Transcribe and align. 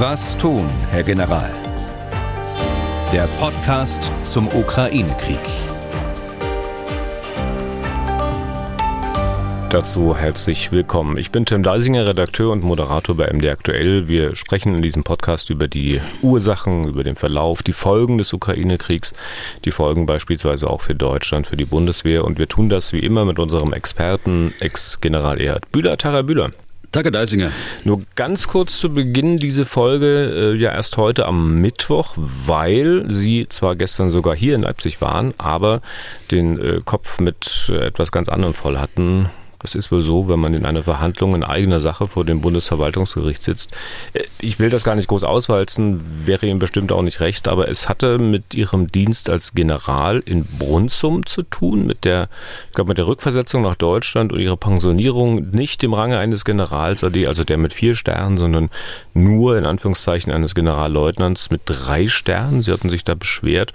Was 0.00 0.38
tun, 0.38 0.70
Herr 0.92 1.02
General? 1.02 1.50
Der 3.12 3.26
Podcast 3.40 4.12
zum 4.22 4.46
Ukraine-Krieg. 4.46 5.40
Dazu 9.70 10.16
herzlich 10.16 10.70
willkommen. 10.70 11.18
Ich 11.18 11.32
bin 11.32 11.46
Tim 11.46 11.64
Deisinger, 11.64 12.06
Redakteur 12.06 12.52
und 12.52 12.62
Moderator 12.62 13.16
bei 13.16 13.26
MD 13.26 13.48
Aktuell. 13.48 14.06
Wir 14.06 14.36
sprechen 14.36 14.76
in 14.76 14.82
diesem 14.82 15.02
Podcast 15.02 15.50
über 15.50 15.66
die 15.66 16.00
Ursachen, 16.22 16.84
über 16.84 17.02
den 17.02 17.16
Verlauf, 17.16 17.64
die 17.64 17.72
Folgen 17.72 18.18
des 18.18 18.32
Ukraine-Kriegs, 18.32 19.14
die 19.64 19.72
Folgen 19.72 20.06
beispielsweise 20.06 20.70
auch 20.70 20.80
für 20.80 20.94
Deutschland, 20.94 21.48
für 21.48 21.56
die 21.56 21.64
Bundeswehr. 21.64 22.24
Und 22.24 22.38
wir 22.38 22.46
tun 22.46 22.68
das 22.68 22.92
wie 22.92 23.00
immer 23.00 23.24
mit 23.24 23.40
unserem 23.40 23.72
Experten, 23.72 24.54
Ex-General 24.60 25.40
Erhard 25.40 25.72
Bühler. 25.72 25.96
Tara 25.96 26.22
Bühler. 26.22 26.52
Danke, 26.90 27.12
Deisinger. 27.12 27.52
Nur 27.84 28.00
ganz 28.14 28.48
kurz 28.48 28.78
zu 28.78 28.94
Beginn 28.94 29.36
diese 29.36 29.66
Folge, 29.66 30.54
äh, 30.54 30.56
ja 30.56 30.72
erst 30.72 30.96
heute 30.96 31.26
am 31.26 31.60
Mittwoch, 31.60 32.14
weil 32.16 33.04
Sie 33.12 33.46
zwar 33.48 33.76
gestern 33.76 34.10
sogar 34.10 34.34
hier 34.34 34.54
in 34.54 34.62
Leipzig 34.62 35.02
waren, 35.02 35.34
aber 35.36 35.82
den 36.30 36.58
äh, 36.58 36.80
Kopf 36.82 37.20
mit 37.20 37.70
äh, 37.70 37.86
etwas 37.86 38.10
ganz 38.10 38.30
anderem 38.30 38.54
voll 38.54 38.78
hatten. 38.78 39.28
Das 39.60 39.74
ist 39.74 39.90
wohl 39.90 40.02
so, 40.02 40.28
wenn 40.28 40.38
man 40.38 40.54
in 40.54 40.64
einer 40.64 40.82
Verhandlung 40.82 41.34
in 41.34 41.42
eigener 41.42 41.80
Sache 41.80 42.06
vor 42.06 42.24
dem 42.24 42.40
Bundesverwaltungsgericht 42.40 43.42
sitzt. 43.42 43.76
Äh, 44.12 44.22
ich 44.40 44.58
will 44.60 44.70
das 44.70 44.84
gar 44.84 44.94
nicht 44.94 45.08
groß 45.08 45.24
auswalzen, 45.24 46.00
wäre 46.26 46.46
Ihnen 46.46 46.60
bestimmt 46.60 46.92
auch 46.92 47.02
nicht 47.02 47.20
recht, 47.20 47.48
aber 47.48 47.68
es 47.68 47.88
hatte 47.88 48.18
mit 48.18 48.54
Ihrem 48.54 48.92
Dienst 48.92 49.28
als 49.30 49.54
General 49.54 50.22
in 50.24 50.44
Brunsum 50.44 51.26
zu 51.26 51.42
tun, 51.42 51.86
mit 51.86 52.04
der, 52.04 52.28
ich 52.68 52.74
glaube, 52.74 52.88
mit 52.88 52.98
der 52.98 53.08
Rückversetzung 53.08 53.62
nach 53.62 53.74
Deutschland 53.74 54.32
und 54.32 54.38
Ihrer 54.38 54.56
Pensionierung 54.56 55.50
nicht 55.50 55.82
im 55.82 55.92
Range 55.92 56.16
eines 56.18 56.44
Generals, 56.44 57.02
also 57.02 57.44
der 57.44 57.58
mit 57.58 57.72
vier 57.72 57.96
Sternen, 57.96 58.38
sondern 58.38 58.70
nur 59.12 59.58
in 59.58 59.66
Anführungszeichen 59.66 60.32
eines 60.32 60.54
Generalleutnants 60.54 61.50
mit 61.50 61.62
drei 61.64 62.06
Sternen. 62.06 62.62
Sie 62.62 62.72
hatten 62.72 62.90
sich 62.90 63.02
da 63.02 63.14
beschwert. 63.14 63.72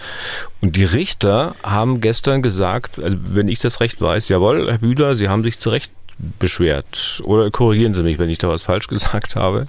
Und 0.61 0.77
die 0.77 0.85
Richter 0.85 1.55
haben 1.61 1.99
gestern 1.99 2.41
gesagt, 2.41 2.97
also 3.03 3.17
wenn 3.25 3.49
ich 3.49 3.59
das 3.59 3.81
recht 3.81 3.99
weiß, 3.99 4.29
jawohl, 4.29 4.71
Herr 4.71 4.77
Bühler, 4.77 5.15
Sie 5.15 5.27
haben 5.27 5.43
sich 5.43 5.59
zu 5.59 5.72
beschwert. 6.39 7.21
Oder 7.23 7.51
korrigieren 7.51 7.93
Sie 7.93 8.03
mich, 8.03 8.19
wenn 8.19 8.29
ich 8.29 8.37
da 8.37 8.49
was 8.49 8.63
falsch 8.63 8.87
gesagt 8.87 9.35
habe? 9.35 9.67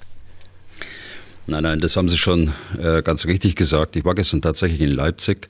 Nein, 1.47 1.63
nein, 1.63 1.79
das 1.79 1.95
haben 1.95 2.09
Sie 2.09 2.17
schon 2.17 2.53
äh, 2.81 3.01
ganz 3.03 3.25
richtig 3.25 3.55
gesagt. 3.55 3.95
Ich 3.95 4.05
war 4.05 4.15
gestern 4.15 4.41
tatsächlich 4.41 4.81
in 4.81 4.91
Leipzig 4.91 5.47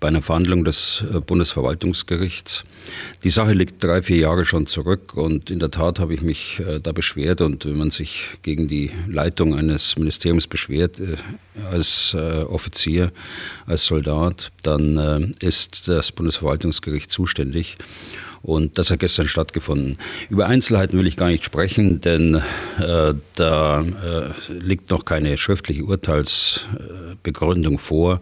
bei 0.00 0.08
einer 0.08 0.22
Verhandlung 0.22 0.64
des 0.64 1.04
äh, 1.12 1.20
Bundesverwaltungsgerichts. 1.20 2.64
Die 3.22 3.30
Sache 3.30 3.52
liegt 3.52 3.82
drei, 3.82 4.02
vier 4.02 4.18
Jahre 4.18 4.44
schon 4.44 4.66
zurück 4.66 5.14
und 5.14 5.50
in 5.50 5.58
der 5.58 5.70
Tat 5.70 5.98
habe 5.98 6.14
ich 6.14 6.22
mich 6.22 6.60
äh, 6.60 6.80
da 6.80 6.92
beschwert 6.92 7.40
und 7.40 7.64
wenn 7.64 7.76
man 7.76 7.90
sich 7.90 8.38
gegen 8.42 8.68
die 8.68 8.90
Leitung 9.06 9.54
eines 9.54 9.96
Ministeriums 9.96 10.46
beschwert, 10.46 11.00
äh, 11.00 11.16
als 11.70 12.14
Offizier, 12.14 13.12
als 13.66 13.84
Soldat, 13.84 14.50
dann 14.62 15.34
ist 15.40 15.88
das 15.88 16.10
Bundesverwaltungsgericht 16.10 17.12
zuständig. 17.12 17.76
Und 18.42 18.78
das 18.78 18.90
hat 18.90 19.00
gestern 19.00 19.28
stattgefunden. 19.28 19.98
Über 20.30 20.46
Einzelheiten 20.46 20.98
will 20.98 21.06
ich 21.06 21.16
gar 21.16 21.28
nicht 21.28 21.44
sprechen, 21.44 21.98
denn 21.98 22.36
äh, 22.78 23.14
da 23.34 23.82
äh, 23.82 24.30
liegt 24.52 24.90
noch 24.90 25.04
keine 25.04 25.36
schriftliche 25.36 25.84
Urteilsbegründung 25.84 27.78
vor. 27.78 28.20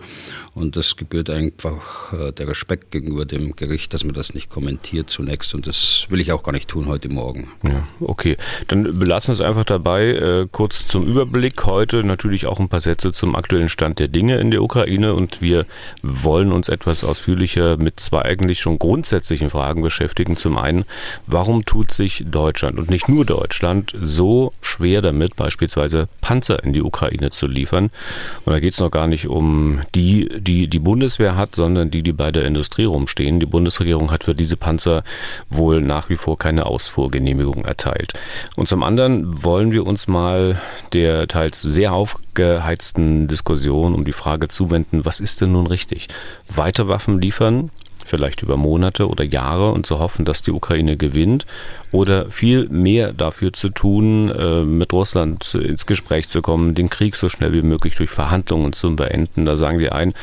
Und 0.55 0.75
das 0.75 0.97
gebührt 0.97 1.31
einfach 1.31 2.13
äh, 2.13 2.33
der 2.33 2.49
Respekt 2.49 2.91
gegenüber 2.91 3.27
dem 3.27 3.55
Gericht, 3.55 3.95
dass 3.95 4.03
man 4.03 4.15
das 4.15 4.35
nicht 4.35 4.48
kommentiert 4.49 5.11
zunächst. 5.11 5.55
Und 5.55 5.67
das 5.67 6.07
will 6.09 6.21
ich 6.21 6.33
auch 6.33 6.43
gar 6.43 6.53
nicht 6.53 6.69
tun 6.69 6.87
heute 6.87 7.09
Morgen. 7.09 7.49
Ja, 7.67 7.87
okay. 8.01 8.37
Dann 8.69 8.83
belassen 8.99 9.29
wir 9.29 9.33
es 9.35 9.41
einfach 9.41 9.65
dabei. 9.65 10.09
Äh, 10.09 10.47
kurz 10.51 10.87
zum 10.87 11.07
Überblick. 11.07 11.65
Heute 11.67 12.05
natürlich 12.05 12.47
auch 12.47 12.61
ein 12.61 12.69
paar 12.69 12.81
Sätze 12.81 13.13
zum 13.13 13.37
aktuellen 13.37 13.69
Stand 13.69 13.99
der 13.99 14.09
Dinge 14.09 14.39
in 14.39 14.51
der 14.51 14.63
Ukraine. 14.63 15.15
Und 15.15 15.43
wir 15.43 15.67
wollen 16.03 16.53
uns 16.53 16.69
etwas 16.69 17.05
ausführlicher 17.05 17.77
mit 17.77 18.01
zwei 18.01 18.23
eigentlich 18.23 18.61
schon 18.61 18.79
grundsätzlichen 18.79 19.51
Fragen 19.51 19.83
beschäftigen. 19.83 20.37
Zum 20.37 20.59
einen, 20.59 20.85
warum 21.27 21.65
tut 21.65 21.93
sich 21.93 22.25
Deutschland 22.27 22.79
und 22.79 22.91
nicht 22.91 23.09
nur 23.09 23.25
Deutschland 23.25 23.93
so 24.01 24.53
schwer 24.61 25.03
damit, 25.03 25.37
beispielsweise 25.37 26.09
Panzer 26.21 26.63
in 26.65 26.73
die 26.73 26.83
Ukraine 26.83 27.31
zu 27.31 27.47
liefern? 27.47 27.91
Und 28.45 28.53
da 28.53 28.61
geht 28.61 28.75
es 28.75 28.81
noch 28.81 28.91
gar 28.91 29.07
nicht 29.07 29.29
um 29.29 29.81
die, 29.95 30.29
die 30.39 30.69
die 30.69 30.79
Bundeswehr 30.79 31.37
hat, 31.37 31.55
sondern 31.55 31.91
die, 31.91 32.03
die 32.03 32.13
bei 32.13 32.31
der 32.33 32.45
Industrie 32.45 32.85
rumstehen. 32.85 33.41
Die 33.41 33.47
Bundesregierung 33.47 34.11
hat 34.11 34.25
für 34.25 34.35
diese 34.39 34.57
Panzer 34.57 35.03
wohl 35.51 35.83
nach 35.83 36.09
wie 36.09 36.17
vor 36.17 36.39
keine 36.39 36.67
Ausfuhrgenehmigung 36.67 37.65
erteilt. 37.65 38.15
Und 38.57 38.69
zum 38.69 38.83
anderen 38.83 39.45
wollen 39.45 39.73
wir 39.73 39.87
uns 39.87 40.09
mal 40.09 40.59
der 40.93 41.29
teils 41.29 41.61
sehr 41.61 41.93
aufgeheizten 41.93 43.29
Diskussion 43.29 43.95
um 43.95 44.05
die 44.05 44.13
Frage 44.13 44.49
zuwenden, 44.49 45.05
was 45.05 45.21
ist 45.21 45.41
denn 45.41 45.53
nun 45.53 45.67
richtig? 45.67 46.09
Weiter 46.49 46.89
Waffen 46.89 47.21
liefern 47.21 47.71
vielleicht 48.09 48.43
über 48.43 48.57
Monate 48.57 49.09
oder 49.09 49.23
Jahre 49.23 49.71
und 49.73 49.87
zu 49.87 49.99
hoffen, 49.99 50.25
dass 50.25 50.43
die 50.43 50.51
Ukraine 50.51 50.97
gewinnt 50.97 51.47
oder 51.93 52.31
viel 52.31 52.69
mehr 52.69 53.13
dafür 53.13 53.53
zu 53.53 53.71
tun, 53.71 54.31
äh, 54.31 54.63
mit 54.63 54.93
Russland 54.93 55.55
ins 55.55 55.87
Gespräch 55.87 56.29
zu 56.29 56.43
kommen, 56.43 56.75
den 56.75 56.91
Krieg 56.91 57.17
so 57.17 57.29
schnell 57.29 57.53
wie 57.53 57.63
möglich 57.63 57.97
durch 57.97 58.11
Verhandlungen 58.11 58.73
zu 58.73 58.95
beenden. 58.95 59.45
Da 59.45 59.57
sagen 59.57 59.79
die 59.79 59.91
einen, 59.91 60.15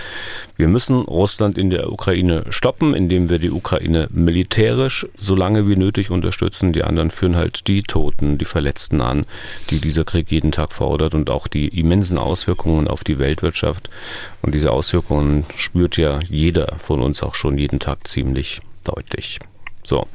wir 0.57 0.67
müssen 0.67 0.99
Russland 0.99 1.57
in 1.57 1.69
der 1.69 1.91
Ukraine 1.91 2.45
stoppen, 2.49 2.93
indem 2.93 3.29
wir 3.29 3.39
die 3.39 3.51
Ukraine 3.51 4.07
militärisch 4.11 5.07
so 5.17 5.35
lange 5.35 5.67
wie 5.67 5.75
nötig 5.75 6.11
unterstützen. 6.11 6.71
Die 6.71 6.83
anderen 6.83 7.11
führen 7.11 7.35
halt 7.35 7.67
die 7.67 7.83
Toten, 7.83 8.37
die 8.37 8.45
Verletzten 8.45 9.01
an, 9.01 9.25
die 9.69 9.79
dieser 9.79 10.03
Krieg 10.03 10.31
jeden 10.31 10.51
Tag 10.51 10.71
fordert 10.71 11.15
und 11.15 11.29
auch 11.29 11.47
die 11.47 11.67
immensen 11.67 12.17
Auswirkungen 12.17 12.87
auf 12.87 13.03
die 13.03 13.19
Weltwirtschaft. 13.19 13.89
Und 14.41 14.53
diese 14.53 14.71
Auswirkungen 14.71 15.45
spürt 15.55 15.97
ja 15.97 16.19
jeder 16.29 16.77
von 16.77 17.01
uns 17.01 17.23
auch 17.23 17.35
schon 17.35 17.57
jeden 17.57 17.79
Tag 17.79 18.07
ziemlich 18.07 18.61
deutlich. 18.83 19.39
So. 19.83 20.07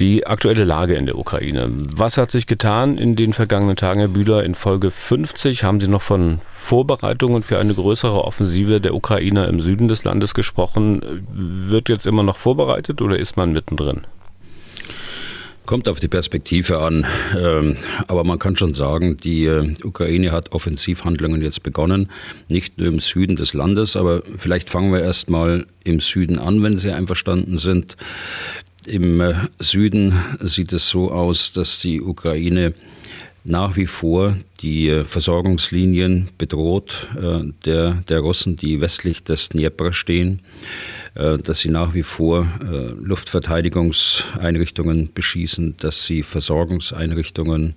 Die 0.00 0.26
aktuelle 0.26 0.64
Lage 0.64 0.94
in 0.94 1.06
der 1.06 1.18
Ukraine. 1.18 1.68
Was 1.70 2.16
hat 2.16 2.30
sich 2.30 2.46
getan 2.46 2.98
in 2.98 3.14
den 3.14 3.32
vergangenen 3.32 3.76
Tagen, 3.76 4.00
Herr 4.00 4.08
Bühler? 4.08 4.42
In 4.42 4.54
Folge 4.54 4.90
50 4.90 5.64
haben 5.64 5.80
Sie 5.80 5.88
noch 5.88 6.02
von 6.02 6.40
Vorbereitungen 6.44 7.42
für 7.42 7.58
eine 7.58 7.74
größere 7.74 8.24
Offensive 8.24 8.80
der 8.80 8.94
Ukrainer 8.94 9.48
im 9.48 9.60
Süden 9.60 9.88
des 9.88 10.04
Landes 10.04 10.34
gesprochen. 10.34 11.24
Wird 11.32 11.88
jetzt 11.88 12.06
immer 12.06 12.22
noch 12.22 12.36
vorbereitet 12.36 13.02
oder 13.02 13.18
ist 13.18 13.36
man 13.36 13.52
mittendrin? 13.52 14.02
Kommt 15.64 15.88
auf 15.88 16.00
die 16.00 16.08
Perspektive 16.08 16.78
an. 16.80 17.06
Ähm, 17.38 17.76
aber 18.08 18.24
man 18.24 18.40
kann 18.40 18.56
schon 18.56 18.74
sagen, 18.74 19.16
die 19.18 19.44
äh, 19.44 19.74
Ukraine 19.84 20.32
hat 20.32 20.50
Offensivhandlungen 20.52 21.40
jetzt 21.40 21.62
begonnen. 21.62 22.10
Nicht 22.48 22.78
nur 22.78 22.88
im 22.88 22.98
Süden 22.98 23.36
des 23.36 23.54
Landes, 23.54 23.94
aber 23.94 24.22
vielleicht 24.38 24.70
fangen 24.70 24.92
wir 24.92 25.00
erst 25.00 25.30
mal 25.30 25.66
im 25.84 26.00
Süden 26.00 26.40
an, 26.40 26.64
wenn 26.64 26.78
Sie 26.78 26.90
einverstanden 26.90 27.58
sind. 27.58 27.96
Im 28.86 29.20
äh, 29.20 29.34
Süden 29.60 30.14
sieht 30.40 30.72
es 30.72 30.88
so 30.88 31.12
aus, 31.12 31.52
dass 31.52 31.78
die 31.80 32.00
Ukraine 32.00 32.72
nach 33.44 33.76
wie 33.76 33.86
vor 33.86 34.36
die 34.60 34.88
äh, 34.88 35.04
Versorgungslinien 35.04 36.30
bedroht 36.36 37.06
äh, 37.16 37.44
der, 37.64 38.00
der 38.08 38.18
Russen, 38.20 38.56
die 38.56 38.80
westlich 38.80 39.22
des 39.22 39.50
Dnieper 39.50 39.92
stehen, 39.92 40.40
dass 41.14 41.58
sie 41.58 41.68
nach 41.68 41.92
wie 41.92 42.04
vor 42.04 42.46
Luftverteidigungseinrichtungen 42.98 45.12
beschießen, 45.12 45.74
dass 45.78 46.06
sie 46.06 46.22
Versorgungseinrichtungen 46.22 47.74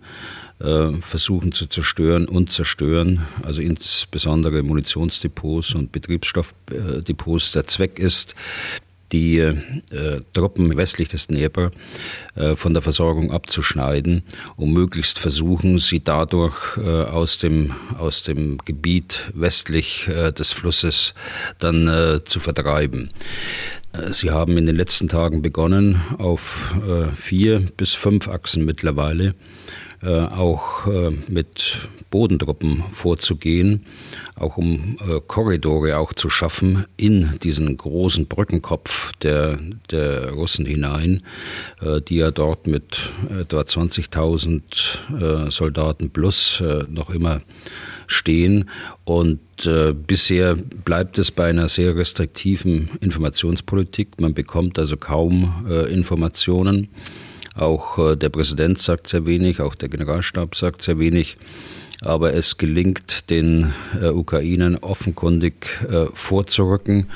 versuchen 1.01 1.51
zu 1.51 1.65
zerstören 1.65 2.29
und 2.29 2.53
zerstören, 2.53 3.25
also 3.43 3.61
insbesondere 3.61 4.63
Munitionsdepots 4.63 5.75
und 5.75 5.91
Betriebsstoffdepots. 5.91 7.51
Der 7.51 7.67
Zweck 7.67 7.99
ist, 7.99 8.35
die 9.11 9.37
äh, 9.37 9.53
Truppen 10.33 10.75
westlich 10.77 11.09
des 11.09 11.27
Dnieper 11.27 11.71
äh, 12.35 12.55
von 12.55 12.73
der 12.73 12.81
Versorgung 12.81 13.31
abzuschneiden, 13.31 14.23
um 14.55 14.73
möglichst 14.73 15.19
versuchen, 15.19 15.77
sie 15.77 16.03
dadurch 16.03 16.77
äh, 16.77 16.81
aus, 16.81 17.37
dem, 17.37 17.73
aus 17.97 18.23
dem 18.23 18.57
Gebiet 18.59 19.31
westlich 19.33 20.07
äh, 20.07 20.31
des 20.31 20.51
Flusses 20.51 21.13
dann 21.59 21.87
äh, 21.87 22.23
zu 22.23 22.39
vertreiben. 22.39 23.09
Äh, 23.93 24.11
sie 24.11 24.31
haben 24.31 24.57
in 24.57 24.65
den 24.65 24.75
letzten 24.75 25.07
Tagen 25.07 25.41
begonnen, 25.41 26.01
auf 26.17 26.75
vier 27.17 27.59
bis 27.77 27.93
fünf 27.93 28.27
Achsen 28.27 28.65
mittlerweile 28.65 29.35
auch 30.05 30.87
mit 31.27 31.89
Bodentruppen 32.15 32.81
vorzugehen, 32.93 33.85
auch 34.35 34.55
um 34.55 34.97
äh, 35.01 35.19
Korridore 35.27 35.97
auch 35.97 36.13
zu 36.13 36.29
schaffen 36.29 36.85
in 36.95 37.37
diesen 37.43 37.75
großen 37.75 38.27
Brückenkopf 38.27 39.11
der, 39.21 39.59
der 39.91 40.31
Russen 40.31 40.65
hinein, 40.65 41.23
äh, 41.81 41.99
die 41.99 42.15
ja 42.15 42.31
dort 42.31 42.67
mit 42.67 43.11
etwa 43.29 43.59
20.000 43.59 45.47
äh, 45.47 45.51
Soldaten 45.51 46.09
plus 46.09 46.61
äh, 46.61 46.85
noch 46.89 47.09
immer 47.09 47.41
stehen. 48.07 48.69
Und 49.03 49.39
äh, 49.65 49.93
bisher 49.93 50.55
bleibt 50.55 51.19
es 51.19 51.31
bei 51.31 51.49
einer 51.49 51.67
sehr 51.67 51.97
restriktiven 51.97 52.91
Informationspolitik. 53.01 54.21
Man 54.21 54.33
bekommt 54.33 54.79
also 54.79 54.95
kaum 54.95 55.65
äh, 55.69 55.91
Informationen. 55.93 56.87
Auch 57.55 57.97
äh, 57.97 58.15
der 58.15 58.29
Präsident 58.29 58.79
sagt 58.79 59.07
sehr 59.07 59.25
wenig, 59.25 59.61
auch 59.61 59.75
der 59.75 59.89
Generalstab 59.89 60.55
sagt 60.55 60.81
sehr 60.81 60.99
wenig. 60.99 61.37
Aber 62.03 62.33
es 62.33 62.57
gelingt 62.57 63.29
den 63.29 63.73
äh, 63.99 64.09
Ukrainern 64.09 64.75
offenkundig 64.75 65.81
äh, 65.89 66.07
vorzurücken. 66.13 67.07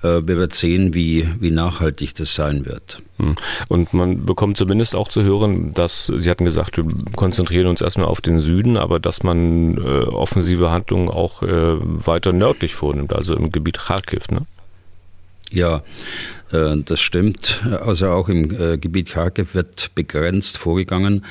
Wir 0.00 0.28
werden 0.28 0.52
sehen, 0.52 0.94
wie, 0.94 1.28
wie 1.40 1.50
nachhaltig 1.50 2.14
das 2.14 2.32
sein 2.32 2.66
wird. 2.66 3.02
Hm. 3.16 3.34
Und 3.66 3.94
man 3.94 4.24
bekommt 4.24 4.56
zumindest 4.56 4.94
auch 4.94 5.08
zu 5.08 5.24
hören, 5.24 5.72
dass 5.74 6.06
Sie 6.06 6.30
hatten 6.30 6.44
gesagt, 6.44 6.76
wir 6.76 6.86
konzentrieren 7.16 7.66
uns 7.66 7.80
erstmal 7.80 8.06
auf 8.06 8.20
den 8.20 8.38
Süden, 8.38 8.76
aber 8.76 9.00
dass 9.00 9.24
man 9.24 9.76
äh, 9.76 10.04
offensive 10.04 10.70
Handlungen 10.70 11.08
auch 11.08 11.42
äh, 11.42 11.78
weiter 11.80 12.32
nördlich 12.32 12.76
vornimmt, 12.76 13.12
also 13.12 13.34
im 13.34 13.50
Gebiet 13.50 13.78
Kharkiv. 13.78 14.28
Ne? 14.28 14.42
Ja, 15.50 15.82
äh, 16.52 16.76
das 16.84 17.00
stimmt. 17.00 17.62
Also 17.80 18.08
auch 18.08 18.28
im 18.28 18.50
äh, 18.50 18.76
Gebiet 18.76 19.10
Kharkiv 19.10 19.54
wird 19.54 19.94
begrenzt 19.94 20.58
vorgegangen. 20.58 21.24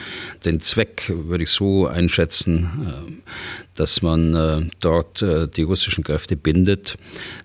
Den 0.44 0.60
Zweck 0.60 1.12
würde 1.14 1.44
ich 1.44 1.52
so 1.52 1.86
einschätzen, 1.86 2.88
äh, 2.88 3.32
dass 3.76 4.02
man 4.02 4.72
dort 4.80 5.24
die 5.56 5.62
russischen 5.62 6.04
Kräfte 6.04 6.36
bindet, 6.36 6.98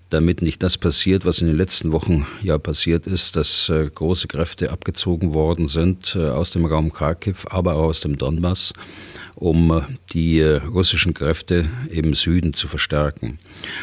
damit 0.09 0.41
nicht 0.41 0.63
das 0.63 0.79
passiert, 0.79 1.25
was 1.25 1.41
in 1.41 1.47
den 1.47 1.55
letzten 1.55 1.91
Wochen 1.91 2.25
ja 2.41 2.57
passiert 2.57 3.05
ist, 3.05 3.35
dass 3.35 3.71
große 3.93 4.27
Kräfte 4.27 4.71
abgezogen 4.71 5.35
worden 5.35 5.67
sind 5.67 6.15
aus 6.15 6.49
dem 6.49 6.65
Raum 6.65 6.91
Kharkiv, 6.91 7.45
aber 7.51 7.75
auch 7.75 7.83
aus 7.83 7.99
dem 7.99 8.17
Donbass 8.17 8.73
um 9.43 9.83
die 10.13 10.41
russischen 10.41 11.13
Kräfte 11.13 11.65
im 11.89 12.13
Süden 12.13 12.53
zu 12.53 12.69
verstärken. 12.69 13.39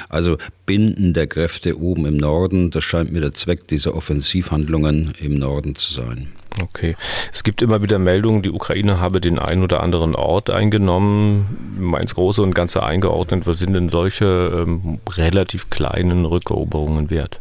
Also 0.09 0.39
Binden 0.65 1.13
der 1.13 1.27
Kräfte 1.27 1.79
oben 1.79 2.07
im 2.07 2.17
Norden, 2.17 2.71
das 2.71 2.83
scheint 2.83 3.13
mir 3.13 3.21
der 3.21 3.33
Zweck 3.33 3.69
dieser 3.69 3.95
Offensivhandlungen 3.95 5.13
im 5.21 5.39
Norden 5.39 5.77
zu 5.77 5.93
sein. 5.93 6.29
Okay. 6.63 6.97
Es 7.31 7.45
gibt 7.45 7.61
immer 7.61 7.83
wieder 7.83 7.99
Meldungen, 7.99 8.41
die 8.41 8.51
Ukraine 8.51 9.01
habe 9.01 9.21
den 9.21 9.39
einen 9.39 9.63
oder 9.63 9.83
anderen 9.83 10.15
Ort 10.15 10.49
eingenommen, 10.49 11.95
ins 12.01 12.15
Große 12.15 12.41
und 12.41 12.55
Ganze 12.55 12.83
eingeordnet. 12.83 13.47
Was 13.47 13.59
sind 13.59 13.75
denn 13.75 13.91
solche 13.91 14.65
ähm, 14.67 14.99
relativ 15.11 15.69
kleinen 15.69 16.25
Rückeroberungen 16.25 17.11
wert? 17.11 17.41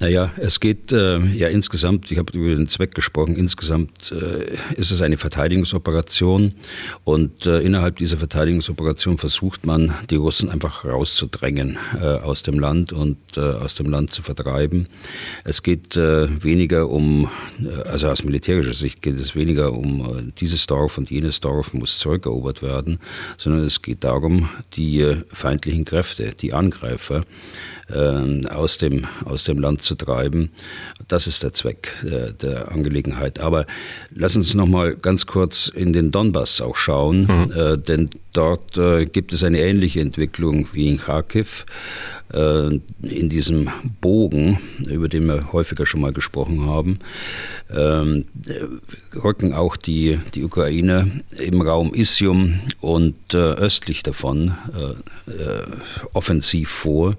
Naja, 0.00 0.32
es 0.36 0.58
geht 0.58 0.90
äh, 0.90 1.20
ja 1.20 1.48
insgesamt, 1.48 2.10
ich 2.10 2.18
habe 2.18 2.36
über 2.36 2.56
den 2.56 2.66
Zweck 2.66 2.94
gesprochen, 2.94 3.36
insgesamt 3.36 4.10
äh, 4.10 4.56
ist 4.74 4.90
es 4.90 5.00
eine 5.00 5.16
Verteidigungsoperation 5.16 6.54
und 7.04 7.46
äh, 7.46 7.60
innerhalb 7.60 7.98
dieser 7.98 8.16
Verteidigungsoperation 8.16 9.18
versucht 9.18 9.64
man, 9.64 9.94
die 10.10 10.16
Russen 10.16 10.50
einfach 10.50 10.84
rauszudrängen 10.84 11.78
äh, 12.00 12.04
aus 12.04 12.42
dem 12.42 12.58
Land 12.58 12.92
und 12.92 13.18
äh, 13.36 13.40
aus 13.40 13.76
dem 13.76 13.90
Land 13.90 14.12
zu 14.12 14.22
vertreiben. 14.22 14.88
Es 15.44 15.62
geht 15.62 15.96
äh, 15.96 16.42
weniger 16.42 16.88
um, 16.88 17.28
also 17.84 18.08
aus 18.08 18.24
militärischer 18.24 18.74
Sicht 18.74 19.02
geht 19.02 19.16
es 19.16 19.36
weniger 19.36 19.72
um 19.72 20.32
dieses 20.40 20.66
Dorf 20.66 20.98
und 20.98 21.10
jenes 21.10 21.38
Dorf 21.38 21.74
muss 21.74 21.98
zurückerobert 21.98 22.62
werden, 22.62 22.98
sondern 23.38 23.64
es 23.64 23.82
geht 23.82 24.02
darum, 24.02 24.48
die 24.74 25.06
feindlichen 25.32 25.84
Kräfte, 25.84 26.32
die 26.40 26.52
Angreifer, 26.52 27.24
äh, 27.90 28.46
aus, 28.48 28.78
dem, 28.78 29.06
aus 29.24 29.44
dem 29.44 29.58
Land 29.58 29.82
zu 29.82 29.94
treiben. 29.94 30.50
Das 31.08 31.26
ist 31.26 31.42
der 31.42 31.54
Zweck 31.54 31.92
äh, 32.04 32.32
der 32.32 32.70
Angelegenheit. 32.72 33.40
Aber 33.40 33.66
lass 34.14 34.36
uns 34.36 34.54
noch 34.54 34.66
mal 34.66 34.96
ganz 34.96 35.26
kurz 35.26 35.68
in 35.68 35.92
den 35.92 36.10
Donbass 36.10 36.60
auch 36.60 36.76
schauen, 36.76 37.26
mhm. 37.26 37.52
äh, 37.52 37.78
denn 37.78 38.10
dort 38.32 38.76
äh, 38.76 39.06
gibt 39.06 39.32
es 39.32 39.44
eine 39.44 39.60
ähnliche 39.60 40.00
Entwicklung 40.00 40.68
wie 40.72 40.88
in 40.88 40.98
Kharkiv. 40.98 41.66
Äh, 42.32 42.80
in 43.02 43.28
diesem 43.28 43.68
Bogen, 44.00 44.58
über 44.88 45.08
den 45.08 45.26
wir 45.26 45.52
häufiger 45.52 45.84
schon 45.84 46.00
mal 46.00 46.12
gesprochen 46.12 46.66
haben, 46.66 46.98
ähm, 47.70 48.24
rücken 49.14 49.52
auch 49.52 49.76
die, 49.76 50.18
die 50.34 50.44
Ukraine 50.44 51.22
im 51.38 51.60
Raum 51.60 51.94
Isium 51.94 52.60
und 52.80 53.34
äh, 53.34 53.36
östlich 53.36 54.02
davon 54.02 54.54
offensiv 56.12 56.68
vor. 56.68 57.16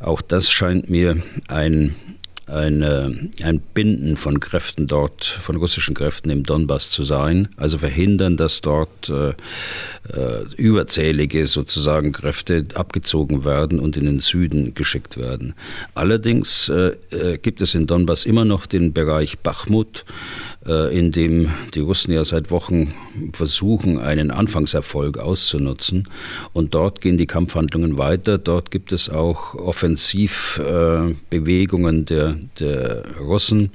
Auch 0.00 0.20
das 0.20 0.50
scheint 0.50 0.88
mir 0.90 1.22
ein 1.48 1.94
eine, 2.46 3.30
ein 3.42 3.60
Binden 3.60 4.16
von 4.16 4.38
Kräften 4.38 4.86
dort, 4.86 5.24
von 5.24 5.56
russischen 5.56 5.94
Kräften 5.94 6.30
im 6.30 6.44
Donbass 6.44 6.90
zu 6.90 7.02
sein, 7.02 7.48
also 7.56 7.78
verhindern, 7.78 8.36
dass 8.36 8.60
dort 8.60 9.08
äh, 9.08 9.30
äh, 9.30 10.44
überzählige 10.56 11.48
sozusagen 11.48 12.12
Kräfte 12.12 12.66
abgezogen 12.74 13.44
werden 13.44 13.80
und 13.80 13.96
in 13.96 14.04
den 14.04 14.20
Süden 14.20 14.74
geschickt 14.74 15.16
werden. 15.16 15.54
Allerdings 15.94 16.68
äh, 16.68 16.96
äh 17.10 17.38
gibt 17.38 17.60
es 17.62 17.74
in 17.74 17.88
Donbass 17.88 18.24
immer 18.24 18.44
noch 18.44 18.66
den 18.66 18.92
Bereich 18.92 19.40
Bachmut, 19.40 20.04
in 20.66 21.12
dem 21.12 21.50
die 21.74 21.80
Russen 21.80 22.12
ja 22.12 22.24
seit 22.24 22.50
Wochen 22.50 22.94
versuchen, 23.32 23.98
einen 23.98 24.30
Anfangserfolg 24.30 25.18
auszunutzen. 25.18 26.08
Und 26.52 26.74
dort 26.74 27.00
gehen 27.00 27.16
die 27.18 27.26
Kampfhandlungen 27.26 27.98
weiter. 27.98 28.38
Dort 28.38 28.70
gibt 28.70 28.92
es 28.92 29.08
auch 29.08 29.54
Offensivbewegungen 29.54 32.06
der, 32.06 32.36
der 32.58 33.04
Russen, 33.20 33.70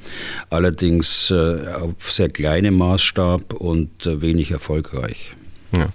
allerdings 0.49 1.31
äh, 1.31 1.67
auf 1.73 2.11
sehr 2.11 2.29
kleinem 2.29 2.77
Maßstab 2.77 3.53
und 3.53 4.05
äh, 4.05 4.21
wenig 4.21 4.51
erfolgreich. 4.51 5.35
Ja. 5.75 5.89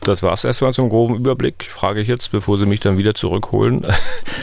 Das 0.00 0.22
war 0.22 0.32
es 0.32 0.44
erstmal 0.44 0.72
zum 0.72 0.88
groben 0.88 1.16
Überblick. 1.16 1.64
Frage 1.64 2.00
ich 2.00 2.08
jetzt, 2.08 2.30
bevor 2.32 2.58
Sie 2.58 2.66
mich 2.66 2.80
dann 2.80 2.98
wieder 2.98 3.14
zurückholen, 3.14 3.82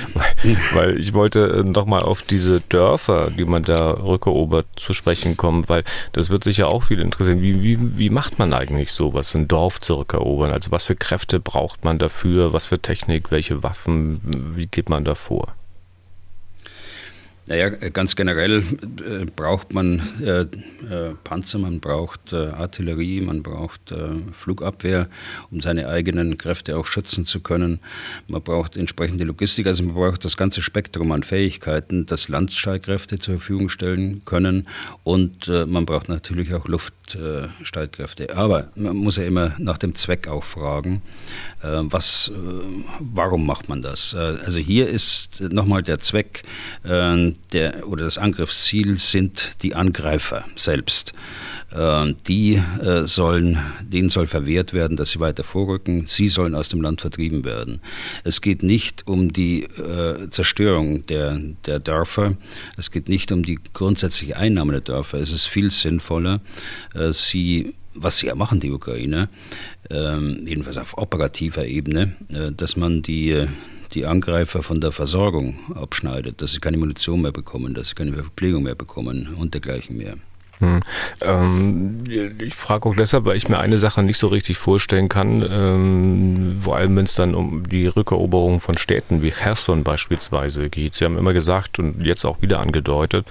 weil 0.73 0.99
ich 0.99 1.13
wollte 1.13 1.63
nochmal 1.63 2.01
auf 2.01 2.21
diese 2.21 2.61
Dörfer, 2.61 3.31
die 3.31 3.45
man 3.45 3.63
da 3.63 3.91
rückerobert, 3.91 4.67
zu 4.75 4.93
sprechen 4.93 5.37
kommen, 5.37 5.67
weil 5.67 5.83
das 6.13 6.29
wird 6.29 6.43
sich 6.43 6.57
ja 6.57 6.67
auch 6.67 6.83
viel 6.83 6.99
interessieren. 6.99 7.41
Wie, 7.41 7.61
wie, 7.63 7.97
wie 7.97 8.09
macht 8.09 8.39
man 8.39 8.53
eigentlich 8.53 8.91
sowas, 8.91 9.33
ein 9.35 9.47
Dorf 9.47 9.79
zurückerobern? 9.81 10.51
Also 10.51 10.71
was 10.71 10.83
für 10.83 10.95
Kräfte 10.95 11.39
braucht 11.39 11.83
man 11.83 11.97
dafür? 11.97 12.53
Was 12.53 12.65
für 12.65 12.79
Technik? 12.79 13.31
Welche 13.31 13.63
Waffen? 13.63 14.19
Wie 14.55 14.67
geht 14.67 14.89
man 14.89 15.05
da 15.05 15.15
vor? 15.15 15.53
Naja, 17.47 17.69
ganz 17.69 18.17
generell 18.17 18.57
äh, 18.59 19.23
braucht 19.23 19.73
man 19.73 20.01
äh, 20.21 20.41
äh, 20.41 21.15
Panzer, 21.23 21.59
man 21.59 21.79
braucht 21.79 22.33
äh, 22.33 22.47
Artillerie, 22.47 23.21
man 23.21 23.41
braucht 23.41 23.93
äh, 23.93 24.09
Flugabwehr, 24.33 25.07
um 25.49 25.61
seine 25.61 25.87
eigenen 25.87 26.37
Kräfte 26.37 26.77
auch 26.77 26.85
schützen 26.85 27.25
zu 27.25 27.39
können. 27.39 27.79
Man 28.27 28.41
braucht 28.41 28.75
entsprechende 28.75 29.23
Logistik, 29.23 29.65
also 29.65 29.85
man 29.85 29.95
braucht 29.95 30.25
das 30.25 30.35
ganze 30.35 30.61
Spektrum 30.61 31.13
an 31.13 31.23
Fähigkeiten, 31.23 32.05
das 32.05 32.27
Landstreitkräfte 32.27 33.17
zur 33.17 33.35
Verfügung 33.35 33.69
stellen 33.69 34.23
können 34.25 34.67
und 35.05 35.47
äh, 35.47 35.65
man 35.65 35.85
braucht 35.85 36.09
natürlich 36.09 36.53
auch 36.53 36.67
Luftstreitkräfte. 37.15 38.35
Aber 38.35 38.69
man 38.75 38.95
muss 38.95 39.17
ja 39.17 39.23
immer 39.23 39.53
nach 39.57 39.77
dem 39.77 39.95
Zweck 39.95 40.27
auch 40.27 40.43
fragen, 40.43 41.01
was, 41.61 42.31
warum 42.99 43.45
macht 43.45 43.67
man 43.67 43.81
das? 43.81 44.13
also 44.13 44.59
hier 44.59 44.87
ist 44.87 45.41
nochmal 45.41 45.81
der 45.83 45.99
Zweck, 45.99 46.43
der, 46.83 47.87
oder 47.87 48.03
das 48.03 48.17
Angriffsziel 48.17 48.99
sind 48.99 49.63
die 49.63 49.75
Angreifer 49.75 50.45
selbst. 50.55 51.13
Äh, 51.71 52.13
die 52.27 52.55
äh, 52.55 53.05
sollen, 53.05 53.57
denen 53.81 54.09
soll 54.09 54.27
verwehrt 54.27 54.73
werden, 54.73 54.95
dass 54.95 55.09
sie 55.11 55.19
weiter 55.19 55.43
vorrücken. 55.43 56.05
Sie 56.07 56.29
sollen 56.29 56.55
aus 56.55 56.69
dem 56.69 56.81
Land 56.81 57.01
vertrieben 57.01 57.43
werden. 57.43 57.81
Es 58.23 58.41
geht 58.41 58.63
nicht 58.63 59.05
um 59.05 59.33
die 59.33 59.63
äh, 59.63 60.29
Zerstörung 60.29 61.05
der, 61.07 61.39
der 61.65 61.79
Dörfer. 61.79 62.37
Es 62.77 62.89
geht 62.89 63.09
nicht 63.09 63.33
um 63.33 63.43
die 63.43 63.59
grundsätzliche 63.73 64.37
Einnahme 64.37 64.73
der 64.73 64.81
Dörfer. 64.81 65.19
Es 65.19 65.33
ist 65.33 65.45
viel 65.45 65.69
sinnvoller, 65.69 66.39
sie 67.11 67.73
was 67.99 68.19
sie 68.19 68.27
ja 68.27 68.35
machen, 68.35 68.59
die 68.59 68.71
Ukrainer, 68.71 69.27
ähm, 69.89 70.45
jedenfalls 70.45 70.77
auf 70.77 70.99
operativer 70.99 71.65
Ebene, 71.65 72.15
dass 72.55 72.77
man 72.77 73.01
die 73.01 73.47
die 73.93 74.05
Angreifer 74.05 74.63
von 74.63 74.81
der 74.81 74.91
Versorgung 74.91 75.57
abschneidet, 75.73 76.41
dass 76.41 76.51
sie 76.51 76.59
keine 76.59 76.77
Munition 76.77 77.21
mehr 77.21 77.31
bekommen, 77.31 77.73
dass 77.73 77.89
sie 77.89 77.95
keine 77.95 78.13
Verpflegung 78.13 78.63
mehr 78.63 78.75
bekommen 78.75 79.33
und 79.35 79.53
dergleichen 79.53 79.97
mehr. 79.97 80.17
Hm. 80.59 80.79
Ähm, 81.21 82.03
ich 82.39 82.55
frage 82.55 82.89
auch 82.89 82.95
deshalb, 82.95 83.25
weil 83.25 83.37
ich 83.37 83.47
mir 83.47 83.59
eine 83.59 83.77
Sache 83.77 84.01
nicht 84.01 84.17
so 84.17 84.27
richtig 84.27 84.57
vorstellen 84.57 85.07
kann, 85.07 85.45
ähm, 85.51 86.57
vor 86.59 86.77
allem 86.77 86.95
wenn 86.95 87.05
es 87.05 87.13
dann 87.13 87.35
um 87.35 87.69
die 87.69 87.85
Rückeroberung 87.85 88.59
von 88.59 88.77
Städten 88.77 89.21
wie 89.21 89.29
Cherson 89.29 89.83
beispielsweise 89.83 90.69
geht. 90.69 90.95
Sie 90.95 91.05
haben 91.05 91.17
immer 91.17 91.33
gesagt 91.33 91.77
und 91.77 92.03
jetzt 92.03 92.25
auch 92.25 92.41
wieder 92.41 92.59
angedeutet, 92.59 93.27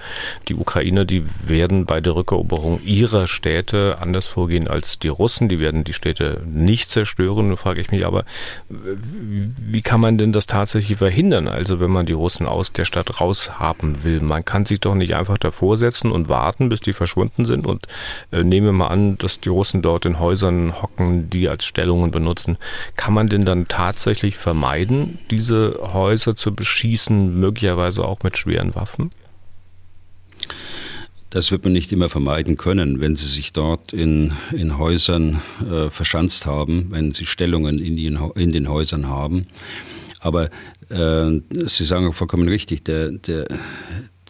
die 0.47 0.55
Ukrainer, 0.55 1.03
die 1.03 1.25
werden 1.45 1.85
bei 1.85 1.99
der 1.99 2.15
Rückeroberung 2.15 2.81
ihrer 2.83 3.27
Städte 3.27 3.97
anders 3.99 4.27
vorgehen 4.27 4.69
als 4.69 4.99
die 4.99 5.09
Russen. 5.09 5.49
Die 5.49 5.59
werden 5.59 5.83
die 5.83 5.93
Städte 5.93 6.41
nicht 6.45 6.89
zerstören. 6.89 7.49
Da 7.49 7.55
frage 7.57 7.81
ich 7.81 7.91
mich 7.91 8.05
aber, 8.05 8.23
wie 8.69 9.81
kann 9.81 9.99
man 9.99 10.17
denn 10.17 10.31
das 10.31 10.47
tatsächlich 10.47 10.97
verhindern? 10.97 11.49
Also 11.49 11.81
wenn 11.81 11.91
man 11.91 12.05
die 12.05 12.13
Russen 12.13 12.45
aus 12.45 12.71
der 12.71 12.85
Stadt 12.85 13.19
raushaben 13.19 14.05
will, 14.05 14.21
man 14.21 14.45
kann 14.45 14.65
sich 14.65 14.79
doch 14.79 14.95
nicht 14.95 15.15
einfach 15.15 15.37
davor 15.37 15.75
setzen 15.75 16.11
und 16.11 16.29
warten, 16.29 16.69
bis 16.69 16.79
die 16.79 16.93
verschwinden 16.93 17.16
verschwunden 17.17 17.45
sind. 17.45 17.65
Und 17.65 17.87
äh, 18.31 18.43
nehmen 18.43 18.67
wir 18.67 18.73
mal 18.73 18.87
an, 18.87 19.17
dass 19.17 19.39
die 19.39 19.49
Russen 19.49 19.81
dort 19.81 20.05
in 20.05 20.19
Häusern 20.19 20.81
hocken, 20.81 21.29
die 21.29 21.49
als 21.49 21.65
Stellungen 21.65 22.11
benutzen. 22.11 22.57
Kann 22.95 23.13
man 23.13 23.27
denn 23.27 23.45
dann 23.45 23.67
tatsächlich 23.67 24.37
vermeiden, 24.37 25.19
diese 25.31 25.79
Häuser 25.93 26.35
zu 26.35 26.53
beschießen, 26.53 27.39
möglicherweise 27.39 28.05
auch 28.05 28.23
mit 28.23 28.37
schweren 28.37 28.75
Waffen? 28.75 29.11
Das 31.29 31.51
wird 31.51 31.63
man 31.65 31.73
nicht 31.73 31.91
immer 31.91 32.07
vermeiden 32.07 32.55
können, 32.55 33.01
wenn 33.01 33.15
Sie 33.15 33.27
sich 33.27 33.51
dort 33.51 33.91
in, 33.91 34.31
in 34.53 34.77
Häusern 34.77 35.41
äh, 35.69 35.89
verschanzt 35.89 36.45
haben, 36.45 36.87
wenn 36.91 37.13
Sie 37.13 37.25
Stellungen 37.25 37.79
in, 37.79 37.97
die, 37.97 38.05
in 38.35 38.51
den 38.51 38.69
Häusern 38.69 39.07
haben. 39.07 39.47
Aber 40.21 40.49
äh, 40.89 41.29
Sie 41.65 41.83
sagen 41.83 42.13
vollkommen 42.13 42.47
richtig, 42.47 42.85
der, 42.85 43.11
der, 43.11 43.47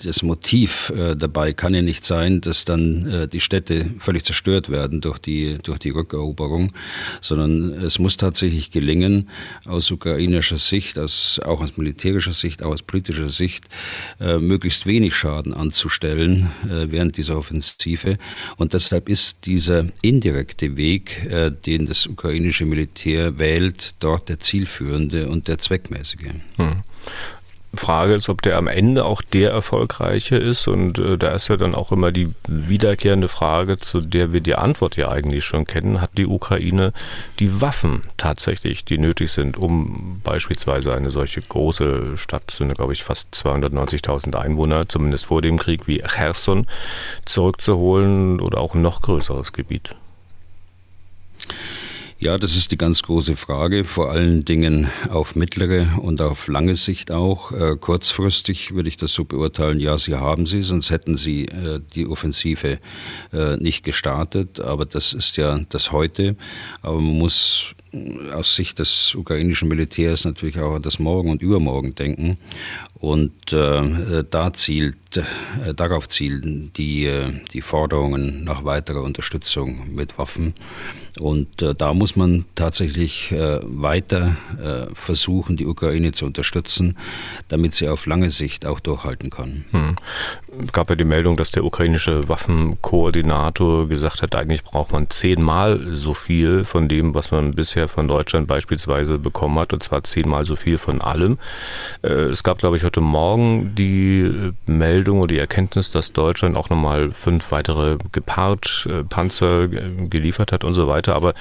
das 0.04 0.22
Motiv 0.22 0.92
äh, 0.96 1.16
dabei 1.16 1.54
kann 1.54 1.74
ja 1.74 1.82
nicht 1.82 2.06
sein, 2.06 2.42
dass 2.42 2.66
dann 2.66 3.08
äh, 3.08 3.28
die 3.28 3.40
Städte 3.40 3.90
völlig 4.00 4.26
zerstört 4.26 4.70
werden 4.70 5.02
durch 5.02 5.20
die, 5.20 5.58
durch 5.64 5.80
die 5.80 5.90
Rückeroberung, 5.90 6.74
sondern 7.22 7.74
es 7.74 8.00
muss 8.00 8.18
tatsächlich 8.18 8.72
gelingen, 8.72 9.30
aus 9.66 9.90
ukrainischer 9.92 10.58
Sicht, 10.58 11.00
aus, 11.00 11.40
auch 11.44 11.62
aus 11.62 11.78
militärischer 11.78 12.34
Sicht, 12.34 12.62
auch 12.64 12.74
aus 12.74 12.84
politischer 12.84 13.30
Sicht, 13.30 13.66
äh, 14.20 14.38
möglichst 14.38 14.86
wenig 14.86 15.16
Schaden 15.16 15.54
anzustellen 15.54 16.52
äh, 16.64 16.92
während 16.92 17.18
dieser 17.18 17.38
Offensive. 17.38 18.18
Und 18.58 18.74
deshalb 18.74 19.10
ist 19.10 19.46
dieser 19.46 19.86
indirekte 20.02 20.78
Weg, 20.78 21.26
äh, 21.26 21.52
den 21.52 21.86
das 21.86 22.08
ukrainische 22.08 22.66
Militär 22.66 23.38
wählt, 23.40 23.96
dort 24.00 24.30
der 24.30 24.40
zielführende 24.40 25.30
und 25.30 25.48
der 25.48 25.58
zweckmäßige. 25.58 26.34
Hm. 26.58 26.84
Frage 27.74 28.14
ist, 28.14 28.30
ob 28.30 28.42
der 28.42 28.58
am 28.58 28.68
Ende 28.68 29.06
auch 29.06 29.22
der 29.22 29.52
erfolgreiche 29.52 30.38
ist. 30.38 30.68
Und 30.68 31.00
äh, 31.00 31.18
da 31.18 31.30
ist 31.30 31.48
ja 31.48 31.58
dann 31.58 31.76
auch 31.76 31.92
immer 31.92 32.12
die 32.12 32.34
wiederkehrende 32.48 33.28
Frage, 33.28 33.78
zu 33.78 34.02
der 34.02 34.34
wir 34.34 34.42
die 34.42 34.56
Antwort 34.56 34.96
ja 34.96 35.10
eigentlich 35.10 35.46
schon 35.46 35.66
kennen. 35.66 36.02
Hat 36.02 36.12
die 36.18 36.28
Ukraine 36.28 36.94
die 37.40 37.62
Waffen 37.62 38.04
tatsächlich, 38.18 38.86
die 38.86 38.98
nötig 38.98 39.32
sind, 39.32 39.58
um 39.58 40.22
beispielsweise 40.24 40.94
eine 40.94 41.10
solche 41.10 41.42
große 41.42 42.18
Stadt, 42.18 42.52
sind 42.52 42.74
glaube 42.76 42.94
ich 42.94 43.04
fast 43.04 43.34
290.000 43.36 44.36
Einwohner, 44.36 44.88
zumindest 44.88 45.26
vor 45.26 45.42
dem 45.42 45.58
Krieg 45.58 45.88
wie 45.88 46.00
Cherson, 46.00 46.68
zurückzuholen 47.26 48.40
oder 48.40 48.60
auch 48.60 48.76
ein 48.76 48.82
noch 48.82 49.02
größeres 49.02 49.54
Gebiet? 49.54 49.96
Ja, 52.20 52.40
das 52.40 52.56
ist 52.56 52.72
die 52.72 52.80
ganz 52.80 53.04
große 53.04 53.38
Frage, 53.38 53.84
vor 53.84 54.10
allen 54.10 54.44
Dingen 54.44 54.90
auf 55.08 55.36
mittlere 55.36 56.00
und 56.02 56.20
auf 56.20 56.48
lange 56.48 56.76
Sicht 56.76 57.12
auch. 57.12 57.52
Äh, 57.52 57.76
kurzfristig 57.80 58.74
würde 58.74 58.90
ich 58.90 58.98
das 58.98 59.14
so 59.14 59.24
beurteilen, 59.24 59.80
ja, 59.80 60.00
sie 60.00 60.16
haben 60.16 60.48
sie, 60.48 60.64
sonst 60.64 60.90
hätten 60.90 61.16
sie 61.16 61.46
äh, 61.46 61.80
die 61.94 62.08
Offensive 62.08 62.80
äh, 63.32 63.58
nicht 63.58 63.86
gestartet. 63.86 64.60
Aber 64.60 64.88
das 64.88 65.14
ist 65.14 65.38
ja 65.38 65.60
das 65.70 65.92
heute. 65.92 66.36
Aber 66.82 66.96
man 67.00 67.20
muss 67.20 67.76
aus 68.34 68.56
Sicht 68.56 68.80
des 68.80 69.14
ukrainischen 69.14 69.68
Militärs 69.68 70.26
natürlich 70.26 70.60
auch 70.60 70.76
an 70.76 70.82
das 70.82 70.98
Morgen 70.98 71.30
und 71.30 71.44
Übermorgen 71.44 71.94
denken. 71.94 72.38
Und 73.00 73.54
äh, 73.54 74.24
da 74.30 74.54
zielt, 74.54 75.18
äh, 75.18 75.74
darauf 75.76 76.10
zielen 76.10 76.72
die, 76.76 77.06
äh, 77.06 77.32
die 77.54 77.62
Forderungen 77.62 78.44
nach 78.44 78.66
weiterer 78.66 79.04
Unterstützung 79.04 79.94
mit 79.94 80.18
Waffen. 80.18 80.56
Und 81.20 81.62
äh, 81.62 81.74
da 81.76 81.94
muss 81.94 82.16
man 82.16 82.46
tatsächlich 82.56 83.32
äh, 83.32 83.60
weiter 83.64 84.38
äh, 84.62 84.94
versuchen, 84.94 85.58
die 85.58 85.66
Ukraine 85.66 86.12
zu 86.12 86.26
unterstützen, 86.26 86.98
damit 87.48 87.74
sie 87.76 87.88
auf 87.88 88.06
lange 88.06 88.30
Sicht 88.30 88.66
auch 88.66 88.80
durchhalten 88.80 89.30
kann. 89.30 89.66
Hm. 89.72 89.96
Es 90.64 90.74
gab 90.74 90.90
ja 90.90 90.96
die 90.96 91.04
Meldung, 91.04 91.38
dass 91.38 91.52
der 91.52 91.64
ukrainische 91.64 92.28
Waffenkoordinator 92.30 93.88
gesagt 93.88 94.22
hat, 94.22 94.36
eigentlich 94.36 94.64
braucht 94.64 94.92
man 94.92 95.10
zehnmal 95.10 95.96
so 95.96 96.14
viel 96.14 96.66
von 96.66 96.88
dem, 96.88 97.14
was 97.14 97.32
man 97.32 97.52
bisher 97.52 97.88
von 97.88 98.08
Deutschland 98.08 98.48
beispielsweise 98.48 99.18
bekommen 99.18 99.60
hat, 99.60 99.74
und 99.74 99.84
zwar 99.84 100.04
zehnmal 100.04 100.46
so 100.46 100.56
viel 100.56 100.78
von 100.78 101.02
allem. 101.02 101.38
Äh, 102.04 102.10
es 102.10 102.44
gab, 102.44 102.58
glaube 102.60 102.78
ich, 102.78 102.84
heute 102.88 103.02
Morgen 103.02 103.76
die 103.76 104.54
Meldung 104.66 105.20
oder 105.20 105.28
die 105.28 105.40
Erkenntnis, 105.40 105.92
dass 105.92 106.14
Deutschland 106.14 106.56
auch 106.56 106.70
nochmal 106.70 107.12
fünf 107.12 107.52
weitere 107.52 107.98
Gepard-Panzer 108.14 109.64
äh, 109.64 110.08
geliefert 110.08 110.54
hat 110.54 110.64
und 110.64 110.72
so 110.72 110.88
weiter. 110.88 111.14
Aber 111.16 111.34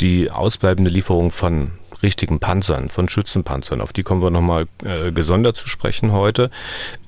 die 0.00 0.30
ausbleibende 0.30 0.92
Lieferung 0.92 1.32
von 1.32 1.72
richtigen 2.04 2.38
Panzern, 2.38 2.88
von 2.90 3.08
Schützenpanzern. 3.08 3.80
Auf 3.80 3.92
die 3.92 4.02
kommen 4.02 4.22
wir 4.22 4.30
nochmal 4.30 4.66
äh, 4.84 5.10
gesondert 5.10 5.56
zu 5.56 5.68
sprechen 5.68 6.12
heute. 6.12 6.50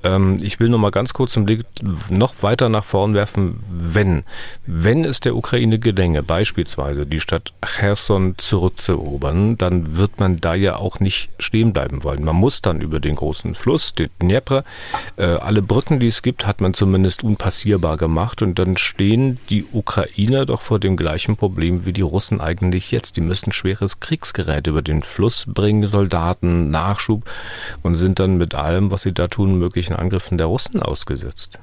Ähm, 0.03 0.39
ich 0.41 0.59
will 0.59 0.69
nochmal 0.69 0.91
ganz 0.91 1.13
kurz 1.13 1.33
den 1.33 1.45
Blick 1.45 1.63
noch 2.09 2.33
weiter 2.41 2.67
nach 2.67 2.83
vorn 2.83 3.13
werfen, 3.13 3.63
wenn, 3.69 4.23
wenn 4.65 5.05
es 5.05 5.19
der 5.19 5.35
Ukraine 5.35 5.79
gelänge, 5.79 6.23
beispielsweise 6.23 7.05
die 7.05 7.19
Stadt 7.19 7.53
Cherson 7.63 8.35
zurückzuerobern, 8.37 9.57
dann 9.57 9.97
wird 9.97 10.19
man 10.19 10.37
da 10.37 10.55
ja 10.55 10.77
auch 10.77 10.99
nicht 10.99 11.29
stehen 11.39 11.73
bleiben 11.73 12.03
wollen. 12.03 12.25
Man 12.25 12.35
muss 12.35 12.61
dann 12.61 12.81
über 12.81 12.99
den 12.99 13.15
großen 13.15 13.53
Fluss, 13.55 13.93
den 13.93 14.09
Dnepr, 14.21 14.63
äh, 15.17 15.25
alle 15.25 15.61
Brücken, 15.61 15.99
die 15.99 16.07
es 16.07 16.23
gibt, 16.23 16.47
hat 16.47 16.59
man 16.59 16.73
zumindest 16.73 17.23
unpassierbar 17.23 17.97
gemacht 17.97 18.41
und 18.41 18.57
dann 18.57 18.77
stehen 18.77 19.39
die 19.49 19.65
Ukrainer 19.71 20.45
doch 20.45 20.61
vor 20.61 20.79
dem 20.79 20.97
gleichen 20.97 21.37
Problem 21.37 21.85
wie 21.85 21.93
die 21.93 22.01
Russen 22.01 22.41
eigentlich 22.41 22.91
jetzt. 22.91 23.17
Die 23.17 23.21
müssen 23.21 23.51
schweres 23.51 23.99
Kriegsgerät 23.99 24.67
über 24.67 24.81
den 24.87 25.03
Fluss 25.03 25.45
bringen, 25.47 25.87
Soldaten, 25.87 26.69
Nachschub 26.69 27.29
und 27.83 27.95
sind 27.95 28.19
dann 28.19 28.37
mit 28.37 28.55
allem, 28.55 28.91
was 28.91 29.03
sie 29.03 29.13
da 29.13 29.27
tun, 29.27 29.59
möglichen 29.59 29.93
Angriffen 29.95 30.37
der 30.37 30.47
Russen 30.47 30.79
ausgesetzt. 30.81 31.59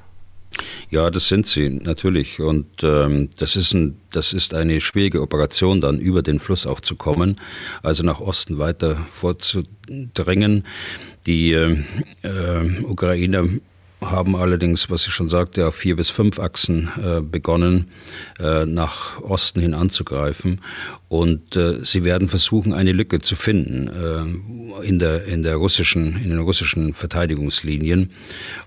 Ja, 0.89 1.09
das 1.09 1.27
sind 1.27 1.47
sie 1.47 1.69
natürlich. 1.69 2.39
Und 2.39 2.83
ähm, 2.83 3.29
das, 3.37 3.55
ist 3.55 3.73
ein, 3.73 3.97
das 4.11 4.33
ist 4.33 4.53
eine 4.53 4.79
schwierige 4.79 5.21
Operation, 5.21 5.81
dann 5.81 5.99
über 5.99 6.21
den 6.21 6.39
Fluss 6.39 6.65
auch 6.65 6.79
zu 6.79 6.95
kommen, 6.95 7.35
also 7.83 8.03
nach 8.03 8.19
Osten 8.19 8.57
weiter 8.57 8.95
vorzudringen. 9.11 10.65
Die 11.25 11.51
äh, 11.53 11.77
äh, 12.21 12.83
Ukrainer 12.83 13.45
haben 14.11 14.35
allerdings, 14.35 14.89
was 14.89 15.07
ich 15.07 15.13
schon 15.13 15.29
sagte, 15.29 15.67
auf 15.67 15.75
vier 15.75 15.95
bis 15.95 16.09
fünf 16.09 16.39
Achsen 16.39 16.89
äh, 17.01 17.21
begonnen, 17.21 17.89
äh, 18.39 18.65
nach 18.65 19.21
Osten 19.21 19.61
hin 19.61 19.73
anzugreifen. 19.73 20.61
Und 21.07 21.55
äh, 21.55 21.83
sie 21.83 22.03
werden 22.03 22.29
versuchen, 22.29 22.73
eine 22.73 22.91
Lücke 22.91 23.19
zu 23.21 23.35
finden 23.35 23.89
äh, 24.81 24.85
in, 24.85 24.99
der, 24.99 25.25
in, 25.25 25.43
der 25.43 25.55
russischen, 25.55 26.21
in 26.23 26.29
den 26.29 26.39
russischen 26.39 26.93
Verteidigungslinien, 26.93 28.11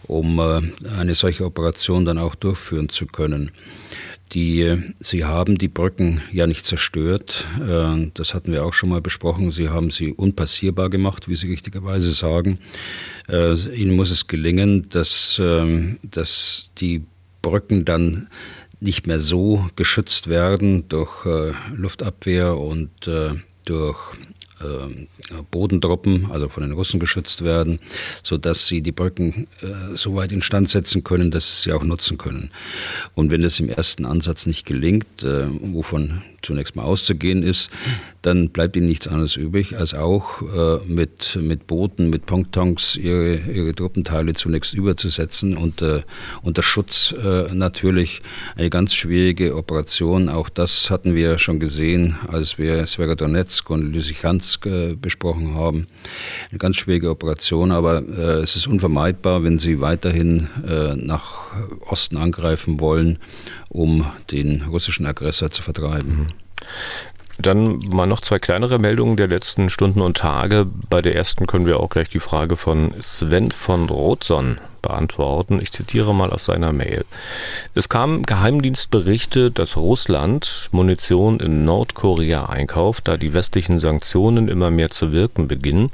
um 0.07 0.38
äh, 0.38 0.61
eine 0.97 1.14
solche 1.14 1.45
Operation 1.45 2.04
dann 2.04 2.18
auch 2.18 2.35
durchführen 2.35 2.88
zu 2.88 3.07
können. 3.07 3.50
Die, 4.32 4.76
sie 5.00 5.25
haben 5.25 5.56
die 5.56 5.68
Brücken 5.68 6.20
ja 6.32 6.47
nicht 6.47 6.66
zerstört. 6.66 7.47
Äh, 7.61 8.11
das 8.14 8.35
hatten 8.35 8.52
wir 8.52 8.64
auch 8.64 8.75
schon 8.75 8.90
mal 8.90 9.00
besprochen. 9.00 9.50
Sie 9.50 9.68
haben 9.70 9.90
sie 9.90 10.12
unpassierbar 10.12 10.90
gemacht, 10.90 11.28
wie 11.28 11.37
Sie 11.37 11.49
richtigerweise 11.49 12.11
sagen. 12.11 12.58
Äh, 13.28 13.54
ihnen 13.75 13.97
muss 13.97 14.11
es 14.11 14.26
gelingen, 14.26 14.88
dass, 14.90 15.40
ähm, 15.42 15.99
dass 16.02 16.70
die 16.78 17.04
Brücken 17.40 17.85
dann 17.85 18.28
nicht 18.80 19.06
mehr 19.06 19.18
so 19.20 19.68
geschützt 19.76 20.28
werden 20.28 20.88
durch 20.88 21.25
äh, 21.26 21.52
Luftabwehr 21.75 22.56
und 22.56 22.90
durch 23.64 23.99
Bodentruppen, 25.50 26.31
also 26.31 26.49
von 26.49 26.62
den 26.62 26.73
Russen 26.73 27.00
geschützt 27.00 27.45
werden, 27.45 27.79
sodass 28.23 28.67
sie 28.67 28.83
die 28.83 28.93
Brücken 28.93 29.47
äh, 29.61 29.97
so 29.97 30.15
weit 30.17 30.33
instand 30.33 30.71
setzen 30.71 31.05
können, 31.05 31.31
dass 31.31 31.62
sie 31.62 31.73
auch 31.73 31.85
nutzen 31.85 32.19
können. 32.19 32.50
Und 33.15 33.31
wenn 33.31 33.43
es 33.45 33.61
im 33.61 33.69
ersten 33.69 34.07
Ansatz 34.07 34.47
nicht 34.47 34.67
gelingt, 34.67 35.23
äh, 35.23 35.47
wovon 35.49 36.23
zunächst 36.42 36.76
mal 36.76 36.85
auszugehen 36.85 37.42
ist, 37.42 37.71
dann 38.23 38.50
bleibt 38.50 38.76
ihnen 38.76 38.87
nichts 38.87 39.09
anderes 39.09 39.37
übrig, 39.37 39.76
als 39.76 39.95
auch 39.95 40.42
äh, 40.42 40.85
mit, 40.87 41.38
mit 41.40 41.66
Booten, 41.66 42.11
mit 42.11 42.26
Pontons 42.26 42.97
ihre, 42.97 43.37
ihre 43.37 43.75
Truppenteile 43.75 44.35
zunächst 44.35 44.75
überzusetzen 44.75 45.57
und 45.57 45.83
äh, 45.83 46.02
unter 46.42 46.62
Schutz 46.62 47.12
äh, 47.12 47.52
natürlich 47.54 48.21
eine 48.57 48.71
ganz 48.71 48.95
schwierige 48.95 49.57
Operation. 49.57 50.28
Auch 50.28 50.49
das 50.49 50.90
hatten 50.90 51.14
wir 51.14 51.38
schon 51.38 51.59
gesehen, 51.59 52.16
als 52.28 52.59
wir 52.59 52.87
Sverodonetsk 52.87 53.71
und 53.71 53.92
Lysychansk 53.92 54.66
äh, 54.66 54.95
besprochen 54.95 55.54
haben. 55.54 55.87
Eine 56.50 56.59
ganz 56.59 56.76
schwierige 56.76 57.11
Operation, 57.11 57.73
aber 57.73 58.02
äh, 58.02 58.42
es 58.42 58.57
ist 58.57 58.66
unvermeidbar, 58.66 59.45
wenn 59.45 59.59
sie 59.59 59.80
weiterhin 59.80 60.49
äh, 60.66 60.95
nach 60.97 61.52
Osten 61.88 62.16
angreifen 62.16 62.80
wollen 62.80 63.18
um 63.68 64.06
den 64.30 64.62
russischen 64.62 65.06
Aggressor 65.06 65.50
zu 65.50 65.62
vertreiben. 65.62 66.18
Mhm. 66.18 66.26
Dann 67.40 67.78
mal 67.78 68.06
noch 68.06 68.20
zwei 68.20 68.40
kleinere 68.40 68.80
Meldungen 68.80 69.16
der 69.16 69.28
letzten 69.28 69.70
Stunden 69.70 70.00
und 70.00 70.16
Tage. 70.16 70.66
Bei 70.90 71.02
der 71.02 71.14
ersten 71.14 71.46
können 71.46 71.66
wir 71.66 71.78
auch 71.78 71.88
gleich 71.88 72.08
die 72.08 72.18
Frage 72.18 72.56
von 72.56 72.92
Sven 73.00 73.52
von 73.52 73.88
Rothson 73.88 74.58
beantworten. 74.82 75.60
Ich 75.62 75.70
zitiere 75.70 76.12
mal 76.14 76.30
aus 76.30 76.46
seiner 76.46 76.72
Mail. 76.72 77.04
Es 77.75 77.88
kamen 77.88 78.25
Geheimdienstberichte, 78.25 79.52
dass 79.52 79.76
Russland 79.76 80.68
Munition 80.72 81.38
in 81.38 81.64
Nordkorea 81.64 82.46
einkauft, 82.46 83.06
da 83.06 83.16
die 83.16 83.34
westlichen 83.34 83.78
Sanktionen 83.78 84.48
immer 84.48 84.72
mehr 84.72 84.90
zu 84.90 85.12
wirken 85.12 85.46
beginnen. 85.46 85.92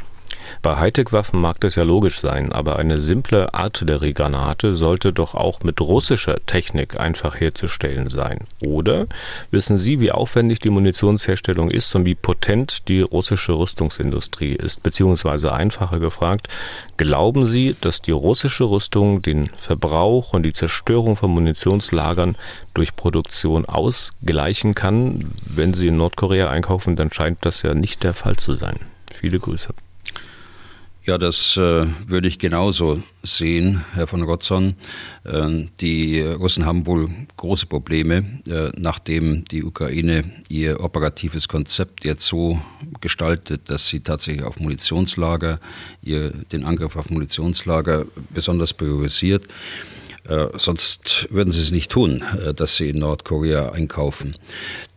Bei 0.63 0.77
Hightech-Waffen 0.77 1.41
mag 1.41 1.61
das 1.61 1.75
ja 1.75 1.83
logisch 1.83 2.21
sein, 2.21 2.53
aber 2.53 2.77
eine 2.77 2.99
simple 2.99 3.53
Artilleriegranate 3.55 4.75
sollte 4.75 5.13
doch 5.13 5.35
auch 5.35 5.61
mit 5.63 5.81
russischer 5.81 6.45
Technik 6.47 6.99
einfach 6.99 7.39
herzustellen 7.39 8.09
sein. 8.09 8.41
Oder 8.61 9.07
wissen 9.51 9.77
Sie, 9.77 10.01
wie 10.01 10.13
aufwendig 10.13 10.61
die 10.61 10.71
Munitionsherstellung 10.71 11.71
ist 11.71 11.95
und 11.95 12.05
wie 12.05 12.15
potent 12.15 12.89
die 12.89 13.01
russische 13.01 13.53
Rüstungsindustrie 13.53 14.55
ist? 14.55 14.83
Beziehungsweise 14.83 15.53
einfacher 15.53 15.99
gefragt, 16.01 16.49
glauben 16.97 17.47
Sie, 17.47 17.77
dass 17.81 18.03
die 18.03 18.13
russische 18.13 18.65
Rüstung 18.65 19.23
den 19.23 19.51
Verbrauch 19.57 20.33
und 20.33 20.43
die 20.43 20.53
Zerstörung 20.53 21.17
von 21.17 21.31
Munitionslagern 21.31 22.37
durch 22.75 22.97
Produktion 22.97 23.65
ausgleichen 23.65 24.75
kann? 24.75 25.31
Wenn 25.47 25.75
Sie 25.75 25.89
in 25.89 25.97
Nordkorea 25.97 26.51
einkaufen, 26.51 26.97
dann 26.97 27.13
scheint 27.13 27.39
das 27.43 27.63
ja 27.63 27.75
nicht 27.75 28.03
der 28.03 28.15
Fall 28.15 28.37
zu 28.37 28.55
sein. 28.55 28.79
Viele 29.13 29.39
Grüße. 29.39 29.75
Ja, 31.07 31.19
das 31.19 31.59
äh, 31.59 31.87
würde 32.07 32.29
ich 32.29 32.39
genauso 32.39 33.03
sehen, 33.23 33.85
Herr 33.93 34.07
von 34.07 34.23
Rotzon. 34.23 34.75
Äh, 35.25 35.67
die 35.79 36.23
Russen 36.23 36.65
haben 36.65 36.87
wohl 36.87 37.11
große 37.37 37.67
Probleme, 37.67 38.25
äh, 38.49 38.73
nachdem 38.79 39.45
die 39.45 39.65
Ukraine 39.65 40.25
ihr 40.49 40.81
operatives 40.81 41.47
Konzept 41.47 42.07
jetzt 42.07 42.27
so 42.27 42.59
gestaltet, 43.03 43.69
dass 43.69 43.87
sie 43.87 44.01
tatsächlich 44.01 44.45
auf 44.45 44.59
Munitionslager, 44.59 45.61
ihr, 46.01 46.31
den 46.31 46.65
Angriff 46.65 46.97
auf 46.97 47.11
Munitionslager 47.11 48.07
besonders 48.31 48.73
priorisiert. 48.73 49.47
Äh, 50.29 50.47
sonst 50.57 51.29
würden 51.31 51.53
sie 51.53 51.61
es 51.61 51.71
nicht 51.71 51.91
tun, 51.91 52.23
äh, 52.23 52.55
dass 52.55 52.77
sie 52.77 52.89
in 52.89 52.99
Nordkorea 52.99 53.73
einkaufen. 53.73 54.37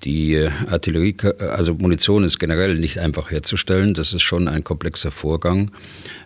Die 0.03 0.35
äh, 0.35 0.51
Artillerie, 0.69 1.17
also 1.39 1.73
Munition 1.73 2.23
ist 2.23 2.39
generell 2.39 2.75
nicht 2.75 2.99
einfach 2.99 3.29
herzustellen. 3.29 3.93
Das 3.93 4.13
ist 4.13 4.21
schon 4.21 4.47
ein 4.47 4.63
komplexer 4.63 5.11
Vorgang. 5.11 5.71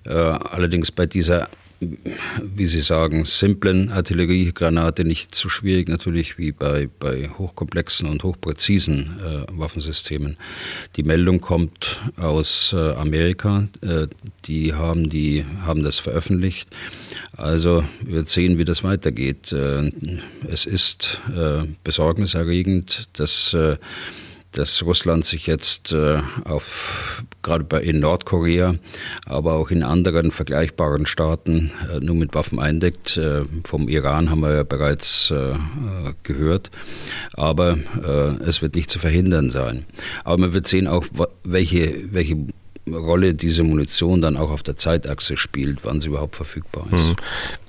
allerdings 0.04 0.92
bei 0.92 1.06
dieser 1.06 1.48
wie 1.82 2.68
Sie 2.68 2.82
sagen, 2.82 3.26
simplen 3.26 3.90
Artilleriegranate 3.90 5.04
nicht 5.04 5.34
so 5.34 5.50
schwierig 5.50 5.90
natürlich 5.90 6.38
wie 6.38 6.52
bei, 6.52 6.88
bei 7.00 7.30
hochkomplexen 7.30 8.08
und 8.08 8.24
hochpräzisen 8.24 9.20
äh, 9.20 9.46
Waffensystemen. 9.52 10.38
Die 10.96 11.04
Meldung 11.04 11.42
kommt 11.42 12.00
aus 12.18 12.74
äh, 12.74 12.92
Amerika. 12.92 13.68
Äh, 13.82 14.08
die 14.46 14.76
haben, 14.76 15.10
die 15.10 15.44
haben 15.66 15.84
das 15.84 15.98
veröffentlicht. 15.98 16.70
Also 17.36 17.84
wir 18.02 18.26
sehen, 18.26 18.60
wie 18.60 18.66
das 18.66 18.84
weitergeht. 18.84 19.52
Äh, 19.52 19.92
es 20.48 20.68
ist 20.68 21.20
äh, 21.36 21.64
besorgniserregend, 21.84 23.10
dass 23.14 23.56
äh, 23.56 23.78
dass 24.52 24.84
Russland 24.84 25.26
sich 25.26 25.48
jetzt 25.48 25.94
äh, 25.94 26.22
auf, 26.44 27.24
gerade 27.42 27.80
in 27.80 28.00
Nordkorea, 28.00 28.76
aber 29.26 29.54
auch 29.54 29.72
in 29.72 29.84
anderen 29.84 30.32
vergleichbaren 30.32 31.06
Staaten 31.06 31.72
äh, 31.90 32.00
nur 32.00 32.16
mit 32.16 32.34
Waffen 32.34 32.60
eindeckt. 32.60 33.18
Äh, 33.18 33.44
vom 33.64 33.88
Iran 33.88 34.30
haben 34.30 34.42
wir 34.42 34.54
ja 34.54 34.64
bereits 34.64 35.34
gehört. 36.24 36.72
Aber 37.34 37.78
es 38.46 38.62
wird 38.62 38.76
nicht 38.76 38.90
zu 38.90 39.00
verhindern 39.00 39.50
sein. 39.50 39.86
Aber 40.24 40.38
man 40.38 40.54
wird 40.54 40.68
sehen 40.68 40.88
auch, 40.88 41.06
welche, 41.44 42.14
welche 42.14 42.48
Rolle 42.90 43.34
diese 43.34 43.64
Munition 43.64 44.22
dann 44.22 44.38
auch 44.38 44.50
auf 44.50 44.64
der 44.64 44.78
Zeitachse 44.78 45.38
spielt, 45.38 45.80
wann 45.84 46.02
sie 46.02 46.08
überhaupt 46.08 46.36
verfügbar 46.36 46.88
ist. 46.92 47.10
Mhm. 47.10 47.16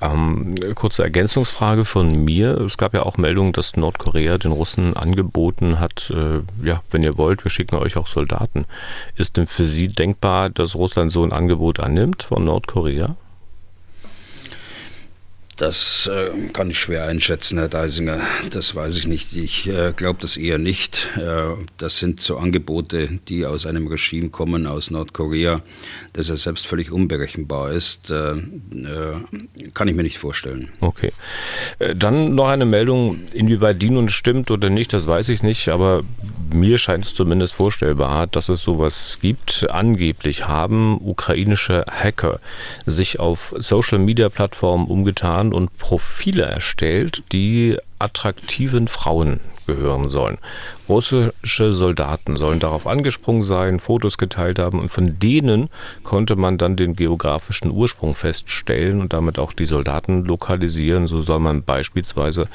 Ähm, 0.00 0.74
kurze 0.74 1.02
Ergänzungsfrage 1.02 1.84
von 1.84 2.24
mir. 2.24 2.60
Es 2.60 2.78
gab 2.78 2.94
ja 2.94 3.02
auch 3.02 3.18
Meldungen, 3.18 3.52
dass 3.52 3.76
Nordkorea 3.76 4.38
den 4.38 4.52
Russen 4.52 4.96
angeboten 4.96 5.78
hat, 5.78 6.10
äh, 6.10 6.40
ja, 6.66 6.82
wenn 6.90 7.02
ihr 7.02 7.18
wollt, 7.18 7.44
wir 7.44 7.50
schicken 7.50 7.76
euch 7.76 7.96
auch 7.96 8.06
Soldaten. 8.06 8.64
Ist 9.16 9.36
denn 9.36 9.46
für 9.46 9.64
Sie 9.64 9.88
denkbar, 9.88 10.50
dass 10.50 10.74
Russland 10.74 11.12
so 11.12 11.22
ein 11.22 11.32
Angebot 11.32 11.80
annimmt 11.80 12.22
von 12.22 12.44
Nordkorea? 12.44 13.16
Das 15.62 16.10
äh, 16.12 16.30
kann 16.52 16.70
ich 16.70 16.80
schwer 16.80 17.04
einschätzen, 17.04 17.56
Herr 17.56 17.68
Deisinger. 17.68 18.18
Das 18.50 18.74
weiß 18.74 18.96
ich 18.96 19.06
nicht. 19.06 19.36
Ich 19.36 19.68
äh, 19.68 19.92
glaube 19.94 20.18
das 20.20 20.36
eher 20.36 20.58
nicht. 20.58 21.06
Äh, 21.16 21.54
das 21.76 21.98
sind 21.98 22.20
so 22.20 22.36
Angebote, 22.36 23.20
die 23.28 23.46
aus 23.46 23.64
einem 23.64 23.86
Regime 23.86 24.30
kommen, 24.30 24.66
aus 24.66 24.90
Nordkorea, 24.90 25.62
das 26.14 26.26
ja 26.26 26.34
selbst 26.34 26.66
völlig 26.66 26.90
unberechenbar 26.90 27.70
ist. 27.70 28.10
Äh, 28.10 28.32
äh, 28.32 29.70
kann 29.72 29.86
ich 29.86 29.94
mir 29.94 30.02
nicht 30.02 30.18
vorstellen. 30.18 30.72
Okay. 30.80 31.12
Äh, 31.78 31.94
dann 31.94 32.34
noch 32.34 32.48
eine 32.48 32.66
Meldung, 32.66 33.20
inwieweit 33.32 33.80
die 33.80 33.90
nun 33.90 34.08
stimmt 34.08 34.50
oder 34.50 34.68
nicht, 34.68 34.92
das 34.92 35.06
weiß 35.06 35.28
ich 35.28 35.44
nicht, 35.44 35.68
aber 35.68 36.02
mir 36.52 36.78
scheint 36.78 37.04
es 37.04 37.14
zumindest 37.14 37.54
vorstellbar, 37.54 38.26
dass 38.26 38.48
es 38.48 38.62
sowas 38.62 39.18
gibt. 39.20 39.66
Angeblich 39.70 40.46
haben 40.46 40.98
ukrainische 41.00 41.84
Hacker 41.90 42.40
sich 42.86 43.20
auf 43.20 43.54
Social-Media-Plattformen 43.58 44.86
umgetan 44.86 45.52
und 45.52 45.76
Profile 45.78 46.44
erstellt, 46.44 47.22
die 47.32 47.76
attraktiven 47.98 48.88
Frauen 48.88 49.40
gehören 49.66 50.08
sollen. 50.08 50.38
Russische 50.88 51.72
Soldaten 51.72 52.36
sollen 52.36 52.60
darauf 52.60 52.86
angesprungen 52.86 53.42
sein, 53.42 53.80
Fotos 53.80 54.18
geteilt 54.18 54.58
haben 54.58 54.78
und 54.80 54.88
von 54.88 55.18
denen 55.18 55.68
konnte 56.02 56.36
man 56.36 56.58
dann 56.58 56.76
den 56.76 56.96
geografischen 56.96 57.70
Ursprung 57.70 58.14
feststellen 58.14 59.00
und 59.00 59.12
damit 59.12 59.38
auch 59.38 59.52
die 59.52 59.66
Soldaten 59.66 60.24
lokalisieren. 60.24 61.06
So 61.06 61.20
soll 61.20 61.40
man 61.40 61.62
beispielsweise 61.62 62.48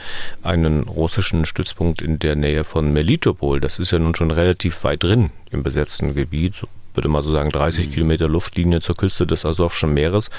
einen 0.43 0.83
russischen 0.83 1.45
Stützpunkt 1.45 2.01
in 2.01 2.19
der 2.19 2.35
Nähe 2.35 2.63
von 2.63 2.91
Melitopol, 2.93 3.59
das 3.59 3.79
ist 3.79 3.91
ja 3.91 3.99
nun 3.99 4.15
schon 4.15 4.31
relativ 4.31 4.83
weit 4.83 5.03
drin 5.03 5.31
im 5.51 5.63
besetzten 5.63 6.13
Gebiet, 6.13 6.53
so 6.55 6.67
würde 6.97 7.07
mal 7.07 7.21
so 7.21 7.31
sagen, 7.31 7.51
30 7.51 7.87
mhm. 7.87 7.91
Kilometer 7.91 8.27
Luftlinie 8.27 8.81
zur 8.81 8.97
Küste 8.97 9.25
des 9.25 9.45
Asowschen 9.45 9.93
Meeres. 9.93 10.29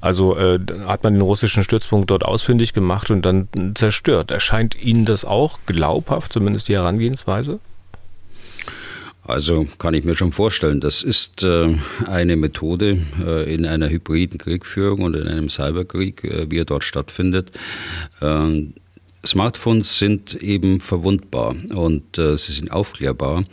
Also 0.00 0.36
äh, 0.36 0.60
hat 0.86 1.02
man 1.02 1.14
den 1.14 1.22
russischen 1.22 1.62
Stützpunkt 1.62 2.10
dort 2.10 2.24
ausfindig 2.24 2.72
gemacht 2.72 3.10
und 3.10 3.22
dann 3.22 3.48
zerstört. 3.74 4.30
Erscheint 4.30 4.80
Ihnen 4.80 5.04
das 5.04 5.24
auch 5.24 5.58
glaubhaft, 5.66 6.32
zumindest 6.32 6.68
die 6.68 6.74
Herangehensweise? 6.74 7.58
Also 9.24 9.66
kann 9.78 9.94
ich 9.94 10.04
mir 10.04 10.14
schon 10.14 10.32
vorstellen, 10.32 10.80
das 10.80 11.02
ist 11.02 11.42
äh, 11.42 11.76
eine 12.06 12.36
Methode 12.36 13.02
äh, 13.20 13.52
in 13.52 13.66
einer 13.66 13.88
hybriden 13.88 14.38
Kriegführung 14.38 15.02
und 15.02 15.16
in 15.16 15.26
einem 15.26 15.48
Cyberkrieg, 15.48 16.22
äh, 16.22 16.46
wie 16.48 16.58
er 16.58 16.64
dort 16.64 16.84
stattfindet. 16.84 17.50
Ähm, 18.22 18.74
Smartphones 19.26 19.98
sind 19.98 20.34
eben 20.34 20.80
verwundbar 20.80 21.56
und 21.74 22.18
äh, 22.18 22.36
sie 22.36 22.52
sind 22.52 22.70
aufklärbar. 22.70 23.44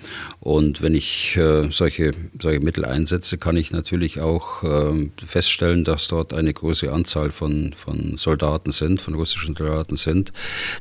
Und 0.43 0.82
wenn 0.82 0.93
ich 0.93 1.38
äh, 1.38 1.71
solche, 1.71 2.12
solche 2.38 2.60
Mittel 2.60 2.84
einsetze, 2.84 3.38
kann 3.38 3.56
ich 3.56 3.71
natürlich 3.71 4.19
auch 4.19 4.62
äh, 4.63 5.10
feststellen, 5.25 5.86
dass 5.86 6.10
dort 6.10 6.34
eine 6.34 6.53
große 6.53 6.91
Anzahl 6.91 7.32
von, 7.32 7.73
von 7.77 8.17
Soldaten 8.17 8.73
sind, 8.73 9.01
von 9.01 9.13
russischen 9.13 9.56
Soldaten 9.56 9.95
sind. 9.95 10.34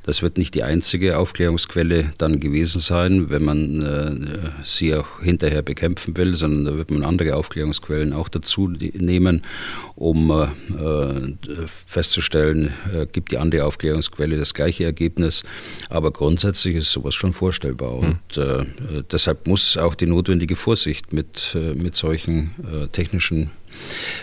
Das 0.05 0.21
wird 0.21 0.37
nicht 0.37 0.57
die 0.57 0.65
einzige 0.65 1.17
Aufklärungsquelle 1.17 2.13
dann 2.19 2.41
gewesen 2.41 2.81
sein, 2.81 3.31
wenn 3.31 3.45
man 3.45 3.83
äh, 3.83 4.65
sie 4.65 4.97
auch 4.97 5.21
hinterher 5.21 5.63
bekämpfen 5.63 6.17
will, 6.17 6.35
sondern 6.35 6.65
da 6.65 6.77
wird 6.77 6.91
man 6.91 7.05
andere 7.05 7.37
Aufklärungsquellen 7.37 8.15
auch 8.15 8.29
dazu 8.29 8.67
nehmen, 8.67 9.43
um 9.95 10.29
äh, 10.33 10.43
äh, 10.43 11.37
festzustellen, 11.87 12.73
äh, 12.93 13.07
gibt 13.07 13.31
die 13.31 13.39
andere 13.39 13.65
Aufklärungsquelle 13.67 14.37
das 14.37 14.55
gleiche 14.55 14.83
Ergebnis. 14.83 15.45
Aber 15.89 16.11
grundsätzlich 16.11 16.75
ist 16.75 16.91
sowas 16.91 17.15
schon 17.15 17.33
vorstellbar. 17.33 18.03
Hm. 18.03 18.03
Und 18.03 18.41
deshalb 19.13 19.47
muss 19.47 19.52
auch 19.77 19.95
die 19.95 20.07
notwendige 20.07 20.57
Vorsicht 20.57 21.13
mit, 21.13 21.55
äh, 21.55 21.75
mit 21.75 21.97
solchen 21.97 22.55
äh, 22.73 22.89
technischen 22.89 23.51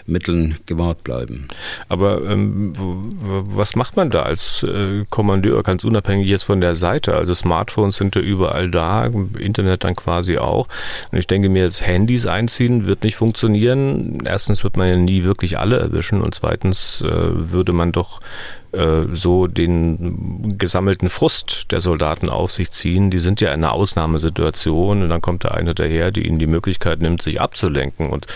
Mitteln 0.06 0.58
gewahrt 0.66 1.04
bleiben. 1.04 1.48
Aber 1.88 2.22
ähm, 2.24 2.74
was 3.20 3.76
macht 3.76 3.96
man 3.96 4.10
da 4.10 4.24
als 4.24 4.64
äh, 4.64 5.06
Kommandeur, 5.10 5.64
ganz 5.64 5.84
unabhängig 5.84 6.28
jetzt 6.28 6.44
von 6.44 6.62
der 6.62 6.76
Seite? 6.76 7.16
Also 7.16 7.34
Smartphones 7.34 7.98
sind 7.98 8.16
ja 8.16 8.22
überall 8.22 8.70
da, 8.70 9.10
Internet 9.38 9.84
dann 9.84 9.96
quasi 9.96 10.38
auch. 10.38 10.68
Und 11.12 11.18
ich 11.18 11.28
denke 11.28 11.50
mir, 11.50 11.64
jetzt 11.64 11.86
Handys 11.86 12.26
einziehen 12.26 12.88
wird 12.88 13.04
nicht 13.04 13.16
funktionieren. 13.16 14.20
Erstens 14.26 14.64
wird 14.64 14.78
man 14.78 14.88
ja 14.88 14.98
nie 14.98 15.24
wirklich 15.24 15.60
alle 15.60 15.78
erwischen 15.80 16.22
und 16.22 16.36
zweitens 16.36 17.02
äh, 17.02 17.08
würde 17.10 17.74
man 17.74 17.92
doch 17.92 18.20
äh, 18.72 19.02
so 19.14 19.48
den 19.48 20.58
gesammelten 20.60 21.10
Frust 21.10 21.72
der 21.72 21.82
Soldaten 21.82 22.30
auf 22.30 22.52
sich 22.52 22.70
ziehen. 22.72 23.10
Die 23.10 23.20
sind 23.20 23.42
ja 23.42 23.50
in 23.50 23.64
einer 23.64 23.74
Ausnahmesituation 23.74 25.02
und 25.02 25.10
dann 25.10 25.22
kommt 25.22 25.44
da 25.44 25.50
einer 25.50 25.74
daher, 25.74 26.12
die 26.12 26.28
ihnen 26.28 26.38
die 26.38 26.48
Möglichkeit 26.48 27.02
nimmt, 27.02 27.22
sich 27.22 27.42
abzulenken. 27.42 28.08
Und 28.08 28.28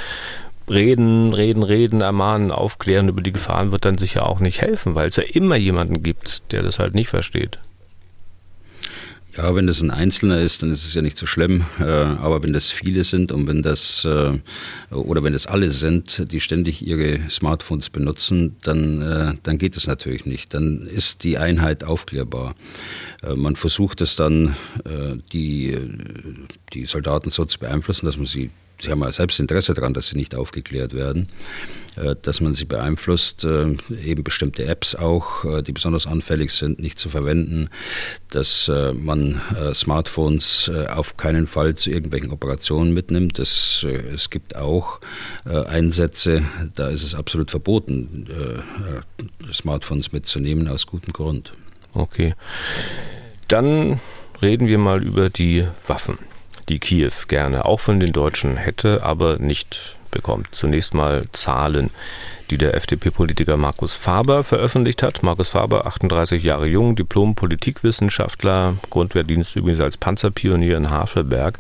reden, 0.70 1.34
reden, 1.34 1.64
reden, 1.64 2.02
ermahnen, 2.02 2.52
aufklären 2.52 3.10
über 3.10 3.22
die 3.22 3.32
Gefahren 3.32 3.72
wird 3.72 3.86
dann 3.86 3.98
sicher 3.98 4.28
auch 4.28 4.40
nicht 4.40 4.62
helfen, 4.62 4.96
weil 4.96 5.08
es 5.08 5.16
ja 5.16 5.24
immer 5.24 5.56
jemanden 5.56 6.04
gibt, 6.04 6.52
der 6.52 6.64
das 6.64 6.80
halt 6.80 6.96
nicht 6.96 7.10
versteht. 7.10 7.60
Ja, 9.36 9.56
wenn 9.56 9.66
das 9.66 9.82
ein 9.82 9.90
Einzelner 9.90 10.40
ist, 10.42 10.62
dann 10.62 10.70
ist 10.70 10.86
es 10.86 10.94
ja 10.94 11.02
nicht 11.02 11.18
so 11.18 11.26
schlimm. 11.26 11.66
Äh, 11.80 11.84
aber 11.86 12.44
wenn 12.44 12.54
das 12.54 12.70
viele 12.70 13.04
sind 13.04 13.32
und 13.32 13.48
wenn 13.48 13.64
das 13.64 14.06
äh, 14.06 14.40
oder 14.92 15.24
wenn 15.24 15.34
das 15.34 15.48
alle 15.48 15.72
sind, 15.72 16.32
die 16.32 16.40
ständig 16.40 16.86
ihre 16.86 17.20
Smartphones 17.32 17.90
benutzen, 17.90 18.58
dann, 18.62 19.02
äh, 19.02 19.34
dann 19.42 19.58
geht 19.58 19.76
es 19.76 19.88
natürlich 19.88 20.28
nicht. 20.28 20.54
Dann 20.54 20.82
ist 20.86 21.24
die 21.24 21.40
Einheit 21.40 21.84
aufklärbar. 21.84 22.54
Man 23.36 23.56
versucht 23.56 24.02
es 24.02 24.16
dann, 24.16 24.56
die, 25.32 25.78
die 26.74 26.86
Soldaten 26.86 27.30
so 27.30 27.46
zu 27.46 27.60
beeinflussen, 27.60 28.06
dass 28.06 28.18
man 28.18 28.26
sie 28.26 28.50
sie 28.84 28.92
haben 28.92 29.02
ja 29.02 29.12
selbst 29.12 29.40
Interesse 29.40 29.74
daran, 29.74 29.94
dass 29.94 30.08
sie 30.08 30.18
nicht 30.18 30.36
aufgeklärt 30.36 30.94
werden, 30.94 31.28
äh, 31.96 32.16
dass 32.22 32.42
man 32.42 32.54
sie 32.54 32.66
beeinflusst, 32.66 33.46
äh, 33.46 33.76
eben 34.04 34.24
bestimmte 34.24 34.66
Apps 34.66 34.96
auch, 34.96 35.46
äh, 35.46 35.62
die 35.64 35.72
besonders 35.72 36.06
anfällig 36.06 36.52
sind, 36.52 36.80
nicht 36.80 37.00
zu 37.00 37.10
verwenden, 37.10 37.70
dass 38.30 38.70
man 38.94 39.40
Smartphones 39.74 40.72
auf 40.90 41.18
keinen 41.18 41.46
Fall 41.46 41.76
zu 41.76 41.92
irgendwelchen 41.92 42.32
Operationen 42.32 42.94
mitnimmt. 42.94 43.38
Das, 43.38 43.86
es 44.12 44.32
gibt 44.32 44.56
auch 44.56 45.00
Einsätze, 45.46 46.44
da 46.76 46.90
ist 46.90 47.04
es 47.04 47.14
absolut 47.14 47.52
verboten, 47.52 48.28
Smartphones 49.52 50.12
mitzunehmen, 50.12 50.68
aus 50.68 50.88
gutem 50.88 51.14
Grund. 51.14 51.54
Okay. 51.94 52.36
Dann 53.48 54.00
reden 54.42 54.68
wir 54.68 54.78
mal 54.78 55.04
über 55.04 55.30
die 55.30 55.68
Waffen 55.88 56.18
die 56.70 56.80
Kiew 56.80 57.12
gerne 57.28 57.66
auch 57.66 57.80
von 57.80 58.00
den 58.00 58.12
Deutschen 58.12 58.58
hätte, 58.58 59.04
aber 59.04 59.38
nicht 59.40 59.98
bekommt. 60.12 60.50
Zunächst 60.52 60.94
mal 60.94 61.26
Zahlen, 61.32 61.90
die 62.50 62.58
der 62.58 62.76
FDP-Politiker 62.76 63.58
Markus 63.58 63.96
Faber 63.96 64.44
veröffentlicht 64.44 65.02
hat. 65.04 65.24
Markus 65.24 65.50
Faber, 65.50 65.86
38 65.88 66.44
Jahre 66.44 66.68
jung, 66.68 66.96
Diplom-Politikwissenschaftler, 66.96 68.78
Grundwehrdienst 68.90 69.56
übrigens 69.56 69.82
als 69.82 69.98
Panzerpionier 69.98 70.78
in 70.78 70.90
Havelberg, 70.90 71.58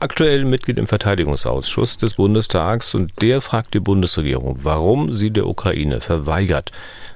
aktuell 0.00 0.44
Mitglied 0.44 0.78
im 0.78 0.88
Verteidigungsausschuss 0.88 1.98
des 1.98 2.14
Bundestags 2.14 2.94
und 2.94 3.12
der 3.20 3.40
fragt 3.40 3.74
die 3.74 3.80
Bundesregierung, 3.80 4.58
warum 4.62 5.12
sie 5.12 5.30
der 5.30 5.46
Ukraine 5.46 6.00
verweigert, 6.00 6.72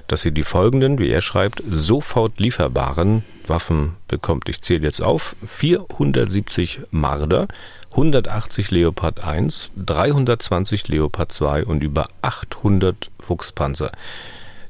dass 0.07 0.21
sie 0.21 0.31
die 0.31 0.43
folgenden, 0.43 0.99
wie 0.99 1.09
er 1.09 1.21
schreibt, 1.21 1.61
sofort 1.69 2.39
lieferbaren 2.39 3.23
Waffen 3.45 3.95
bekommt. 4.07 4.49
Ich 4.49 4.61
zähle 4.61 4.83
jetzt 4.85 5.01
auf. 5.01 5.35
470 5.45 6.81
Marder, 6.91 7.47
180 7.91 8.71
Leopard 8.71 9.23
1, 9.23 9.71
320 9.77 10.87
Leopard 10.87 11.31
2 11.31 11.65
und 11.65 11.83
über 11.83 12.09
800 12.21 13.09
Fuchspanzer. 13.19 13.91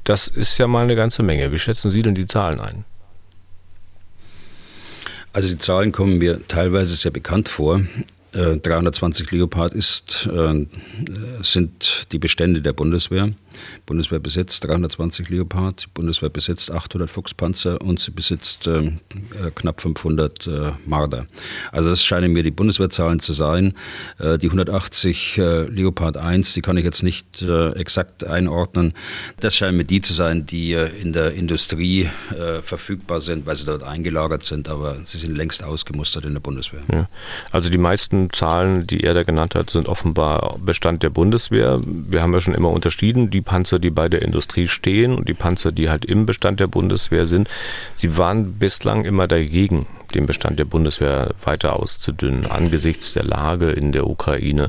Das 0.04 0.28
ist 0.28 0.58
ja 0.58 0.66
mal 0.66 0.84
eine 0.84 0.96
ganze 0.96 1.22
Menge. 1.22 1.52
Wie 1.52 1.58
schätzen 1.58 1.90
Sie 1.90 2.02
denn 2.02 2.14
die 2.14 2.26
Zahlen 2.26 2.60
ein? 2.60 2.84
Also 5.32 5.48
die 5.48 5.58
Zahlen 5.58 5.92
kommen 5.92 6.18
mir 6.18 6.46
teilweise 6.48 6.96
sehr 6.96 7.10
bekannt 7.10 7.48
vor. 7.48 7.82
320 8.32 9.32
äh, 9.32 9.36
Leopard 9.36 9.74
ist, 9.74 10.28
äh, 10.32 10.66
sind 11.42 12.12
die 12.12 12.18
Bestände 12.18 12.60
der 12.60 12.72
Bundeswehr. 12.72 13.26
Die 13.26 13.82
Bundeswehr 13.86 14.18
besitzt 14.18 14.64
320 14.64 15.30
Leopard, 15.30 15.84
die 15.84 15.90
Bundeswehr 15.94 16.28
besitzt 16.28 16.70
800 16.70 17.10
Fuchspanzer 17.10 17.80
und 17.80 18.00
sie 18.00 18.10
besitzt 18.10 18.66
äh, 18.66 18.78
äh, 18.78 18.92
knapp 19.54 19.80
500 19.80 20.46
äh, 20.46 20.72
Marder. 20.84 21.26
Also 21.72 21.88
das 21.88 22.04
scheinen 22.04 22.32
mir 22.32 22.42
die 22.42 22.50
Bundeswehrzahlen 22.50 23.20
zu 23.20 23.32
sein. 23.32 23.74
Äh, 24.18 24.38
die 24.38 24.46
180 24.46 25.38
äh, 25.38 25.62
Leopard 25.64 26.16
1, 26.16 26.54
die 26.54 26.62
kann 26.62 26.76
ich 26.76 26.84
jetzt 26.84 27.02
nicht 27.02 27.42
exakt 27.42 28.24
einordnen. 28.24 28.94
Das 29.40 29.56
scheinen 29.56 29.76
mir 29.76 29.84
die 29.84 30.00
zu 30.00 30.12
sein, 30.12 30.46
die 30.46 30.72
in 30.72 31.12
der 31.12 31.34
Industrie 31.34 32.08
verfügbar 32.62 33.20
sind, 33.20 33.46
weil 33.46 33.56
sie 33.56 33.64
dort 33.64 33.82
eingelagert 33.82 34.44
sind, 34.44 34.68
aber 34.68 34.96
sie 35.04 35.18
sind 35.18 35.36
längst 35.36 35.62
ausgemustert 35.62 36.24
in 36.24 36.32
der 36.32 36.40
Bundeswehr. 36.40 36.82
Ja. 36.92 37.08
Also 37.52 37.70
die 37.70 37.78
meisten 37.78 38.27
Zahlen, 38.32 38.86
die 38.86 39.02
er 39.04 39.14
da 39.14 39.22
genannt 39.22 39.54
hat, 39.54 39.70
sind 39.70 39.88
offenbar 39.88 40.56
Bestand 40.58 41.02
der 41.02 41.10
Bundeswehr. 41.10 41.80
Wir 41.84 42.22
haben 42.22 42.32
ja 42.32 42.40
schon 42.40 42.54
immer 42.54 42.70
unterschieden, 42.70 43.30
die 43.30 43.40
Panzer, 43.40 43.78
die 43.78 43.90
bei 43.90 44.08
der 44.08 44.22
Industrie 44.22 44.68
stehen 44.68 45.14
und 45.14 45.28
die 45.28 45.34
Panzer, 45.34 45.72
die 45.72 45.90
halt 45.90 46.04
im 46.04 46.26
Bestand 46.26 46.60
der 46.60 46.66
Bundeswehr 46.66 47.26
sind, 47.26 47.48
sie 47.94 48.16
waren 48.16 48.54
bislang 48.54 49.04
immer 49.04 49.26
dagegen, 49.28 49.86
den 50.14 50.26
Bestand 50.26 50.58
der 50.58 50.64
Bundeswehr 50.64 51.34
weiter 51.44 51.76
auszudünnen, 51.76 52.46
angesichts 52.46 53.12
der 53.12 53.24
Lage 53.24 53.70
in 53.70 53.92
der 53.92 54.06
Ukraine. 54.06 54.68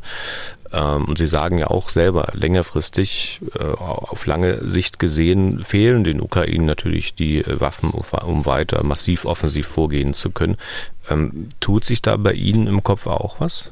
Ähm, 0.73 1.05
und 1.05 1.17
Sie 1.17 1.27
sagen 1.27 1.57
ja 1.57 1.67
auch 1.67 1.89
selber, 1.89 2.29
längerfristig, 2.33 3.41
äh, 3.57 3.63
auf 3.63 4.25
lange 4.25 4.69
Sicht 4.69 4.99
gesehen, 4.99 5.63
fehlen 5.63 6.03
den 6.03 6.21
Ukrainen 6.21 6.65
natürlich 6.65 7.15
die 7.15 7.43
Waffen, 7.47 7.91
um 7.91 8.45
weiter 8.45 8.83
massiv 8.83 9.25
offensiv 9.25 9.67
vorgehen 9.67 10.13
zu 10.13 10.31
können. 10.31 10.57
Ähm, 11.09 11.49
tut 11.59 11.85
sich 11.85 12.01
da 12.01 12.17
bei 12.17 12.33
Ihnen 12.33 12.67
im 12.67 12.83
Kopf 12.83 13.07
auch 13.07 13.39
was? 13.39 13.71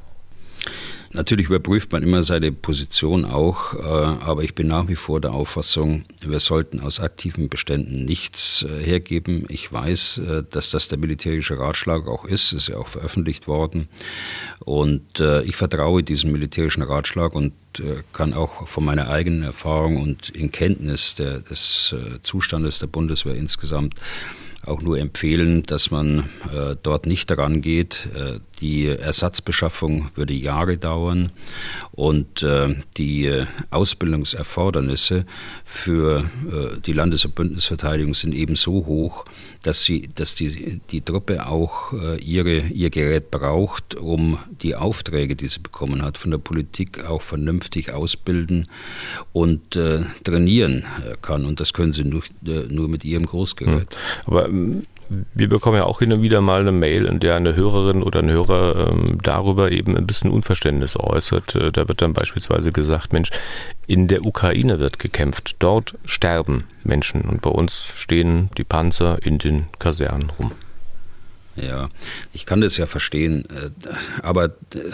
Natürlich 1.13 1.47
überprüft 1.47 1.91
man 1.91 2.03
immer 2.03 2.21
seine 2.23 2.51
Position 2.51 3.25
auch, 3.25 3.73
äh, 3.73 3.77
aber 3.79 4.43
ich 4.43 4.55
bin 4.55 4.67
nach 4.67 4.87
wie 4.87 4.95
vor 4.95 5.21
der 5.21 5.33
Auffassung, 5.33 6.03
wir 6.21 6.39
sollten 6.39 6.81
aus 6.81 6.99
aktiven 6.99 7.49
Beständen 7.49 8.05
nichts 8.05 8.63
äh, 8.63 8.83
hergeben. 8.83 9.45
Ich 9.49 9.71
weiß, 9.71 10.17
äh, 10.19 10.43
dass 10.49 10.71
das 10.71 10.89
der 10.89 10.97
militärische 10.97 11.57
Ratschlag 11.59 12.07
auch 12.07 12.25
ist, 12.25 12.51
ist 12.51 12.67
ja 12.67 12.77
auch 12.77 12.87
veröffentlicht 12.87 13.47
worden. 13.47 13.87
Und 14.59 15.21
ich 15.45 15.55
vertraue 15.55 16.03
diesem 16.03 16.31
militärischen 16.31 16.83
Ratschlag 16.83 17.33
und 17.33 17.53
kann 18.11 18.33
auch 18.33 18.67
von 18.67 18.83
meiner 18.83 19.09
eigenen 19.09 19.43
Erfahrung 19.43 19.97
und 20.01 20.29
in 20.29 20.51
Kenntnis 20.51 21.15
der, 21.15 21.39
des 21.39 21.95
Zustandes 22.23 22.79
der 22.79 22.87
Bundeswehr 22.87 23.35
insgesamt 23.35 23.95
auch 24.67 24.81
nur 24.81 24.99
empfehlen, 24.99 25.63
dass 25.63 25.91
man 25.91 26.29
äh, 26.53 26.75
dort 26.81 27.05
nicht 27.05 27.29
daran 27.29 27.61
geht. 27.61 28.07
Äh, 28.15 28.39
die 28.59 28.87
Ersatzbeschaffung 28.87 30.09
würde 30.15 30.33
Jahre 30.33 30.77
dauern 30.77 31.31
und 31.91 32.43
äh, 32.43 32.75
die 32.97 33.45
Ausbildungserfordernisse 33.69 35.25
für 35.63 36.29
äh, 36.51 36.79
die 36.81 36.93
Landes- 36.93 37.25
und 37.25 37.35
Bündnisverteidigung 37.35 38.13
sind 38.13 38.33
eben 38.33 38.55
so 38.55 38.85
hoch, 38.85 39.25
dass, 39.63 39.83
sie, 39.83 40.09
dass 40.15 40.35
die, 40.35 40.81
die 40.91 41.01
Truppe 41.01 41.45
auch 41.45 41.93
äh, 41.93 42.17
ihre, 42.19 42.59
ihr 42.67 42.89
Gerät 42.89 43.31
braucht, 43.31 43.95
um 43.95 44.39
die 44.61 44.75
Aufträge, 44.75 45.35
die 45.35 45.47
sie 45.47 45.59
bekommen 45.59 46.01
hat, 46.01 46.17
von 46.17 46.31
der 46.31 46.37
Politik 46.37 47.05
auch 47.05 47.21
vernünftig 47.21 47.91
ausbilden 47.91 48.67
und 49.33 49.75
äh, 49.75 50.01
trainieren 50.23 50.85
kann. 51.21 51.45
Und 51.45 51.59
das 51.59 51.73
können 51.73 51.93
sie 51.93 52.03
nur, 52.03 52.23
nur 52.41 52.87
mit 52.87 53.05
ihrem 53.05 53.25
Großgerät. 53.25 53.95
Aber 54.25 54.47
ähm, 54.47 54.83
wir 55.33 55.49
bekommen 55.49 55.77
ja 55.77 55.85
auch 55.85 55.99
hin 55.99 56.11
und 56.11 56.21
wieder 56.21 56.41
mal 56.41 56.61
eine 56.61 56.71
Mail, 56.71 57.05
in 57.05 57.19
der 57.19 57.35
eine 57.35 57.55
Hörerin 57.55 58.03
oder 58.03 58.19
ein 58.19 58.29
Hörer 58.29 58.91
ähm, 58.91 59.19
darüber 59.23 59.71
eben 59.71 59.97
ein 59.97 60.07
bisschen 60.07 60.31
Unverständnis 60.31 60.97
äußert. 60.99 61.55
Äh, 61.55 61.71
da 61.71 61.87
wird 61.87 62.01
dann 62.01 62.13
beispielsweise 62.13 62.71
gesagt, 62.71 63.13
Mensch, 63.13 63.29
in 63.87 64.07
der 64.07 64.25
Ukraine 64.25 64.79
wird 64.79 64.99
gekämpft, 64.99 65.57
dort 65.59 65.97
sterben 66.05 66.65
Menschen 66.83 67.21
und 67.21 67.41
bei 67.41 67.49
uns 67.49 67.91
stehen 67.95 68.49
die 68.57 68.63
Panzer 68.63 69.19
in 69.23 69.37
den 69.37 69.67
Kasernen 69.79 70.29
rum. 70.29 70.51
Ja, 71.59 71.89
ich 72.33 72.45
kann 72.45 72.61
das 72.61 72.77
ja 72.77 72.85
verstehen, 72.85 73.45
äh, 73.49 73.71
aber 74.21 74.45
äh, 74.45 74.91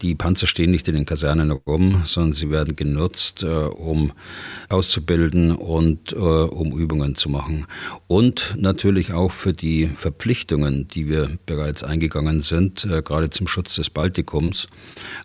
die 0.00 0.14
Panzer 0.14 0.46
stehen 0.46 0.70
nicht 0.70 0.88
in 0.88 0.94
den 0.94 1.04
Kasernen 1.04 1.50
rum, 1.50 2.02
sondern 2.06 2.32
sie 2.32 2.50
werden 2.50 2.74
genutzt, 2.74 3.42
äh, 3.42 3.46
um 3.46 4.12
auszubilden 4.70 5.52
und 5.52 6.12
um 6.12 6.76
Übungen 6.76 7.14
zu 7.14 7.28
machen. 7.28 7.66
Und 8.08 8.54
natürlich 8.58 9.12
auch 9.12 9.30
für 9.30 9.52
die 9.52 9.88
Verpflichtungen, 9.96 10.88
die 10.88 11.08
wir 11.08 11.30
bereits 11.46 11.84
eingegangen 11.84 12.42
sind, 12.42 12.88
gerade 13.04 13.30
zum 13.30 13.46
Schutz 13.46 13.76
des 13.76 13.90
Baltikums, 13.90 14.66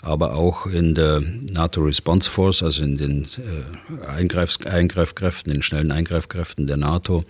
aber 0.01 0.35
auch 0.35 0.67
in 0.67 0.93
der 0.93 1.21
NATO 1.21 1.81
Response 1.81 2.29
Force, 2.29 2.61
also 2.61 2.83
in 2.83 2.97
den 2.97 3.27
Eingreif 4.07 4.59
Eingreifkräften, 4.65 5.53
den 5.53 5.63
schnellen 5.63 5.91
Eingreifkräften 5.91 6.67
der 6.67 6.77
NATO. 6.77 7.25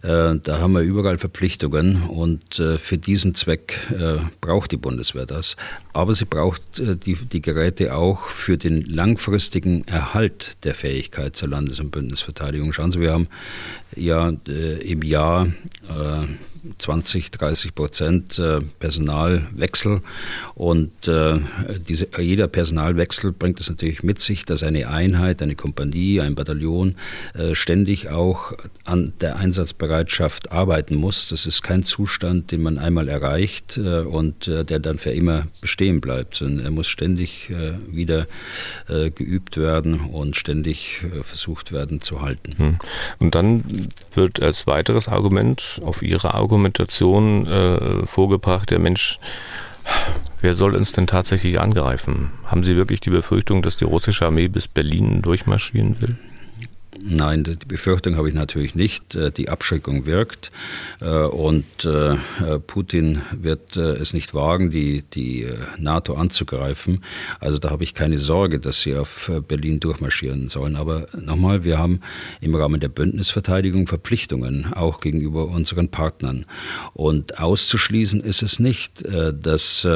Da 0.00 0.40
haben 0.46 0.72
wir 0.72 0.80
überall 0.80 1.18
Verpflichtungen 1.18 2.04
und 2.04 2.62
für 2.84 2.98
diesen 2.98 3.34
Zweck 3.34 3.78
äh, 3.90 4.18
braucht 4.40 4.70
die 4.70 4.76
Bundeswehr 4.76 5.26
das. 5.26 5.56
Aber 5.92 6.14
sie 6.14 6.26
braucht 6.26 6.78
äh, 6.78 6.96
die, 6.96 7.14
die 7.14 7.40
Geräte 7.40 7.94
auch 7.94 8.28
für 8.28 8.58
den 8.58 8.82
langfristigen 8.82 9.88
Erhalt 9.88 10.64
der 10.64 10.74
Fähigkeit 10.74 11.34
zur 11.34 11.48
Landes- 11.48 11.80
und 11.80 11.90
Bündnisverteidigung. 11.90 12.72
Schauen 12.72 12.92
Sie, 12.92 13.00
wir 13.00 13.12
haben 13.12 13.28
ja 13.96 14.32
äh, 14.46 14.82
im 14.86 15.02
Jahr 15.02 15.48
20, 16.78 17.30
30 17.30 17.74
Prozent 17.74 18.38
äh, 18.38 18.60
Personalwechsel. 18.78 20.00
Und 20.54 21.08
äh, 21.08 21.38
diese, 21.86 22.08
jeder 22.18 22.48
Personalwechsel 22.48 23.32
bringt 23.32 23.60
es 23.60 23.68
natürlich 23.68 24.02
mit 24.02 24.20
sich, 24.20 24.44
dass 24.44 24.62
eine 24.62 24.88
Einheit, 24.88 25.42
eine 25.42 25.56
Kompanie, 25.56 26.20
ein 26.20 26.34
Bataillon 26.34 26.96
äh, 27.34 27.54
ständig 27.54 28.08
auch 28.08 28.52
an 28.84 29.12
der 29.20 29.36
Einsatzbereitschaft 29.36 30.52
arbeiten 30.52 30.94
muss. 30.94 31.28
Das 31.28 31.46
ist 31.46 31.62
kein 31.62 31.84
Zustand, 31.84 32.52
den 32.52 32.62
man 32.62 32.78
einmal 32.78 33.08
erreicht 33.08 33.78
und 33.78 34.46
der 34.46 34.64
dann 34.64 34.98
für 34.98 35.10
immer 35.10 35.46
bestehen 35.60 36.00
bleibt, 36.00 36.36
sondern 36.36 36.64
er 36.64 36.70
muss 36.70 36.86
ständig 36.86 37.52
wieder 37.88 38.26
geübt 39.14 39.56
werden 39.56 40.00
und 40.00 40.36
ständig 40.36 41.02
versucht 41.22 41.72
werden 41.72 42.00
zu 42.00 42.20
halten. 42.20 42.54
Hm. 42.56 42.76
Und 43.18 43.34
dann 43.34 43.90
wird 44.12 44.40
als 44.42 44.66
weiteres 44.66 45.08
Argument 45.08 45.80
auf 45.82 46.02
Ihre 46.02 46.34
Argumente 46.34 46.53
Argumentation 46.54 47.46
äh, 47.48 48.06
vorgebracht, 48.06 48.70
der 48.70 48.78
Mensch, 48.78 49.18
wer 50.40 50.54
soll 50.54 50.76
uns 50.76 50.92
denn 50.92 51.08
tatsächlich 51.08 51.60
angreifen? 51.60 52.30
Haben 52.44 52.62
Sie 52.62 52.76
wirklich 52.76 53.00
die 53.00 53.10
Befürchtung, 53.10 53.60
dass 53.60 53.76
die 53.76 53.84
russische 53.84 54.24
Armee 54.24 54.46
bis 54.46 54.68
Berlin 54.68 55.20
durchmarschieren 55.20 56.00
will? 56.00 56.16
Nein, 57.06 57.44
die 57.44 57.66
Befürchtung 57.66 58.16
habe 58.16 58.30
ich 58.30 58.34
natürlich 58.34 58.74
nicht. 58.74 59.14
Äh, 59.14 59.30
die 59.30 59.50
Abschreckung 59.50 60.06
wirkt 60.06 60.50
äh, 61.02 61.10
und 61.10 61.84
äh, 61.84 62.16
Putin 62.66 63.20
wird 63.30 63.76
es 63.76 64.14
nicht 64.14 64.32
wagen, 64.32 64.70
die, 64.70 65.02
die 65.02 65.46
NATO 65.78 66.14
anzugreifen. 66.14 67.04
Also 67.40 67.58
da 67.58 67.70
habe 67.70 67.84
ich 67.84 67.92
keine 67.92 68.16
Sorge, 68.16 68.58
dass 68.58 68.80
sie 68.80 68.96
auf 68.96 69.30
Berlin 69.46 69.80
durchmarschieren 69.80 70.48
sollen. 70.48 70.76
Aber 70.76 71.06
nochmal, 71.12 71.64
wir 71.64 71.78
haben 71.78 72.00
im 72.40 72.54
Rahmen 72.54 72.80
der 72.80 72.88
Bündnisverteidigung 72.88 73.86
Verpflichtungen, 73.86 74.72
auch 74.72 75.00
gegenüber 75.00 75.46
unseren 75.48 75.88
Partnern. 75.88 76.46
Und 76.94 77.38
auszuschließen 77.38 78.20
ist 78.20 78.42
es 78.42 78.58
nicht, 78.58 79.04
dass, 79.06 79.86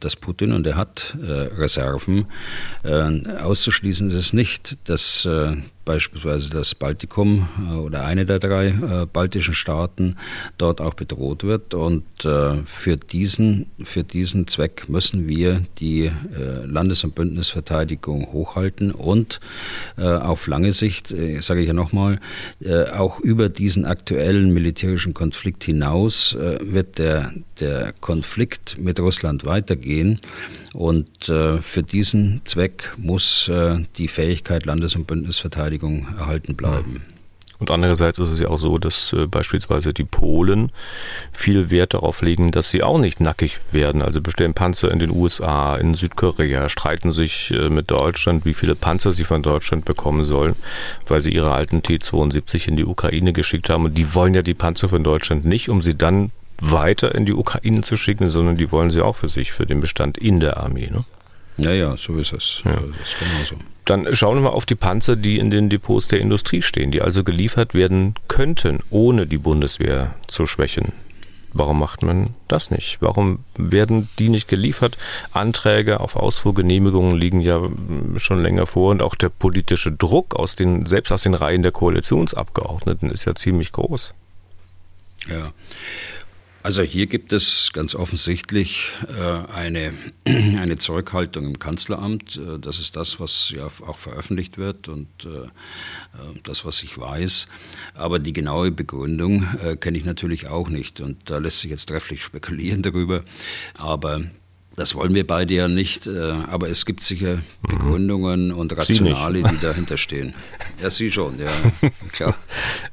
dass 0.00 0.16
Putin, 0.16 0.52
und 0.52 0.66
er 0.66 0.76
hat 0.76 1.16
Reserven, 1.20 2.26
auszuschließen 2.82 4.08
ist 4.10 4.16
es 4.16 4.32
nicht, 4.32 4.76
dass 4.84 5.26
beispielsweise 5.90 6.50
das 6.50 6.76
Baltikum 6.76 7.48
äh, 7.68 7.74
oder 7.74 8.04
eine 8.04 8.24
der 8.24 8.38
drei 8.38 8.68
äh, 8.68 9.06
baltischen 9.12 9.54
Staaten 9.54 10.14
dort 10.56 10.80
auch 10.80 10.94
bedroht 10.94 11.42
wird. 11.42 11.74
Und 11.74 12.04
äh, 12.24 12.58
für 12.64 12.96
diesen, 12.96 13.66
für 13.82 14.04
diesen 14.04 14.46
Zweck 14.46 14.88
müssen 14.88 15.28
wir 15.28 15.62
die 15.80 16.10
Landes- 16.64 17.02
und 17.02 17.14
Bündnisverteidigung 17.14 18.32
hochhalten 18.32 18.92
und 18.92 19.40
auf 19.96 20.46
lange 20.46 20.72
Sicht, 20.72 21.14
sage 21.40 21.60
ich 21.60 21.66
ja 21.66 21.72
nochmal, 21.72 22.20
auch 22.96 23.20
über 23.20 23.48
diesen 23.48 23.84
aktuellen 23.84 24.52
militärischen 24.52 25.14
Konflikt 25.14 25.64
hinaus 25.64 26.36
wird 26.60 26.98
der, 26.98 27.32
der 27.58 27.92
Konflikt 28.00 28.78
mit 28.78 29.00
Russland 29.00 29.44
weitergehen. 29.44 30.20
Und 30.72 31.28
äh, 31.28 31.58
für 31.58 31.82
diesen 31.82 32.42
Zweck 32.44 32.92
muss 32.96 33.48
äh, 33.48 33.78
die 33.98 34.08
Fähigkeit 34.08 34.66
Landes- 34.66 34.94
und 34.94 35.06
Bündnisverteidigung 35.06 36.06
erhalten 36.18 36.54
bleiben. 36.54 37.02
Und 37.60 37.70
andererseits 37.70 38.18
ist 38.18 38.30
es 38.30 38.40
ja 38.40 38.48
auch 38.48 38.56
so, 38.56 38.78
dass 38.78 39.12
äh, 39.12 39.26
beispielsweise 39.26 39.92
die 39.92 40.04
Polen 40.04 40.72
viel 41.30 41.70
Wert 41.70 41.92
darauf 41.92 42.22
legen, 42.22 42.50
dass 42.50 42.70
sie 42.70 42.82
auch 42.82 42.98
nicht 42.98 43.20
nackig 43.20 43.60
werden. 43.70 44.00
Also 44.00 44.22
bestellen 44.22 44.54
Panzer 44.54 44.90
in 44.90 44.98
den 44.98 45.10
USA, 45.10 45.76
in 45.76 45.94
Südkorea, 45.94 46.70
streiten 46.70 47.12
sich 47.12 47.50
äh, 47.50 47.68
mit 47.68 47.90
Deutschland, 47.90 48.46
wie 48.46 48.54
viele 48.54 48.74
Panzer 48.74 49.12
sie 49.12 49.24
von 49.24 49.42
Deutschland 49.42 49.84
bekommen 49.84 50.24
sollen, 50.24 50.56
weil 51.06 51.20
sie 51.20 51.34
ihre 51.34 51.52
alten 51.52 51.82
T-72 51.82 52.66
in 52.66 52.76
die 52.76 52.86
Ukraine 52.86 53.34
geschickt 53.34 53.68
haben. 53.68 53.84
Und 53.84 53.98
die 53.98 54.14
wollen 54.14 54.32
ja 54.32 54.42
die 54.42 54.54
Panzer 54.54 54.88
von 54.88 55.04
Deutschland 55.04 55.44
nicht, 55.44 55.68
um 55.68 55.82
sie 55.82 55.98
dann 55.98 56.30
weiter 56.60 57.14
in 57.14 57.26
die 57.26 57.32
Ukraine 57.32 57.82
zu 57.82 57.96
schicken, 57.96 58.30
sondern 58.30 58.56
die 58.56 58.70
wollen 58.70 58.90
sie 58.90 59.02
auch 59.02 59.16
für 59.16 59.28
sich, 59.28 59.52
für 59.52 59.66
den 59.66 59.80
Bestand 59.80 60.18
in 60.18 60.40
der 60.40 60.58
Armee. 60.58 60.90
Ne? 60.90 61.04
Ja, 61.56 61.72
ja, 61.72 61.96
so 61.96 62.16
ist 62.16 62.32
es. 62.32 62.62
Ja. 62.64 62.72
Ist. 62.72 63.54
Dann 63.84 64.14
schauen 64.14 64.36
wir 64.36 64.42
mal 64.42 64.50
auf 64.50 64.66
die 64.66 64.74
Panzer, 64.74 65.16
die 65.16 65.38
in 65.38 65.50
den 65.50 65.68
Depots 65.68 66.08
der 66.08 66.20
Industrie 66.20 66.62
stehen, 66.62 66.90
die 66.90 67.02
also 67.02 67.24
geliefert 67.24 67.74
werden 67.74 68.14
könnten, 68.28 68.80
ohne 68.90 69.26
die 69.26 69.38
Bundeswehr 69.38 70.14
zu 70.28 70.46
schwächen. 70.46 70.92
Warum 71.52 71.80
macht 71.80 72.02
man 72.02 72.34
das 72.46 72.70
nicht? 72.70 72.98
Warum 73.00 73.40
werden 73.56 74.08
die 74.18 74.28
nicht 74.28 74.46
geliefert? 74.46 74.96
Anträge 75.32 75.98
auf 75.98 76.14
Ausfuhrgenehmigungen 76.14 77.16
liegen 77.16 77.40
ja 77.40 77.60
schon 78.16 78.40
länger 78.40 78.66
vor 78.66 78.92
und 78.92 79.02
auch 79.02 79.16
der 79.16 79.30
politische 79.30 79.90
Druck 79.90 80.36
aus 80.36 80.54
den, 80.54 80.86
selbst 80.86 81.10
aus 81.10 81.24
den 81.24 81.34
Reihen 81.34 81.62
der 81.62 81.72
Koalitionsabgeordneten 81.72 83.10
ist 83.10 83.24
ja 83.24 83.34
ziemlich 83.34 83.72
groß. 83.72 84.14
Ja. 85.28 85.52
Also 86.62 86.82
hier 86.82 87.06
gibt 87.06 87.32
es 87.32 87.70
ganz 87.72 87.94
offensichtlich 87.94 88.92
äh, 89.08 89.50
eine, 89.52 89.94
eine 90.24 90.76
Zurückhaltung 90.76 91.46
im 91.46 91.58
Kanzleramt. 91.58 92.36
Äh, 92.36 92.58
das 92.58 92.80
ist 92.80 92.96
das, 92.96 93.18
was 93.18 93.50
ja 93.50 93.70
auch 93.86 93.96
veröffentlicht 93.96 94.58
wird 94.58 94.88
und 94.88 95.08
äh, 95.24 95.48
das, 96.42 96.66
was 96.66 96.82
ich 96.82 96.98
weiß. 96.98 97.48
Aber 97.94 98.18
die 98.18 98.34
genaue 98.34 98.70
Begründung 98.70 99.46
kenne 99.80 99.96
ich 99.96 100.04
natürlich 100.04 100.48
auch 100.48 100.68
nicht. 100.68 101.00
Und 101.00 101.30
da 101.30 101.38
lässt 101.38 101.60
sich 101.60 101.70
jetzt 101.70 101.86
trefflich 101.86 102.22
spekulieren 102.30 102.82
darüber. 102.82 103.24
Aber 103.78 104.22
das 104.76 104.94
wollen 104.94 105.14
wir 105.14 105.26
beide 105.26 105.52
ja 105.52 105.68
nicht, 105.68 106.06
äh, 106.06 106.32
aber 106.48 106.68
es 106.68 106.86
gibt 106.86 107.02
sicher 107.02 107.38
Begründungen 107.68 108.52
und 108.52 108.76
Rationale, 108.76 109.42
die 109.42 109.58
dahinter 109.62 109.96
stehen. 109.98 110.34
Ja, 110.80 110.90
Sie 110.90 111.10
schon, 111.10 111.38
ja, 111.38 111.50
klar. 112.12 112.34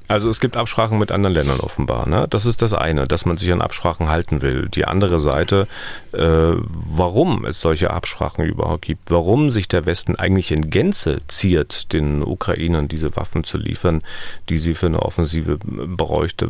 Also 0.08 0.30
es 0.30 0.40
gibt 0.40 0.58
Absprachen 0.58 0.98
mit 0.98 1.12
anderen 1.12 1.36
Ländern 1.36 1.60
offenbar. 1.60 2.10
Ne? 2.10 2.28
Das 2.30 2.46
ist 2.46 2.62
das 2.62 2.74
eine, 2.74 3.06
dass 3.08 3.26
man 3.26 3.38
sich 3.38 3.52
an 3.52 3.62
Absprachen 3.62 4.10
halten 4.10 4.42
will. 4.42 4.70
Die 4.70 4.86
andere 4.86 5.20
Seite, 5.20 5.68
äh, 6.14 6.54
warum 6.60 7.46
es 7.46 7.62
solche 7.62 7.92
Absprachen 7.92 8.44
überhaupt 8.46 8.82
gibt, 8.82 9.12
warum 9.12 9.52
sich 9.52 9.68
der 9.68 9.86
Westen 9.86 10.16
eigentlich 10.16 10.52
in 10.52 10.70
Gänze 10.70 11.22
ziert, 11.28 11.94
den 11.94 12.24
Ukrainern 12.24 12.88
diese 12.88 13.16
Waffen 13.16 13.44
zu 13.44 13.58
liefern, 13.58 14.02
die 14.50 14.58
sie 14.58 14.74
für 14.74 14.88
eine 14.88 15.04
Offensive 15.04 15.58
bräuchte. 15.58 16.50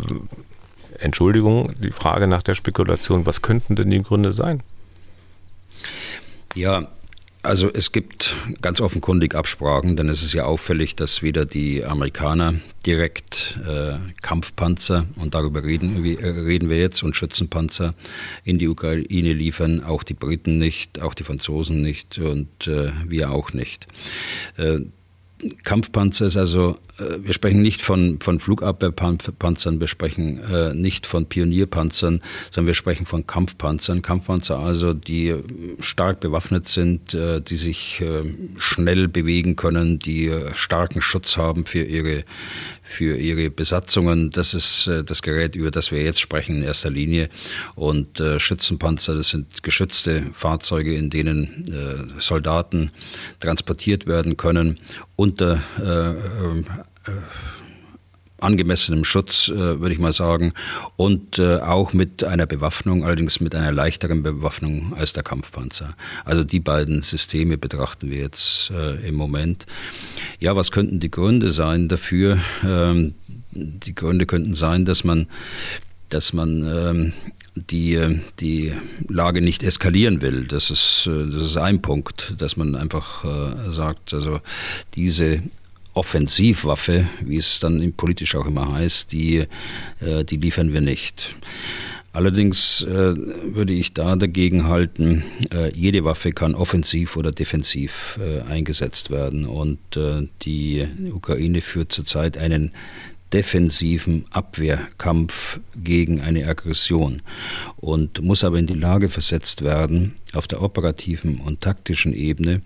Entschuldigung, 1.00 1.74
die 1.80 1.92
Frage 1.92 2.28
nach 2.28 2.44
der 2.44 2.56
Spekulation, 2.56 3.26
was 3.26 3.42
könnten 3.42 3.76
denn 3.76 3.90
die 3.90 4.02
Gründe 4.02 4.32
sein? 4.32 4.64
Ja, 6.58 6.88
also 7.44 7.70
es 7.72 7.92
gibt 7.92 8.36
ganz 8.64 8.82
offenkundig 8.82 9.36
Absprachen, 9.36 9.96
denn 9.96 10.10
es 10.10 10.24
ist 10.24 10.34
ja 10.34 10.46
auffällig, 10.46 10.96
dass 10.96 11.22
weder 11.22 11.46
die 11.46 11.86
Amerikaner 11.86 12.56
direkt 12.84 13.60
äh, 13.64 13.98
Kampfpanzer, 14.24 15.06
und 15.18 15.36
darüber 15.36 15.64
reden, 15.64 16.04
äh, 16.04 16.28
reden 16.28 16.72
wir 16.72 16.80
jetzt, 16.80 17.04
und 17.04 17.16
Schützenpanzer 17.16 17.94
in 18.44 18.58
die 18.58 18.68
Ukraine 18.68 19.34
liefern, 19.34 19.84
auch 19.84 20.02
die 20.02 20.16
Briten 20.16 20.58
nicht, 20.58 21.00
auch 21.00 21.14
die 21.14 21.24
Franzosen 21.24 21.80
nicht 21.80 22.18
und 22.18 22.68
äh, 22.68 22.92
wir 23.06 23.32
auch 23.32 23.54
nicht. 23.54 23.86
Äh, 24.58 24.80
Kampfpanzer 25.64 26.26
ist 26.26 26.38
also, 26.38 26.78
äh, 26.98 27.18
wir 27.20 27.34
sprechen 27.34 27.62
nicht 27.62 27.82
von, 27.82 28.20
von 28.20 28.40
Flugabwehrpanzern, 28.40 29.80
wir 29.80 29.88
sprechen 29.88 30.40
äh, 30.44 30.74
nicht 30.74 31.06
von 31.06 31.28
Pionierpanzern, 31.28 32.22
sondern 32.50 32.68
wir 32.68 32.74
sprechen 32.74 33.06
von 33.06 33.28
Kampfpanzern. 33.28 34.02
Kampfpanzer 34.02 34.58
also, 34.58 34.94
die 34.94 35.36
stark 35.80 36.20
bewaffnet 36.22 36.68
sind, 36.68 37.14
äh, 37.14 37.42
die 37.42 37.56
sich 37.56 38.02
äh, 38.02 38.24
schnell 38.58 39.08
bewegen 39.08 39.56
können, 39.56 40.00
die 40.00 40.28
äh, 40.28 40.54
starken 40.56 41.02
Schutz 41.02 41.38
haben 41.38 41.66
für 41.66 41.84
ihre, 41.84 42.24
für 42.88 43.18
ihre 43.18 43.50
Besatzungen. 43.50 44.32
Das 44.32 44.54
ist 44.54 44.88
äh, 44.88 45.04
das 45.04 45.22
Gerät, 45.22 45.56
über 45.56 45.72
das 45.72 45.92
wir 45.92 46.02
jetzt 46.02 46.20
sprechen 46.20 46.58
in 46.58 46.64
erster 46.64 46.90
Linie. 46.90 47.30
Und 47.76 48.20
äh, 48.20 48.40
Schützenpanzer, 48.40 49.16
das 49.16 49.30
sind 49.30 49.62
geschützte 49.62 50.24
Fahrzeuge, 50.34 50.96
in 50.96 51.10
denen 51.10 51.66
äh, 51.68 52.20
Soldaten 52.22 52.92
transportiert 53.40 54.08
werden 54.08 54.38
können 54.38 54.80
unter 55.16 55.62
äh, 55.80 56.12
äh, 56.12 56.64
angemessenem 58.40 59.04
Schutz, 59.04 59.50
äh, 59.50 59.80
würde 59.80 59.94
ich 59.94 60.00
mal 60.00 60.14
sagen, 60.14 60.54
und 60.96 61.40
äh, 61.40 61.58
auch 61.58 61.94
mit 61.94 62.24
einer 62.24 62.46
Bewaffnung, 62.46 63.04
allerdings 63.04 63.40
mit 63.40 63.56
einer 63.56 63.72
leichteren 63.72 64.24
Bewaffnung 64.24 64.94
als 64.96 65.14
der 65.14 65.24
Kampfpanzer. 65.24 65.96
Also 66.26 66.44
die 66.44 66.60
beiden 66.60 67.02
Systeme 67.02 67.58
betrachten 67.58 68.10
wir 68.10 68.20
jetzt 68.20 68.72
äh, 68.72 69.08
im 69.08 69.16
Moment. 69.16 69.66
Ja, 70.40 70.56
was 70.56 70.72
könnten 70.72 71.00
die 71.00 71.12
Gründe 71.12 71.52
sein 71.52 71.88
dafür? 71.88 72.40
Ähm, 72.64 73.16
die 73.52 73.96
Gründe 73.96 74.26
könnten 74.26 74.54
sein, 74.54 74.86
dass 74.86 75.04
man 75.04 75.28
dass 76.10 76.32
man 76.32 76.64
ähm, 76.64 77.14
die, 77.54 78.22
die 78.40 78.72
Lage 79.10 79.42
nicht 79.42 79.62
eskalieren 79.62 80.22
will. 80.22 80.46
Das 80.46 80.70
ist, 80.70 81.06
das 81.06 81.42
ist 81.42 81.58
ein 81.58 81.82
Punkt, 81.82 82.36
dass 82.38 82.56
man 82.56 82.76
einfach 82.76 83.26
sagt, 83.70 84.14
also 84.14 84.40
diese 84.96 85.44
Offensivwaffe, 85.98 87.10
wie 87.22 87.38
es 87.38 87.60
dann 87.60 87.94
politisch 87.94 88.36
auch 88.36 88.46
immer 88.46 88.72
heißt, 88.72 89.12
die, 89.12 89.48
äh, 90.00 90.24
die 90.24 90.38
liefern 90.38 90.72
wir 90.72 90.82
nicht. 90.82 91.36
Allerdings 92.14 92.84
äh, 92.84 93.16
würde 93.16 93.74
ich 93.74 93.94
da 93.94 94.16
dagegen 94.16 94.68
halten, 94.68 95.24
äh, 95.54 95.72
jede 95.76 96.04
Waffe 96.04 96.32
kann 96.32 96.56
offensiv 96.56 97.18
oder 97.18 97.32
defensiv 97.32 98.20
äh, 98.20 98.42
eingesetzt 98.50 99.12
werden. 99.12 99.46
Und 99.46 99.80
äh, 99.98 100.28
die 100.44 100.88
Ukraine 101.14 101.62
führt 101.62 101.92
zurzeit 101.92 102.38
einen 102.38 102.72
defensiven 103.34 104.26
Abwehrkampf 104.32 105.60
gegen 105.76 106.22
eine 106.22 106.48
Aggression 106.48 107.22
und 107.76 108.22
muss 108.22 108.44
aber 108.44 108.58
in 108.58 108.68
die 108.68 108.74
Lage 108.74 109.10
versetzt 109.10 109.64
werden, 109.64 110.16
auf 110.34 110.48
der 110.48 110.62
operativen 110.62 111.40
und 111.40 111.62
taktischen 111.62 112.14
Ebene 112.14 112.62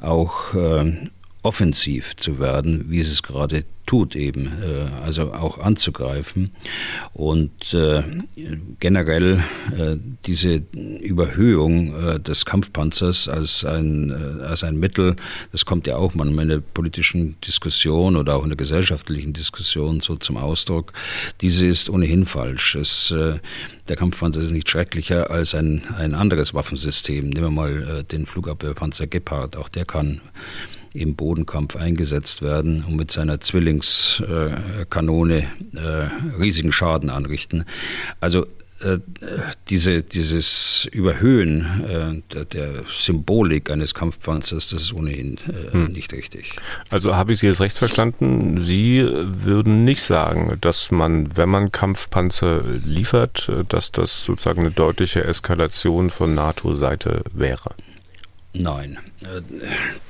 auch 0.00 0.54
äh, 0.54 1.08
offensiv 1.44 2.16
zu 2.16 2.38
werden, 2.38 2.86
wie 2.88 3.00
es 3.00 3.22
gerade 3.22 3.64
tut 3.86 4.16
eben, 4.16 4.46
äh, 4.46 5.04
also 5.04 5.34
auch 5.34 5.58
anzugreifen 5.58 6.52
und 7.12 7.74
äh, 7.74 8.02
generell 8.80 9.44
äh, 9.76 9.96
diese 10.26 10.62
Überhöhung 10.74 12.22
des 12.22 12.46
Kampfpanzers 12.46 13.28
als 13.28 13.64
ein, 13.64 14.10
als 14.40 14.64
ein 14.64 14.76
Mittel, 14.76 15.16
das 15.52 15.66
kommt 15.66 15.86
ja 15.86 15.96
auch 15.96 16.14
manchmal 16.14 16.44
in 16.44 16.48
der 16.48 16.58
politischen 16.60 17.38
Diskussion 17.42 18.16
oder 18.16 18.36
auch 18.36 18.42
in 18.42 18.48
der 18.48 18.56
gesellschaftlichen 18.56 19.32
Diskussion 19.32 20.00
so 20.00 20.16
zum 20.16 20.38
Ausdruck, 20.38 20.92
diese 21.40 21.66
ist 21.66 21.90
ohnehin 21.90 22.24
falsch. 22.24 22.74
Es, 22.74 23.14
der 23.88 23.96
Kampfpanzer 23.96 24.40
ist 24.40 24.52
nicht 24.52 24.68
schrecklicher 24.68 25.30
als 25.30 25.54
ein, 25.54 25.82
ein 25.96 26.14
anderes 26.14 26.54
Waffensystem. 26.54 27.28
Nehmen 27.28 27.46
wir 27.46 27.50
mal 27.50 28.04
den 28.04 28.26
Flugabwehrpanzer 28.26 29.06
Gepard, 29.06 29.56
auch 29.56 29.68
der 29.68 29.84
kann 29.84 30.20
im 30.94 31.16
Bodenkampf 31.16 31.76
eingesetzt 31.76 32.40
werden 32.40 32.84
und 32.84 32.96
mit 32.96 33.10
seiner 33.10 33.40
Zwillingskanone 33.40 35.38
äh, 35.38 36.08
riesigen 36.38 36.72
Schaden 36.72 37.10
anrichten. 37.10 37.64
Also 38.20 38.46
äh, 38.80 38.98
diese, 39.70 40.02
dieses 40.02 40.88
Überhöhen 40.92 41.62
äh, 41.88 42.22
der, 42.34 42.44
der, 42.44 42.82
Symbolik 42.86 43.70
eines 43.70 43.94
Kampfpanzers, 43.94 44.68
das 44.68 44.82
ist 44.82 44.92
ohnehin 44.92 45.38
äh, 45.48 45.72
hm. 45.72 45.92
nicht 45.92 46.12
richtig. 46.12 46.56
Also 46.90 47.16
habe 47.16 47.32
ich 47.32 47.38
Sie 47.38 47.46
jetzt 47.46 47.60
recht 47.60 47.78
verstanden? 47.78 48.60
Sie 48.60 49.06
würden 49.08 49.84
nicht 49.84 50.02
sagen, 50.02 50.58
dass 50.60 50.90
man, 50.90 51.36
wenn 51.36 51.48
man 51.48 51.72
Kampfpanzer 51.72 52.62
liefert, 52.84 53.50
dass 53.68 53.90
das 53.90 54.24
sozusagen 54.24 54.60
eine 54.60 54.72
deutliche 54.72 55.24
Eskalation 55.24 56.10
von 56.10 56.34
NATO-Seite 56.34 57.22
wäre? 57.32 57.74
Nein. 58.54 58.98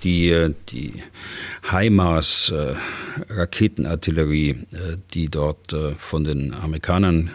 Die, 0.02 0.54
die 0.68 1.02
HIMARS-Raketenartillerie, 1.70 4.66
die 5.14 5.28
dort 5.28 5.74
von 5.98 6.24
den 6.24 6.52
Amerikanern 6.52 7.28
äh, 7.28 7.30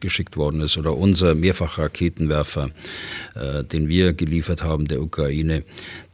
geschickt 0.00 0.36
worden 0.36 0.60
ist 0.60 0.76
oder 0.76 0.96
unser 0.96 1.34
Mehrfachraketenwerfer, 1.34 2.70
äh, 3.34 3.64
den 3.64 3.88
wir 3.88 4.12
geliefert 4.12 4.62
haben 4.62 4.86
der 4.86 5.00
Ukraine, 5.02 5.64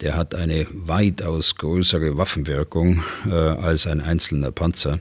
der 0.00 0.16
hat 0.16 0.34
eine 0.34 0.66
weitaus 0.72 1.56
größere 1.56 2.16
Waffenwirkung 2.16 3.02
äh, 3.28 3.34
als 3.34 3.86
ein 3.86 4.00
einzelner 4.00 4.52
Panzer. 4.52 5.00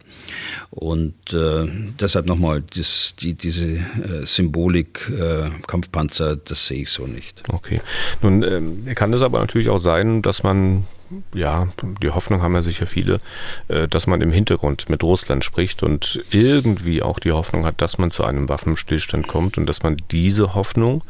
Und 0.69 1.34
äh, 1.34 1.67
deshalb 1.99 2.25
nochmal, 2.25 2.62
die, 2.62 3.34
diese 3.34 3.65
äh, 3.65 4.25
Symbolik 4.25 5.10
äh, 5.10 5.49
Kampfpanzer, 5.67 6.36
das 6.36 6.67
sehe 6.67 6.84
ich 6.84 6.89
so 6.89 7.08
nicht. 7.08 7.43
Okay. 7.49 7.81
Nun 8.21 8.43
ähm, 8.43 8.86
kann 8.95 9.13
es 9.13 9.21
aber 9.21 9.39
natürlich 9.39 9.69
auch 9.69 9.79
sein, 9.79 10.21
dass 10.21 10.43
man 10.43 10.86
ja, 11.34 11.68
die 12.02 12.10
Hoffnung 12.10 12.41
haben 12.41 12.56
ja 12.56 12.62
sicher 12.62 12.88
viele, 12.88 13.20
äh, 13.68 13.88
dass 13.88 14.08
man 14.08 14.22
im 14.22 14.32
Hintergrund 14.32 14.89
mit 14.89 15.04
Russland 15.04 15.44
spricht 15.44 15.84
und 15.84 16.24
irgendwie 16.32 17.02
auch 17.02 17.20
die 17.20 17.32
Hoffnung 17.32 17.65
hat, 17.65 17.82
dass 17.82 17.98
man 17.98 18.12
zu 18.12 18.24
einem 18.24 18.50
Waffenstillstand 18.50 19.28
kommt 19.28 19.58
und 19.58 19.68
dass 19.68 19.84
man 19.84 19.98
diese 20.12 20.56
Hoffnung 20.56 21.04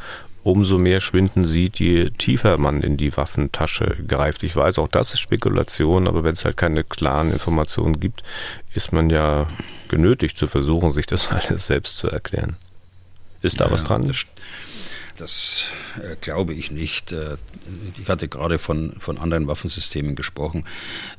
umso 0.46 0.78
mehr 0.78 1.00
schwinden 1.00 1.44
sieht, 1.44 1.80
je 1.80 2.12
tiefer 2.12 2.60
man 2.60 2.82
in 2.82 2.98
die 2.98 3.18
Waffentasche 3.18 3.98
greift. 4.08 4.44
Ich 4.44 4.56
weiß, 4.56 4.78
auch 4.78 4.88
das 4.88 5.12
ist 5.12 5.20
Spekulation, 5.20 6.08
aber 6.08 6.24
wenn 6.24 6.34
es 6.34 6.46
halt 6.46 6.56
keine 6.56 6.84
klaren 6.84 7.32
Informationen 7.32 8.00
gibt, 8.00 8.22
ist 8.76 8.94
man 8.94 9.10
ja 9.10 9.48
genötigt 9.88 10.38
zu 10.38 10.46
versuchen, 10.46 10.92
sich 10.92 11.08
das 11.08 11.30
alles 11.32 11.66
selbst 11.66 11.98
zu 11.98 12.10
erklären. 12.10 12.58
Ist 13.42 13.60
da 13.60 13.66
ja, 13.66 13.72
was 13.72 13.86
dran? 13.86 14.12
Das, 15.17 15.71
äh, 15.97 16.17
glaube 16.19 16.54
ich 16.54 16.71
nicht. 16.71 17.13
Äh, 17.13 17.38
ich 17.97 18.10
hatte 18.10 18.28
gerade 18.28 18.58
von, 18.58 18.95
von 18.99 19.17
anderen 19.17 19.47
Waffensystemen 19.47 20.15
gesprochen. 20.15 20.65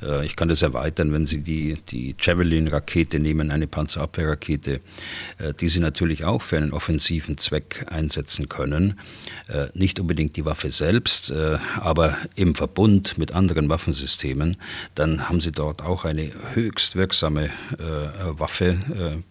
Äh, 0.01 0.25
ich 0.25 0.35
kann 0.35 0.49
das 0.49 0.61
erweitern, 0.61 1.11
wenn 1.13 1.25
Sie 1.25 1.41
die, 1.41 1.75
die 1.89 2.15
Javelin-Rakete 2.19 3.19
nehmen, 3.19 3.49
eine 3.49 3.65
Panzerabwehrrakete, 3.65 4.81
äh, 5.39 5.53
die 5.53 5.67
Sie 5.67 5.79
natürlich 5.79 6.25
auch 6.25 6.43
für 6.43 6.57
einen 6.57 6.73
offensiven 6.73 7.37
Zweck 7.37 7.85
einsetzen 7.89 8.49
können. 8.49 8.99
Äh, 9.47 9.67
nicht 9.73 9.99
unbedingt 9.99 10.35
die 10.35 10.45
Waffe 10.45 10.71
selbst, 10.71 11.31
äh, 11.31 11.57
aber 11.77 12.17
im 12.35 12.53
Verbund 12.53 13.17
mit 13.17 13.33
anderen 13.33 13.67
Waffensystemen, 13.67 14.57
dann 14.93 15.27
haben 15.27 15.41
Sie 15.41 15.51
dort 15.51 15.81
auch 15.81 16.05
eine 16.05 16.31
höchst 16.53 16.95
wirksame 16.95 17.49
Waffe 18.37 19.23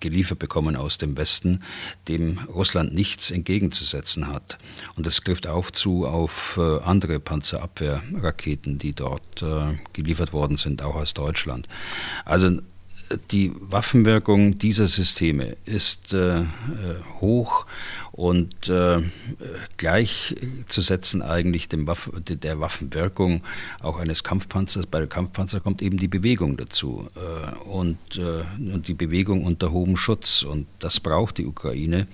geliefert 0.00 0.38
bekommen 0.38 0.76
aus 0.76 0.98
dem 0.98 1.16
Westen, 1.16 1.62
dem 2.08 2.38
Russland 2.48 2.94
nichts 2.94 3.30
entgegenzusetzen 3.30 4.28
hat. 4.28 4.58
Und 4.96 5.06
das 5.06 5.16
trifft 5.16 5.46
auch 5.46 5.70
zu 5.70 6.06
auf 6.06 6.58
äh, 6.58 6.80
andere 6.80 7.20
Panzerabwehrraketen, 7.20 8.78
die 8.78 8.92
dort 8.92 9.42
äh, 9.42 9.78
geliefert 9.92 10.32
worden 10.32 10.56
sind, 10.56 10.82
auch 10.82 10.96
aus 10.96 11.14
Deutschland. 11.14 11.68
Also 12.24 12.60
die 13.30 13.52
Waffenwirkung 13.58 14.58
dieser 14.58 14.86
Systeme 14.86 15.56
ist 15.64 16.12
äh, 16.12 16.40
äh, 16.40 16.44
hoch 17.20 17.66
und 18.12 18.68
äh, 18.68 19.02
gleichzusetzen 19.76 21.22
eigentlich 21.22 21.68
dem 21.68 21.86
Waff 21.86 22.10
der 22.14 22.60
Waffenwirkung 22.60 23.42
auch 23.80 23.98
eines 23.98 24.24
Kampfpanzers. 24.24 24.86
Bei 24.86 25.04
Kampfpanzer 25.06 25.60
kommt 25.60 25.82
eben 25.82 25.96
die 25.96 26.08
Bewegung 26.08 26.56
dazu 26.56 27.08
äh, 27.16 27.68
und, 27.68 27.98
äh, 28.16 28.72
und 28.72 28.88
die 28.88 28.94
Bewegung 28.94 29.44
unter 29.44 29.70
hohem 29.72 29.96
Schutz. 29.96 30.42
Und 30.42 30.66
das 30.78 31.00
braucht 31.00 31.38
die 31.38 31.46
Ukraine, 31.46 32.06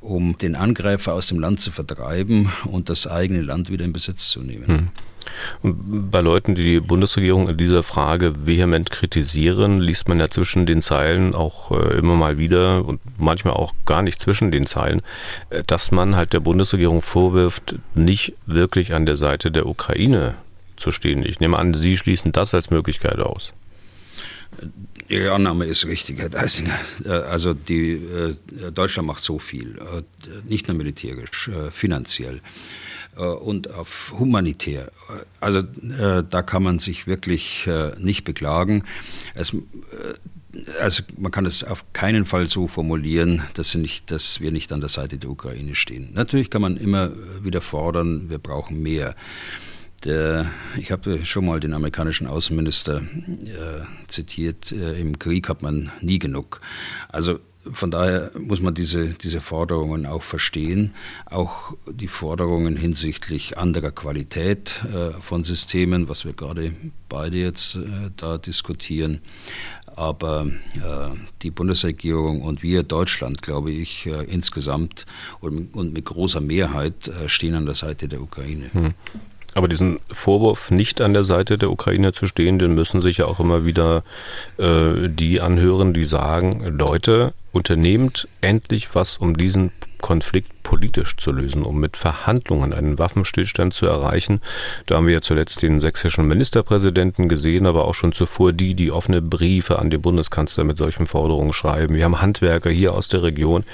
um 0.00 0.36
den 0.38 0.56
Angreifer 0.56 1.14
aus 1.14 1.28
dem 1.28 1.40
Land 1.40 1.60
zu 1.60 1.72
vertreiben 1.72 2.52
und 2.64 2.88
das 2.88 3.06
eigene 3.06 3.42
Land 3.42 3.70
wieder 3.70 3.84
in 3.84 3.92
Besitz 3.92 4.30
zu 4.30 4.42
nehmen. 4.42 4.66
Hm. 4.66 4.88
Bei 5.62 6.20
Leuten, 6.20 6.54
die 6.54 6.64
die 6.64 6.80
Bundesregierung 6.80 7.48
in 7.48 7.56
dieser 7.56 7.82
Frage 7.82 8.46
vehement 8.46 8.90
kritisieren, 8.90 9.80
liest 9.80 10.08
man 10.08 10.20
ja 10.20 10.28
zwischen 10.28 10.66
den 10.66 10.82
Zeilen 10.82 11.34
auch 11.34 11.70
äh, 11.72 11.96
immer 11.96 12.16
mal 12.16 12.38
wieder 12.38 12.84
und 12.84 13.00
manchmal 13.18 13.54
auch 13.54 13.74
gar 13.84 14.02
nicht 14.02 14.20
zwischen 14.20 14.50
den 14.50 14.66
Zeilen, 14.66 15.02
äh, 15.50 15.62
dass 15.66 15.90
man 15.90 16.16
halt 16.16 16.32
der 16.32 16.40
Bundesregierung 16.40 17.02
vorwirft, 17.02 17.76
nicht 17.94 18.34
wirklich 18.46 18.94
an 18.94 19.06
der 19.06 19.16
Seite 19.16 19.50
der 19.50 19.66
Ukraine 19.66 20.34
zu 20.76 20.90
stehen. 20.90 21.24
Ich 21.24 21.40
nehme 21.40 21.58
an, 21.58 21.74
Sie 21.74 21.96
schließen 21.96 22.32
das 22.32 22.54
als 22.54 22.70
Möglichkeit 22.70 23.18
aus. 23.18 23.52
Ihre 25.08 25.32
Annahme 25.32 25.66
ist 25.66 25.86
richtig, 25.86 26.18
Herr 26.18 26.28
Deisinger. 26.28 26.78
Äh, 27.04 27.10
also 27.10 27.54
die, 27.54 28.00
Deutschland 28.74 29.06
macht 29.06 29.22
so 29.22 29.38
viel, 29.38 29.78
nicht 30.48 30.68
nur 30.68 30.76
militärisch, 30.76 31.50
finanziell. 31.70 32.40
Äh, 33.16 33.22
und 33.22 33.72
auf 33.72 34.14
humanitär. 34.18 34.90
Also 35.40 35.60
äh, 35.60 36.22
da 36.28 36.42
kann 36.42 36.62
man 36.62 36.78
sich 36.78 37.06
wirklich 37.06 37.66
äh, 37.66 37.92
nicht 37.98 38.24
beklagen. 38.24 38.84
Es, 39.34 39.56
also 40.80 41.02
man 41.18 41.32
kann 41.32 41.46
es 41.46 41.64
auf 41.64 41.84
keinen 41.92 42.24
Fall 42.24 42.46
so 42.46 42.66
formulieren, 42.66 43.42
dass, 43.54 43.74
nicht, 43.74 44.10
dass, 44.10 44.40
wir 44.40 44.52
nicht 44.52 44.72
an 44.72 44.80
der 44.80 44.88
Seite 44.88 45.18
der 45.18 45.30
Ukraine 45.30 45.74
stehen. 45.74 46.10
Natürlich 46.12 46.50
kann 46.50 46.62
man 46.62 46.76
immer 46.76 47.10
wieder 47.42 47.60
fordern, 47.60 48.28
wir 48.28 48.38
brauchen 48.38 48.82
mehr. 48.82 49.14
Der, 50.04 50.50
ich 50.78 50.92
habe 50.92 51.24
schon 51.24 51.46
mal 51.46 51.58
den 51.58 51.72
amerikanischen 51.72 52.26
Außenminister 52.26 53.00
äh, 53.00 53.84
zitiert, 54.08 54.70
äh, 54.70 55.00
im 55.00 55.18
Krieg 55.18 55.48
hat 55.48 55.62
man 55.62 55.90
nie 56.00 56.18
genug. 56.18 56.60
Also 57.08 57.40
von 57.72 57.90
daher 57.90 58.30
muss 58.38 58.60
man 58.60 58.74
diese, 58.74 59.08
diese 59.10 59.40
Forderungen 59.40 60.06
auch 60.06 60.22
verstehen, 60.22 60.92
auch 61.26 61.74
die 61.90 62.08
Forderungen 62.08 62.76
hinsichtlich 62.76 63.58
anderer 63.58 63.90
Qualität 63.90 64.84
äh, 64.84 65.12
von 65.20 65.44
Systemen, 65.44 66.08
was 66.08 66.24
wir 66.24 66.32
gerade 66.32 66.72
beide 67.08 67.36
jetzt 67.36 67.76
äh, 67.76 68.10
da 68.16 68.38
diskutieren. 68.38 69.20
Aber 69.94 70.46
äh, 70.74 71.16
die 71.42 71.50
Bundesregierung 71.50 72.42
und 72.42 72.62
wir 72.62 72.82
Deutschland, 72.82 73.40
glaube 73.40 73.70
ich, 73.70 74.06
äh, 74.06 74.24
insgesamt 74.24 75.06
und, 75.40 75.74
und, 75.74 75.94
mit 75.94 76.04
großer 76.04 76.40
Mehrheit 76.40 77.10
stehen 77.26 77.54
an 77.54 77.64
der 77.64 77.74
Seite 77.74 78.08
der 78.08 78.20
Ukraine. 78.20 78.70
Hm. 78.72 78.94
Aber 79.56 79.68
diesen 79.68 80.00
Vorwurf, 80.10 80.70
nicht 80.70 81.00
an 81.00 81.14
der 81.14 81.24
Seite 81.24 81.56
der 81.56 81.70
Ukraine 81.70 82.12
zu 82.12 82.26
stehen, 82.26 82.58
den 82.58 82.72
müssen 82.72 83.00
sich 83.00 83.16
ja 83.16 83.24
auch 83.24 83.40
immer 83.40 83.64
wieder 83.64 84.02
äh, 84.58 85.08
die 85.08 85.40
anhören, 85.40 85.94
die 85.94 86.04
sagen, 86.04 86.60
Leute, 86.78 87.32
unternehmt 87.52 88.28
endlich 88.42 88.94
was, 88.94 89.16
um 89.16 89.34
diesen 89.34 89.72
Konflikt 90.06 90.62
politisch 90.62 91.16
zu 91.16 91.32
lösen, 91.32 91.64
um 91.64 91.80
mit 91.80 91.96
Verhandlungen 91.96 92.72
einen 92.72 92.96
Waffenstillstand 92.96 93.74
zu 93.74 93.86
erreichen. 93.86 94.40
Da 94.86 94.94
haben 94.94 95.08
wir 95.08 95.14
ja 95.14 95.20
zuletzt 95.20 95.62
den 95.62 95.80
sächsischen 95.80 96.28
Ministerpräsidenten 96.28 97.28
gesehen, 97.28 97.66
aber 97.66 97.86
auch 97.86 97.94
schon 97.94 98.12
zuvor 98.12 98.52
die, 98.52 98.76
die 98.76 98.92
offene 98.92 99.20
Briefe 99.20 99.80
an 99.80 99.90
den 99.90 100.00
Bundeskanzler 100.00 100.62
mit 100.62 100.78
solchen 100.78 101.08
Forderungen 101.08 101.52
schreiben. 101.52 101.96
Wir 101.96 102.04
haben 102.04 102.20
Handwerker 102.20 102.70
hier 102.70 102.94
aus 102.94 103.08
der 103.08 103.24
Region, 103.24 103.64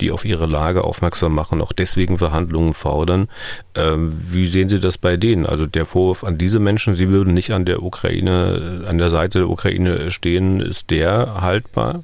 die 0.00 0.10
auf 0.10 0.24
ihre 0.24 0.46
Lage 0.46 0.82
aufmerksam 0.82 1.36
machen, 1.36 1.60
auch 1.60 1.72
deswegen 1.72 2.18
Verhandlungen 2.18 2.74
fordern. 2.74 3.28
Ähm, 3.76 4.20
wie 4.28 4.46
sehen 4.48 4.68
Sie 4.68 4.80
das 4.80 4.98
bei 4.98 5.16
denen? 5.16 5.46
Also 5.46 5.66
der 5.66 5.86
Vorwurf 5.86 6.24
an 6.24 6.36
diese 6.36 6.58
Menschen, 6.58 6.94
sie 6.94 7.10
würden 7.10 7.32
nicht 7.32 7.52
an 7.52 7.64
der 7.64 7.84
Ukraine, 7.84 8.84
an 8.88 8.98
der 8.98 9.10
Seite 9.10 9.38
der 9.38 9.48
Ukraine 9.48 10.10
stehen, 10.10 10.58
ist 10.58 10.90
der 10.90 11.40
haltbar? 11.42 12.02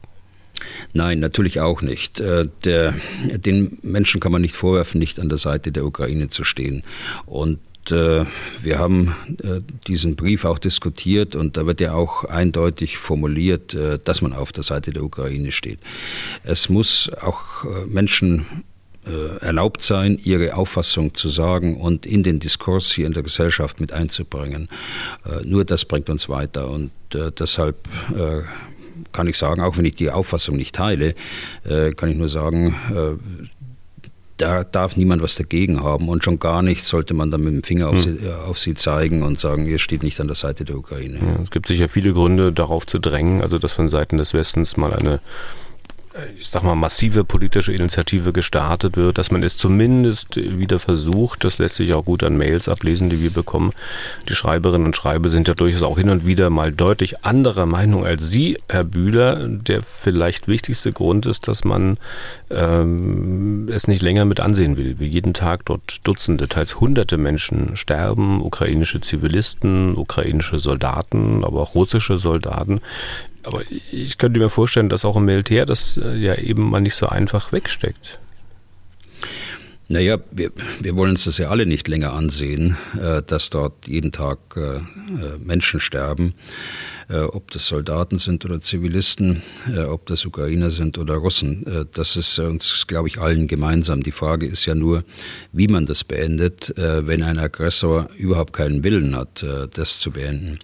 Nein, 0.92 1.20
natürlich 1.20 1.60
auch 1.60 1.82
nicht. 1.82 2.20
Äh, 2.20 2.48
der, 2.64 2.94
den 3.24 3.78
Menschen 3.82 4.20
kann 4.20 4.32
man 4.32 4.42
nicht 4.42 4.56
vorwerfen, 4.56 4.98
nicht 4.98 5.18
an 5.20 5.28
der 5.28 5.38
Seite 5.38 5.72
der 5.72 5.84
Ukraine 5.84 6.28
zu 6.28 6.44
stehen. 6.44 6.82
Und 7.26 7.58
äh, 7.90 8.24
wir 8.62 8.78
haben 8.78 9.14
äh, 9.42 9.60
diesen 9.86 10.16
Brief 10.16 10.44
auch 10.44 10.58
diskutiert 10.58 11.34
und 11.34 11.56
da 11.56 11.66
wird 11.66 11.80
ja 11.80 11.94
auch 11.94 12.24
eindeutig 12.24 12.98
formuliert, 12.98 13.76
dass 14.04 14.22
man 14.22 14.32
auf 14.32 14.52
der 14.52 14.62
Seite 14.62 14.92
der 14.92 15.02
Ukraine 15.02 15.50
steht. 15.50 15.80
Es 16.44 16.68
muss 16.68 17.10
auch 17.20 17.64
Menschen 17.86 18.46
erlaubt 19.40 19.82
sein, 19.82 20.16
ihre 20.22 20.54
Auffassung 20.54 21.14
zu 21.14 21.28
sagen 21.28 21.80
und 21.80 22.06
in 22.06 22.22
den 22.22 22.38
Diskurs 22.38 22.92
hier 22.92 23.06
in 23.06 23.12
der 23.12 23.24
Gesellschaft 23.24 23.80
mit 23.80 23.92
einzubringen. 23.92 24.68
Nur 25.42 25.64
das 25.64 25.84
bringt 25.86 26.08
uns 26.08 26.28
weiter 26.28 26.70
und 26.70 26.92
deshalb 27.12 27.88
kann 29.12 29.26
ich 29.26 29.36
sagen, 29.36 29.62
auch 29.62 29.76
wenn 29.76 29.84
ich 29.84 29.96
die 29.96 30.10
Auffassung 30.10 30.56
nicht 30.56 30.74
teile, 30.74 31.14
äh, 31.64 31.92
kann 31.92 32.08
ich 32.08 32.16
nur 32.16 32.28
sagen, 32.28 32.74
äh, 32.94 33.52
da 34.38 34.64
darf 34.64 34.96
niemand 34.96 35.22
was 35.22 35.36
dagegen 35.36 35.82
haben 35.82 36.08
und 36.08 36.24
schon 36.24 36.38
gar 36.38 36.62
nicht 36.62 36.84
sollte 36.84 37.14
man 37.14 37.30
dann 37.30 37.42
mit 37.42 37.54
dem 37.54 37.62
Finger 37.62 37.88
auf, 37.88 38.04
hm. 38.04 38.18
sie, 38.18 38.28
auf 38.30 38.58
sie 38.58 38.74
zeigen 38.74 39.22
und 39.22 39.38
sagen, 39.38 39.66
ihr 39.66 39.78
steht 39.78 40.02
nicht 40.02 40.20
an 40.20 40.26
der 40.26 40.34
Seite 40.34 40.64
der 40.64 40.76
Ukraine. 40.76 41.18
Ja, 41.18 41.42
es 41.42 41.50
gibt 41.50 41.68
sicher 41.68 41.88
viele 41.88 42.12
Gründe, 42.12 42.52
darauf 42.52 42.86
zu 42.86 42.98
drängen, 42.98 43.40
also 43.42 43.58
dass 43.58 43.72
von 43.72 43.88
Seiten 43.88 44.16
des 44.16 44.34
Westens 44.34 44.76
mal 44.76 44.92
eine 44.92 45.20
ich 46.36 46.48
sag 46.48 46.62
mal, 46.62 46.74
massive 46.74 47.24
politische 47.24 47.72
Initiative 47.72 48.32
gestartet 48.32 48.96
wird, 48.96 49.16
dass 49.16 49.30
man 49.30 49.42
es 49.42 49.56
zumindest 49.56 50.36
wieder 50.36 50.78
versucht. 50.78 51.44
Das 51.44 51.58
lässt 51.58 51.76
sich 51.76 51.94
auch 51.94 52.04
gut 52.04 52.22
an 52.22 52.36
Mails 52.36 52.68
ablesen, 52.68 53.08
die 53.08 53.22
wir 53.22 53.30
bekommen. 53.30 53.72
Die 54.28 54.34
Schreiberinnen 54.34 54.86
und 54.86 54.96
Schreiber 54.96 55.28
sind 55.30 55.48
ja 55.48 55.54
durchaus 55.54 55.82
auch 55.82 55.96
hin 55.96 56.10
und 56.10 56.26
wieder 56.26 56.50
mal 56.50 56.72
deutlich 56.72 57.24
anderer 57.24 57.66
Meinung 57.66 58.04
als 58.04 58.28
Sie, 58.28 58.58
Herr 58.68 58.84
Bühler. 58.84 59.48
Der 59.48 59.80
vielleicht 59.82 60.48
wichtigste 60.48 60.92
Grund 60.92 61.24
ist, 61.26 61.48
dass 61.48 61.64
man 61.64 61.96
ähm, 62.50 63.68
es 63.72 63.88
nicht 63.88 64.02
länger 64.02 64.24
mit 64.24 64.40
ansehen 64.40 64.76
will, 64.76 64.96
wie 64.98 65.06
jeden 65.06 65.32
Tag 65.32 65.64
dort 65.64 66.06
Dutzende, 66.06 66.48
teils 66.48 66.80
hunderte 66.80 67.16
Menschen 67.16 67.74
sterben, 67.76 68.42
ukrainische 68.42 69.00
Zivilisten, 69.00 69.96
ukrainische 69.96 70.58
Soldaten, 70.58 71.44
aber 71.44 71.60
auch 71.60 71.74
russische 71.74 72.18
Soldaten. 72.18 72.80
Aber 73.44 73.62
ich 73.90 74.18
könnte 74.18 74.38
mir 74.40 74.48
vorstellen, 74.48 74.88
dass 74.88 75.04
auch 75.04 75.16
im 75.16 75.24
Militär 75.24 75.66
das 75.66 75.96
äh, 75.96 76.16
ja 76.16 76.34
eben 76.36 76.70
mal 76.70 76.80
nicht 76.80 76.94
so 76.94 77.06
einfach 77.06 77.52
wegsteckt. 77.52 78.20
Naja, 79.88 80.18
wir, 80.30 80.52
wir 80.80 80.96
wollen 80.96 81.10
uns 81.10 81.24
das 81.24 81.36
ja 81.36 81.50
alle 81.50 81.66
nicht 81.66 81.86
länger 81.86 82.12
ansehen, 82.14 82.78
äh, 82.98 83.22
dass 83.22 83.50
dort 83.50 83.86
jeden 83.86 84.10
Tag 84.10 84.38
äh, 84.56 84.80
Menschen 85.38 85.80
sterben, 85.80 86.34
ob 87.08 87.50
das 87.50 87.66
Soldaten 87.66 88.18
sind 88.18 88.42
oder 88.46 88.62
Zivilisten, 88.62 89.42
ob 89.86 90.06
das 90.06 90.24
Ukrainer 90.24 90.70
sind 90.70 90.96
oder 90.96 91.16
Russen. 91.16 91.86
Das 91.92 92.16
ist 92.16 92.38
uns, 92.38 92.86
glaube 92.86 93.08
ich, 93.08 93.18
allen 93.18 93.48
gemeinsam. 93.48 94.02
Die 94.02 94.12
Frage 94.12 94.46
ist 94.46 94.64
ja 94.64 94.74
nur, 94.74 95.04
wie 95.52 95.68
man 95.68 95.84
das 95.84 96.04
beendet, 96.04 96.72
wenn 96.76 97.22
ein 97.22 97.38
Aggressor 97.38 98.08
überhaupt 98.16 98.54
keinen 98.54 98.82
Willen 98.82 99.14
hat, 99.14 99.44
das 99.74 100.00
zu 100.00 100.12
beenden. 100.12 100.60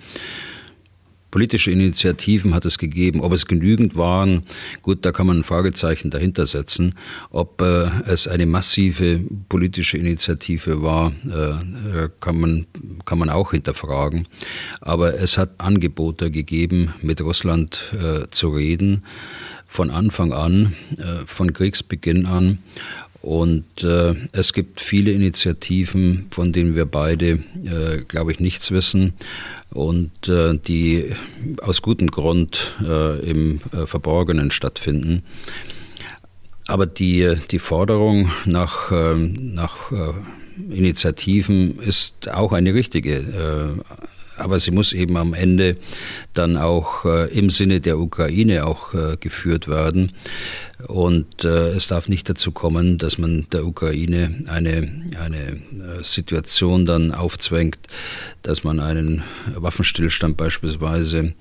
Politische 1.30 1.70
Initiativen 1.70 2.54
hat 2.54 2.64
es 2.64 2.78
gegeben. 2.78 3.20
Ob 3.20 3.32
es 3.32 3.46
genügend 3.46 3.96
waren, 3.96 4.44
gut, 4.82 5.04
da 5.04 5.12
kann 5.12 5.26
man 5.26 5.38
ein 5.38 5.44
Fragezeichen 5.44 6.10
dahinter 6.10 6.46
setzen. 6.46 6.94
Ob 7.30 7.60
äh, 7.60 7.90
es 8.06 8.26
eine 8.26 8.46
massive 8.46 9.20
politische 9.48 9.98
Initiative 9.98 10.82
war, 10.82 11.12
äh, 11.26 12.08
kann, 12.20 12.40
man, 12.40 12.66
kann 13.04 13.18
man 13.18 13.30
auch 13.30 13.50
hinterfragen. 13.50 14.26
Aber 14.80 15.14
es 15.14 15.36
hat 15.36 15.50
Angebote 15.58 16.30
gegeben, 16.30 16.94
mit 17.02 17.20
Russland 17.20 17.92
äh, 17.92 18.28
zu 18.30 18.48
reden, 18.48 19.04
von 19.66 19.90
Anfang 19.90 20.32
an, 20.32 20.74
äh, 20.96 21.26
von 21.26 21.52
Kriegsbeginn 21.52 22.26
an. 22.26 22.58
Und 23.20 23.82
äh, 23.82 24.14
es 24.32 24.52
gibt 24.52 24.80
viele 24.80 25.10
Initiativen, 25.10 26.26
von 26.30 26.52
denen 26.52 26.76
wir 26.76 26.86
beide, 26.86 27.40
äh, 27.64 28.02
glaube 28.06 28.32
ich, 28.32 28.38
nichts 28.38 28.70
wissen 28.70 29.12
und 29.70 30.28
äh, 30.28 30.56
die 30.56 31.12
aus 31.60 31.82
gutem 31.82 32.10
Grund 32.10 32.76
äh, 32.82 33.18
im 33.28 33.60
äh, 33.72 33.86
Verborgenen 33.86 34.50
stattfinden. 34.50 35.24
Aber 36.68 36.86
die, 36.86 37.36
die 37.50 37.58
Forderung 37.58 38.30
nach, 38.44 38.92
ähm, 38.92 39.54
nach 39.54 39.90
äh, 39.90 40.12
Initiativen 40.70 41.78
ist 41.80 42.28
auch 42.28 42.52
eine 42.52 42.74
richtige 42.74 43.82
aber 44.38 44.58
sie 44.60 44.70
muss 44.70 44.92
eben 44.92 45.16
am 45.16 45.34
Ende 45.34 45.76
dann 46.34 46.56
auch 46.56 47.04
äh, 47.04 47.26
im 47.36 47.50
Sinne 47.50 47.80
der 47.80 47.98
Ukraine 47.98 48.66
auch 48.66 48.94
äh, 48.94 49.16
geführt 49.18 49.68
werden. 49.68 50.12
Und 50.86 51.44
äh, 51.44 51.70
es 51.70 51.88
darf 51.88 52.08
nicht 52.08 52.28
dazu 52.28 52.52
kommen, 52.52 52.98
dass 52.98 53.18
man 53.18 53.46
der 53.52 53.66
Ukraine 53.66 54.44
eine, 54.46 54.88
eine 55.18 55.58
Situation 56.04 56.86
dann 56.86 57.12
aufzwängt, 57.12 57.78
dass 58.42 58.62
man 58.62 58.78
einen 58.78 59.24
Waffenstillstand 59.56 60.36
beispielsweise 60.36 61.34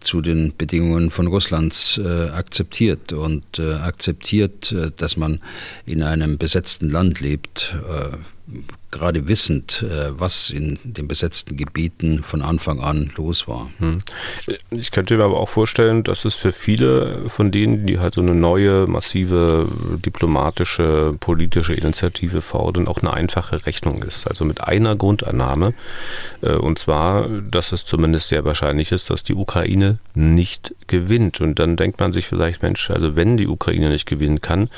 zu 0.00 0.20
den 0.20 0.56
Bedingungen 0.56 1.10
von 1.10 1.26
Russlands 1.26 1.98
akzeptiert 1.98 3.12
und 3.12 3.58
akzeptiert, 3.58 4.74
dass 4.96 5.16
man 5.16 5.40
in 5.86 6.02
einem 6.02 6.38
besetzten 6.38 6.88
Land 6.88 7.20
lebt 7.20 7.76
gerade 8.90 9.26
wissend, 9.26 9.82
äh, 9.82 10.18
was 10.18 10.50
in 10.50 10.78
den 10.84 11.08
besetzten 11.08 11.56
Gebieten 11.56 12.22
von 12.22 12.42
Anfang 12.42 12.80
an 12.80 13.10
los 13.16 13.48
war. 13.48 13.70
Hm. 13.78 14.00
Ich 14.70 14.90
könnte 14.90 15.16
mir 15.16 15.24
aber 15.24 15.40
auch 15.40 15.48
vorstellen, 15.48 16.04
dass 16.04 16.24
es 16.24 16.34
für 16.34 16.52
viele 16.52 17.28
von 17.28 17.50
denen, 17.50 17.86
die 17.86 17.98
halt 17.98 18.14
so 18.14 18.20
eine 18.20 18.34
neue, 18.34 18.86
massive 18.86 19.68
diplomatische, 20.04 21.16
politische 21.18 21.74
Initiative 21.74 22.40
fordern, 22.40 22.86
auch 22.86 22.98
eine 22.98 23.12
einfache 23.12 23.66
Rechnung 23.66 24.02
ist. 24.02 24.28
Also 24.28 24.44
mit 24.44 24.62
einer 24.62 24.94
Grundannahme, 24.94 25.74
äh, 26.42 26.52
und 26.52 26.78
zwar, 26.78 27.28
dass 27.28 27.72
es 27.72 27.84
zumindest 27.84 28.28
sehr 28.28 28.44
wahrscheinlich 28.44 28.92
ist, 28.92 29.10
dass 29.10 29.22
die 29.22 29.34
Ukraine 29.34 29.98
nicht 30.14 30.74
gewinnt. 30.86 31.40
Und 31.40 31.58
dann 31.58 31.76
denkt 31.76 31.98
man 31.98 32.12
sich 32.12 32.26
vielleicht, 32.26 32.62
Mensch, 32.62 32.90
also 32.90 33.16
wenn 33.16 33.36
die 33.36 33.48
Ukraine 33.48 33.88
nicht 33.88 34.06
gewinnen 34.06 34.40
kann, 34.40 34.68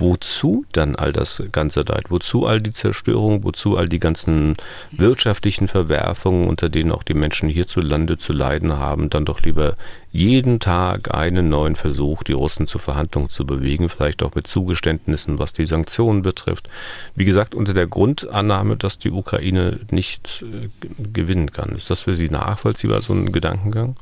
wozu 0.00 0.64
dann 0.72 0.96
all 0.96 1.12
das 1.12 1.42
ganze 1.52 1.82
Leid? 1.82 2.06
Wozu 2.08 2.46
all 2.46 2.60
die 2.60 2.72
Zerstörung? 2.72 3.44
Wozu 3.44 3.76
all 3.76 3.88
die 3.88 4.00
ganzen 4.00 4.54
wirtschaftlichen 4.90 5.68
Verwerfungen, 5.68 6.48
unter 6.48 6.68
denen 6.68 6.90
auch 6.92 7.02
die 7.02 7.14
Menschen 7.14 7.48
hierzulande 7.48 8.16
zu 8.16 8.32
leiden 8.32 8.72
haben? 8.78 9.10
Dann 9.10 9.24
doch 9.24 9.42
lieber 9.42 9.74
jeden 10.12 10.58
Tag 10.58 11.14
einen 11.14 11.48
neuen 11.48 11.76
Versuch, 11.76 12.22
die 12.22 12.32
Russen 12.32 12.66
zur 12.66 12.80
Verhandlung 12.80 13.28
zu 13.28 13.46
bewegen, 13.46 13.88
vielleicht 13.88 14.22
auch 14.22 14.34
mit 14.34 14.46
Zugeständnissen, 14.46 15.38
was 15.38 15.52
die 15.52 15.66
Sanktionen 15.66 16.22
betrifft. 16.22 16.68
Wie 17.14 17.24
gesagt, 17.24 17.54
unter 17.54 17.74
der 17.74 17.86
Grundannahme, 17.86 18.76
dass 18.76 18.98
die 18.98 19.10
Ukraine 19.10 19.80
nicht 19.90 20.42
äh, 20.42 20.68
gewinnen 21.12 21.52
kann. 21.52 21.76
Ist 21.76 21.90
das 21.90 22.00
für 22.00 22.14
Sie 22.14 22.28
nachvollziehbar, 22.28 23.02
so 23.02 23.12
ein 23.12 23.30
Gedankengang? 23.30 23.94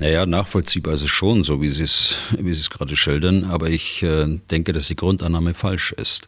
Naja, 0.00 0.24
nachvollziehbar 0.24 0.94
ist 0.94 1.02
es 1.02 1.10
schon, 1.10 1.44
so 1.44 1.60
wie 1.60 1.68
Sie 1.68 1.84
es, 1.84 2.16
wie 2.38 2.54
Sie 2.54 2.60
es 2.60 2.70
gerade 2.70 2.96
schildern, 2.96 3.44
aber 3.44 3.68
ich 3.68 4.02
äh, 4.02 4.38
denke, 4.50 4.72
dass 4.72 4.88
die 4.88 4.96
Grundannahme 4.96 5.52
falsch 5.52 5.92
ist. 5.92 6.26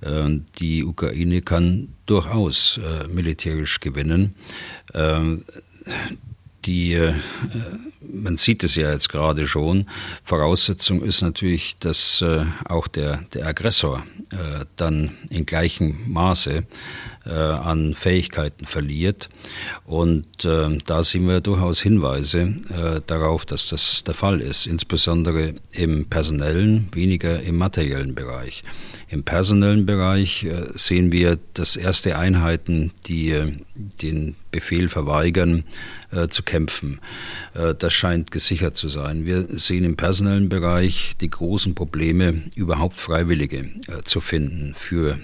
Äh, 0.00 0.38
die 0.60 0.84
Ukraine 0.84 1.42
kann 1.42 1.88
durchaus 2.06 2.78
äh, 2.78 3.08
militärisch 3.08 3.80
gewinnen. 3.80 4.36
Äh, 4.92 5.38
die, 6.64 6.92
äh, 6.92 7.14
man 8.00 8.36
sieht 8.36 8.62
es 8.62 8.76
ja 8.76 8.92
jetzt 8.92 9.08
gerade 9.08 9.48
schon, 9.48 9.86
Voraussetzung 10.22 11.02
ist 11.02 11.20
natürlich, 11.20 11.78
dass 11.80 12.22
äh, 12.22 12.44
auch 12.64 12.86
der, 12.86 13.24
der 13.34 13.46
Aggressor 13.46 14.04
dann 14.76 15.16
in 15.28 15.44
gleichem 15.44 15.96
Maße 16.06 16.62
äh, 17.26 17.30
an 17.30 17.94
Fähigkeiten 17.94 18.66
verliert. 18.66 19.28
Und 19.84 20.44
äh, 20.44 20.78
da 20.86 21.02
sehen 21.02 21.28
wir 21.28 21.40
durchaus 21.40 21.80
Hinweise 21.80 22.40
äh, 22.40 23.00
darauf, 23.06 23.44
dass 23.44 23.68
das 23.68 24.04
der 24.04 24.14
Fall 24.14 24.40
ist, 24.40 24.66
insbesondere 24.66 25.54
im 25.72 26.06
personellen, 26.06 26.88
weniger 26.92 27.40
im 27.42 27.56
materiellen 27.58 28.14
Bereich. 28.14 28.62
Im 29.10 29.24
personellen 29.24 29.86
Bereich 29.86 30.44
äh, 30.44 30.66
sehen 30.74 31.10
wir, 31.10 31.36
dass 31.54 31.74
erste 31.74 32.16
Einheiten, 32.16 32.92
die 33.06 33.30
äh, 33.30 33.52
den 33.74 34.36
Befehl 34.52 34.88
verweigern, 34.88 35.64
äh, 36.12 36.28
zu 36.28 36.42
kämpfen. 36.42 37.00
das 37.52 37.92
scheint 37.92 38.30
gesichert 38.30 38.76
zu 38.76 38.88
sein. 38.88 39.24
Wir 39.24 39.46
sehen 39.50 39.84
im 39.84 39.96
personellen 39.96 40.48
Bereich 40.48 41.14
die 41.20 41.30
großen 41.30 41.74
Probleme, 41.74 42.42
überhaupt 42.56 43.00
Freiwillige 43.00 43.68
zu 44.04 44.20
finden 44.20 44.74
für 44.76 45.18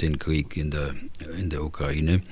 den 0.00 0.18
Krieg 0.18 0.56
in 0.56 0.70
der, 0.70 0.94
in 1.38 1.50
der 1.50 1.64
Ukraine. 1.64 2.22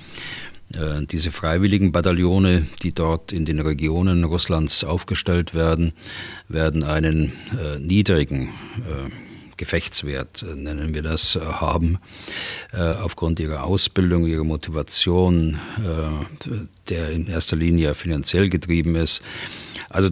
Diese 1.13 1.31
freiwilligen 1.31 1.93
Bataillone, 1.93 2.67
die 2.83 2.93
dort 2.93 3.33
in 3.33 3.45
den 3.45 3.61
Regionen 3.61 4.25
Russlands 4.25 4.83
aufgestellt 4.83 5.55
werden, 5.55 5.93
werden 6.49 6.83
einen 6.83 7.33
niedrigen 7.79 8.49
Gefechtswert, 9.57 10.43
äh, 10.43 10.55
nennen 10.55 10.95
wir 10.95 11.03
das, 11.03 11.37
äh, 11.37 11.41
haben, 11.41 11.99
äh, 12.73 12.79
aufgrund 12.79 13.41
ihrer 13.41 13.65
Ausbildung, 13.65 14.27
ihrer 14.27 14.45
Motivation, 14.45 15.59
der 16.89 17.11
in 17.11 17.27
erster 17.27 17.57
Linie 17.57 17.95
finanziell 17.95 18.49
getrieben 18.49 18.95
ist. 18.95 19.23
Also 19.89 20.11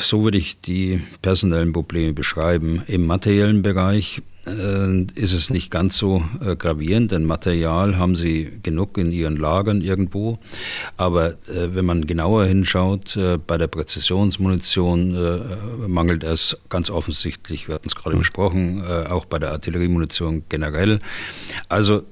so 0.00 0.24
würde 0.24 0.38
ich 0.38 0.60
die 0.60 1.00
personellen 1.22 1.72
Probleme 1.72 2.12
beschreiben. 2.12 2.82
Im 2.86 3.06
materiellen 3.06 3.62
Bereich 3.62 4.18
äh, 4.18 4.22
ist 4.46 5.32
es 5.32 5.50
nicht 5.50 5.70
ganz 5.70 5.96
so 5.98 6.24
äh, 6.44 6.56
gravierend, 6.56 7.12
denn 7.12 7.24
Material 7.24 7.98
haben 7.98 8.16
sie 8.16 8.58
genug 8.62 8.96
in 8.98 9.12
ihren 9.12 9.36
Lagern 9.36 9.80
irgendwo. 9.80 10.38
Aber 10.96 11.30
äh, 11.30 11.74
wenn 11.74 11.84
man 11.84 12.06
genauer 12.06 12.46
hinschaut, 12.46 13.18
bei 13.46 13.56
der 13.56 13.66
Präzisionsmunition 13.66 15.16
mangelt 15.86 16.24
es 16.24 16.56
ganz 16.68 16.90
offensichtlich, 16.90 17.68
wir 17.68 17.74
hatten 17.74 17.88
es 17.88 17.94
gerade 17.94 18.16
mhm. 18.16 18.20
besprochen, 18.20 18.84
auch 19.10 19.24
bei 19.24 19.38
der 19.38 19.52
Artilleriemunition 19.52 20.44
generell. 20.48 21.00
Also 21.68 22.02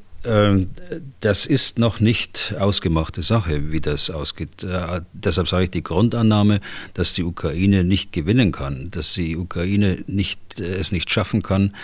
das 1.21 1.47
ist 1.47 1.79
noch 1.79 2.01
nicht 2.01 2.55
ausgemachte 2.59 3.23
Sache, 3.23 3.71
wie 3.73 3.81
das 3.81 4.11
ausgeht. 4.11 4.65
Äh, 4.65 5.03
deshalb 5.13 5.49
sage 5.49 5.65
ich 5.65 5.71
die 5.71 5.83
Grundannahme, 5.83 6.61
dass 6.95 7.13
die 7.13 7.23
Ukraine 7.23 7.85
nicht 7.85 8.13
gewinnen 8.13 8.51
kann, 8.51 8.91
dass 8.91 9.13
die 9.13 9.37
Ukraine 9.37 10.03
nicht, 10.07 10.61
äh, 10.61 10.75
es 10.75 10.91
nicht 10.91 11.11
schaffen 11.11 11.43
kann, 11.43 11.75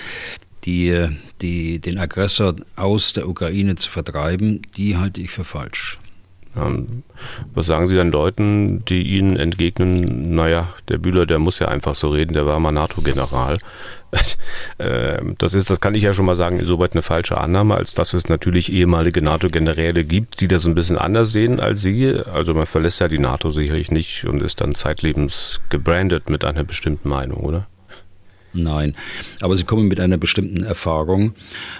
die, 0.65 1.09
die, 1.43 1.79
den 1.79 1.99
Aggressor 1.99 2.57
aus 2.75 3.13
der 3.13 3.29
Ukraine 3.29 3.77
zu 3.77 3.91
vertreiben, 3.91 4.63
die 4.77 4.97
halte 4.97 5.21
ich 5.21 5.31
für 5.31 5.45
falsch. 5.45 5.99
Ähm, 6.57 7.03
was 7.55 7.67
sagen 7.67 7.89
Sie 7.89 7.97
dann 7.97 8.11
Leuten, 8.11 8.85
die 8.85 9.03
Ihnen 9.03 9.37
entgegnen, 9.37 10.35
naja, 10.35 10.69
der 10.89 10.99
Bühler, 10.99 11.27
der 11.27 11.39
muss 11.39 11.59
ja 11.59 11.69
einfach 11.69 11.95
so 11.95 12.09
reden, 12.09 12.33
der 12.33 12.47
war 12.47 12.59
mal 12.61 12.73
NATO-General. 12.73 13.59
Ähm, 14.79 15.35
das 15.39 15.55
ist, 15.55 15.71
das 15.71 15.81
kann 15.81 15.97
ich 15.97 16.05
ja 16.05 16.13
schon 16.13 16.27
mal 16.27 16.37
sagen, 16.37 16.61
insoweit 16.61 16.93
eine 16.93 17.03
falsche 17.03 17.37
Annahme, 17.37 17.75
als 17.75 17.95
dass 17.95 18.15
es 18.15 18.29
natürlich 18.29 18.73
ehemalige 18.73 19.23
NATO-Generäle 19.23 20.05
gibt, 20.05 20.41
die 20.41 20.47
das 20.47 20.67
ein 20.67 20.77
bisschen 20.77 20.99
anders 20.99 21.33
sehen 21.33 21.59
als 21.59 21.83
Sie. 21.83 22.21
Also 22.33 22.55
man 22.55 22.67
verlässt 22.67 23.01
ja 23.01 23.09
die 23.09 23.19
NATO 23.19 23.51
sicherlich 23.51 23.91
nicht 23.91 24.25
und 24.25 24.41
ist 24.41 24.61
dann 24.61 24.77
zeitlebens 24.77 25.61
gebrandet 25.69 26.31
mit 26.31 26.45
einer 26.45 26.63
bestimmten 26.63 27.09
Meinung, 27.09 27.41
oder? 27.41 27.67
Nein, 28.57 28.95
aber 29.41 29.57
sie 29.57 29.65
kommen 29.65 29.89
mit 29.89 29.99
einer 29.99 30.17
bestimmten 30.17 30.63
Erfahrung. 30.63 31.35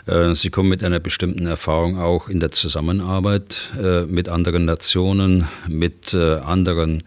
Äh, 0.07 0.35
sie 0.35 0.51
kommen 0.51 0.69
mit 0.69 0.83
einer 0.83 0.99
bestimmten 0.99 1.47
Erfahrung 1.47 1.99
auch 1.99 2.29
in 2.29 2.41
der 2.41 2.51
Zusammenarbeit 2.51 3.71
äh, 3.81 4.03
mit 4.07 4.29
anderen 4.29 4.65
Nationen, 4.65 5.47
mit 5.69 6.15
äh, 6.15 6.35
anderen 6.35 7.05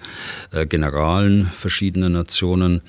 Generalen 0.70 1.48
verschiedener 1.48 2.10
Nationen. 2.10 2.82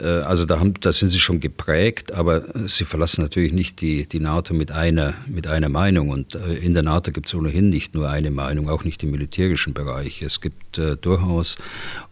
Äh, 0.00 0.06
also 0.06 0.44
da, 0.44 0.60
haben, 0.60 0.74
da 0.80 0.92
sind 0.92 1.10
sie 1.10 1.18
schon 1.18 1.40
geprägt, 1.40 2.12
aber 2.12 2.44
sie 2.66 2.84
verlassen 2.84 3.22
natürlich 3.22 3.52
nicht 3.52 3.80
die, 3.80 4.06
die 4.06 4.20
NATO 4.20 4.54
mit 4.54 4.72
einer, 4.72 5.14
mit 5.26 5.46
einer 5.46 5.68
Meinung. 5.68 6.10
Und 6.10 6.34
äh, 6.34 6.54
in 6.54 6.74
der 6.74 6.82
NATO 6.82 7.12
gibt 7.12 7.28
es 7.28 7.34
ohnehin 7.34 7.68
nicht 7.68 7.94
nur 7.94 8.08
eine 8.08 8.30
Meinung, 8.30 8.68
auch 8.68 8.84
nicht 8.84 9.02
im 9.02 9.10
militärischen 9.10 9.74
Bereich. 9.74 10.22
Es 10.22 10.40
gibt 10.40 10.78
äh, 10.78 10.96
durchaus 10.96 11.56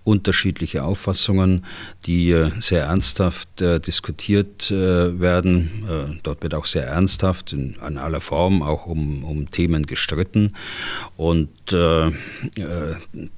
unterschiedliche 0.05 0.85
Auffassungen, 0.85 1.65
die 2.07 2.31
äh, 2.31 2.51
sehr 2.61 2.85
ernsthaft 2.85 3.63
äh, 3.63 3.81
diskutiert 3.81 4.71
äh, 4.71 5.19
werden. 5.19 6.21
dort 6.23 6.43
wird 6.43 6.55
auch 6.55 6.67
sehr 6.67 6.87
ernsthaft 6.87 7.53
in, 7.53 7.77
in 7.87 7.99
aller 7.99 8.21
Form 8.21 8.63
auch 8.63 8.87
um, 8.87 9.25
um 9.25 9.51
Themen 9.51 9.87
gestritten. 9.87 10.55
Und 11.17 11.49
da 11.71 12.13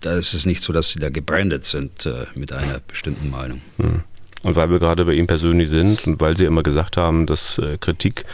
ist 0.03 0.35
es 0.35 0.47
nicht 0.47 0.63
so, 0.63 0.73
dass 0.73 0.91
sie 0.91 0.99
da 0.99 1.11
gebrandet 1.11 1.65
sind 1.65 2.09
mit 2.35 2.53
einer 2.53 2.81
bestimmten 2.81 3.31
Meinung. 3.31 3.61
Hm. 3.79 4.03
Und 4.47 4.55
weil 4.55 4.71
wir 4.71 4.79
gerade 4.79 5.05
bei 5.05 5.15
ihm 5.15 5.27
persönlich 5.27 5.69
sind 5.69 6.07
und 6.07 6.21
weil 6.21 6.37
Sie 6.37 6.45
immer 6.45 6.63
gesagt 6.63 6.97
haben, 6.97 7.27
dass 7.27 7.59
äh, 7.59 7.79
Kritik 7.81 8.27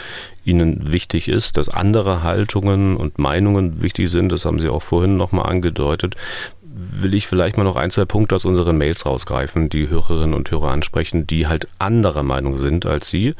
Ihnen 0.44 0.92
wichtig 0.92 1.26
ist, 1.26 1.56
dass 1.56 1.70
andere 1.70 2.22
Haltungen 2.22 2.98
und 2.98 3.18
Meinungen 3.18 3.80
wichtig 3.80 4.10
sind, 4.10 4.30
das 4.30 4.44
haben 4.44 4.58
Sie 4.58 4.68
auch 4.68 4.82
vorhin 4.82 5.16
nochmal 5.16 5.48
angedeutet, 5.48 6.14
will 6.60 7.14
ich 7.14 7.26
vielleicht 7.26 7.56
mal 7.56 7.64
noch 7.64 7.76
ein, 7.76 7.90
zwei 7.90 8.04
Punkte 8.04 8.34
aus 8.34 8.44
unseren 8.44 8.76
Mails 8.76 9.06
rausgreifen, 9.06 9.70
die 9.70 9.88
Hörerinnen 9.88 10.34
und 10.34 10.50
Hörer 10.50 10.70
ansprechen, 10.70 11.26
die 11.26 11.46
halt 11.46 11.66
anderer 11.78 12.24
Meinung 12.24 12.58
sind 12.58 12.84
als 12.84 13.08
Sie. 13.08 13.34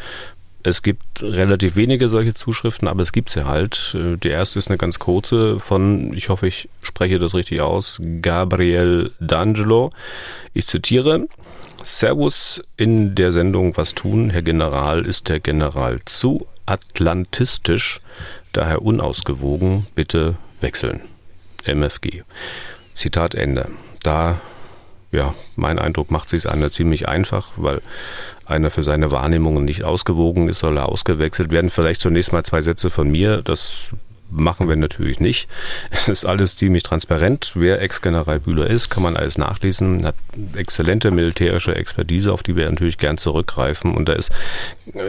Es 0.65 0.83
gibt 0.83 1.23
relativ 1.23 1.77
wenige 1.77 2.09
solche 2.09 2.35
Zuschriften, 2.35 2.87
aber 2.89 3.03
es 3.03 3.13
gibt 3.13 3.31
sie 3.31 3.47
halt. 3.47 3.97
Äh, 3.99 4.17
die 4.17 4.29
erste 4.29 4.59
ist 4.59 4.69
eine 4.69 4.79
ganz 4.79 4.99
kurze 4.99 5.59
von, 5.59 6.15
ich 6.15 6.29
hoffe, 6.29 6.47
ich 6.47 6.69
spreche 6.83 7.19
das 7.19 7.35
richtig 7.35 7.61
aus, 7.61 8.01
Gabriel 8.21 9.13
D'Angelo. 9.21 9.91
Ich 10.53 10.67
zitiere, 10.67 11.27
Servus 11.83 12.63
in 12.77 13.15
der 13.15 13.33
Sendung 13.33 13.77
Was 13.77 13.95
tun, 13.95 14.31
Herr 14.31 14.43
General, 14.43 15.05
ist 15.05 15.29
der 15.29 15.41
General 15.41 15.99
zu 16.05 16.47
atlantistisch, 16.67 18.01
daher 18.53 18.83
unausgewogen, 18.83 19.87
bitte 19.95 20.37
wechseln. 20.61 21.01
MFG. 21.65 22.23
Zitat 22.93 23.35
Ende. 23.35 23.71
Da, 24.03 24.41
ja, 25.13 25.35
mein 25.57 25.79
Eindruck 25.79 26.11
macht 26.11 26.31
sich 26.31 26.49
einer 26.49 26.71
ziemlich 26.71 27.07
einfach, 27.07 27.53
weil 27.57 27.83
einer 28.47 28.71
für 28.71 28.83
seine 28.83 29.11
Wahrnehmungen 29.11 29.65
nicht 29.65 29.85
ausgewogen 29.85 30.49
ist, 30.49 30.61
soll 30.61 30.79
er 30.79 30.89
ausgewechselt 30.89 31.51
werden. 31.51 31.71
Vielleicht 31.71 32.01
zunächst 32.01 32.33
mal 32.33 32.45
zwei 32.45 32.63
Sätze 32.63 32.89
von 32.89 33.11
mir. 33.11 33.43
Das 33.43 33.91
machen 34.33 34.69
wir 34.69 34.77
natürlich 34.77 35.21
nicht. 35.21 35.49
Es 35.91 36.09
ist 36.09 36.25
alles 36.25 36.57
ziemlich 36.57 36.83
transparent. 36.83 37.53
Wer 37.55 37.81
Ex-General 37.81 38.41
Bühler 38.41 38.67
ist, 38.67 38.89
kann 38.89 39.03
man 39.03 39.17
alles 39.17 39.39
nachlesen, 39.39 40.05
hat 40.05 40.15
exzellente 40.57 41.11
militärische 41.11 41.75
Expertise, 41.75 42.33
auf 42.33 42.43
die 42.43 42.57
wir 42.57 42.69
natürlich 42.69 42.99
gern 42.99 43.19
zurückgreifen. 43.19 43.95
Und 43.95 44.09
da 44.09 44.15
ist, 44.15 44.33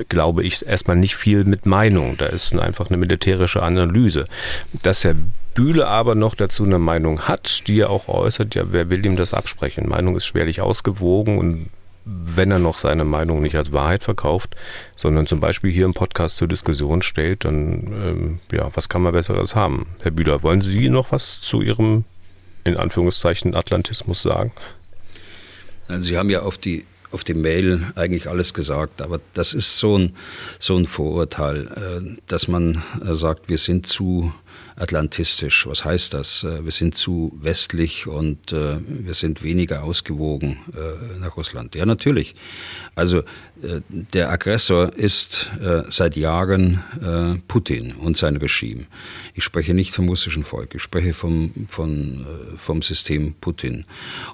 glaube 0.09 0.43
ich, 0.43 0.65
erstmal 0.65 0.97
nicht 0.97 1.15
viel 1.15 1.43
mit 1.43 1.65
Meinung. 1.65 2.17
Da 2.17 2.27
ist 2.27 2.53
einfach 2.53 2.89
eine 2.89 2.97
militärische 2.97 3.63
Analyse. 3.63 4.25
Dass 4.81 5.03
Herr 5.03 5.15
Bühle 5.53 5.87
aber 5.87 6.15
noch 6.15 6.35
dazu 6.35 6.63
eine 6.63 6.79
Meinung 6.79 7.21
hat, 7.27 7.67
die 7.67 7.79
er 7.81 7.89
auch 7.89 8.07
äußert, 8.07 8.55
ja, 8.55 8.63
wer 8.71 8.89
will 8.89 9.05
ihm 9.05 9.15
das 9.15 9.33
absprechen? 9.33 9.87
Meinung 9.87 10.15
ist 10.15 10.25
schwerlich 10.25 10.61
ausgewogen 10.61 11.37
und 11.37 11.69
wenn 12.05 12.51
er 12.51 12.59
noch 12.59 12.77
seine 12.77 13.05
Meinung 13.05 13.41
nicht 13.41 13.55
als 13.55 13.71
Wahrheit 13.71 14.03
verkauft, 14.03 14.55
sondern 14.95 15.27
zum 15.27 15.39
Beispiel 15.39 15.71
hier 15.71 15.85
im 15.85 15.93
Podcast 15.93 16.37
zur 16.37 16.47
Diskussion 16.47 17.01
stellt, 17.01 17.45
dann 17.45 17.59
ähm, 17.93 18.39
ja, 18.51 18.69
was 18.73 18.89
kann 18.89 19.01
man 19.01 19.13
Besseres 19.13 19.55
haben? 19.55 19.87
Herr 20.01 20.11
Bühler, 20.11 20.43
wollen 20.43 20.61
Sie 20.61 20.89
noch 20.89 21.11
was 21.11 21.39
zu 21.39 21.61
Ihrem 21.61 22.03
in 22.63 22.77
Anführungszeichen 22.77 23.55
Atlantismus 23.55 24.21
sagen? 24.21 24.51
Sie 25.99 26.17
haben 26.17 26.29
ja 26.29 26.41
auf 26.41 26.57
die 26.57 26.85
auf 27.11 27.23
die 27.23 27.35
Mail 27.35 27.91
eigentlich 27.95 28.27
alles 28.27 28.55
gesagt, 28.55 28.99
aber 29.01 29.21
das 29.35 29.53
ist 29.53 29.77
so 29.77 29.99
ein, 29.99 30.15
so 30.57 30.75
ein 30.75 30.87
Vorurteil, 30.87 31.67
äh, 31.67 32.19
dass 32.27 32.47
man 32.47 32.81
äh, 33.05 33.13
sagt, 33.13 33.49
wir 33.49 33.59
sind 33.59 33.85
zu 33.85 34.33
atlantistisch. 34.75 35.67
Was 35.67 35.85
heißt 35.85 36.13
das? 36.13 36.43
Äh, 36.43 36.63
wir 36.63 36.71
sind 36.71 36.97
zu 36.97 37.37
westlich 37.41 38.07
und 38.07 38.51
äh, 38.53 38.77
wir 38.87 39.13
sind 39.13 39.43
weniger 39.43 39.83
ausgewogen 39.83 40.59
äh, 40.73 41.19
nach 41.19 41.37
Russland. 41.37 41.75
Ja, 41.75 41.85
natürlich. 41.85 42.35
Also 42.95 43.23
der 44.13 44.29
Aggressor 44.29 44.93
ist 44.93 45.49
seit 45.87 46.17
Jahren 46.17 46.83
Putin 47.47 47.93
und 47.93 48.17
sein 48.17 48.35
Regime. 48.35 48.85
Ich 49.35 49.45
spreche 49.45 49.73
nicht 49.73 49.91
vom 49.91 50.09
russischen 50.09 50.43
Volk, 50.43 50.75
ich 50.75 50.81
spreche 50.81 51.13
vom, 51.13 51.51
vom, 51.69 52.25
vom 52.57 52.81
System 52.81 53.35
Putin. 53.39 53.85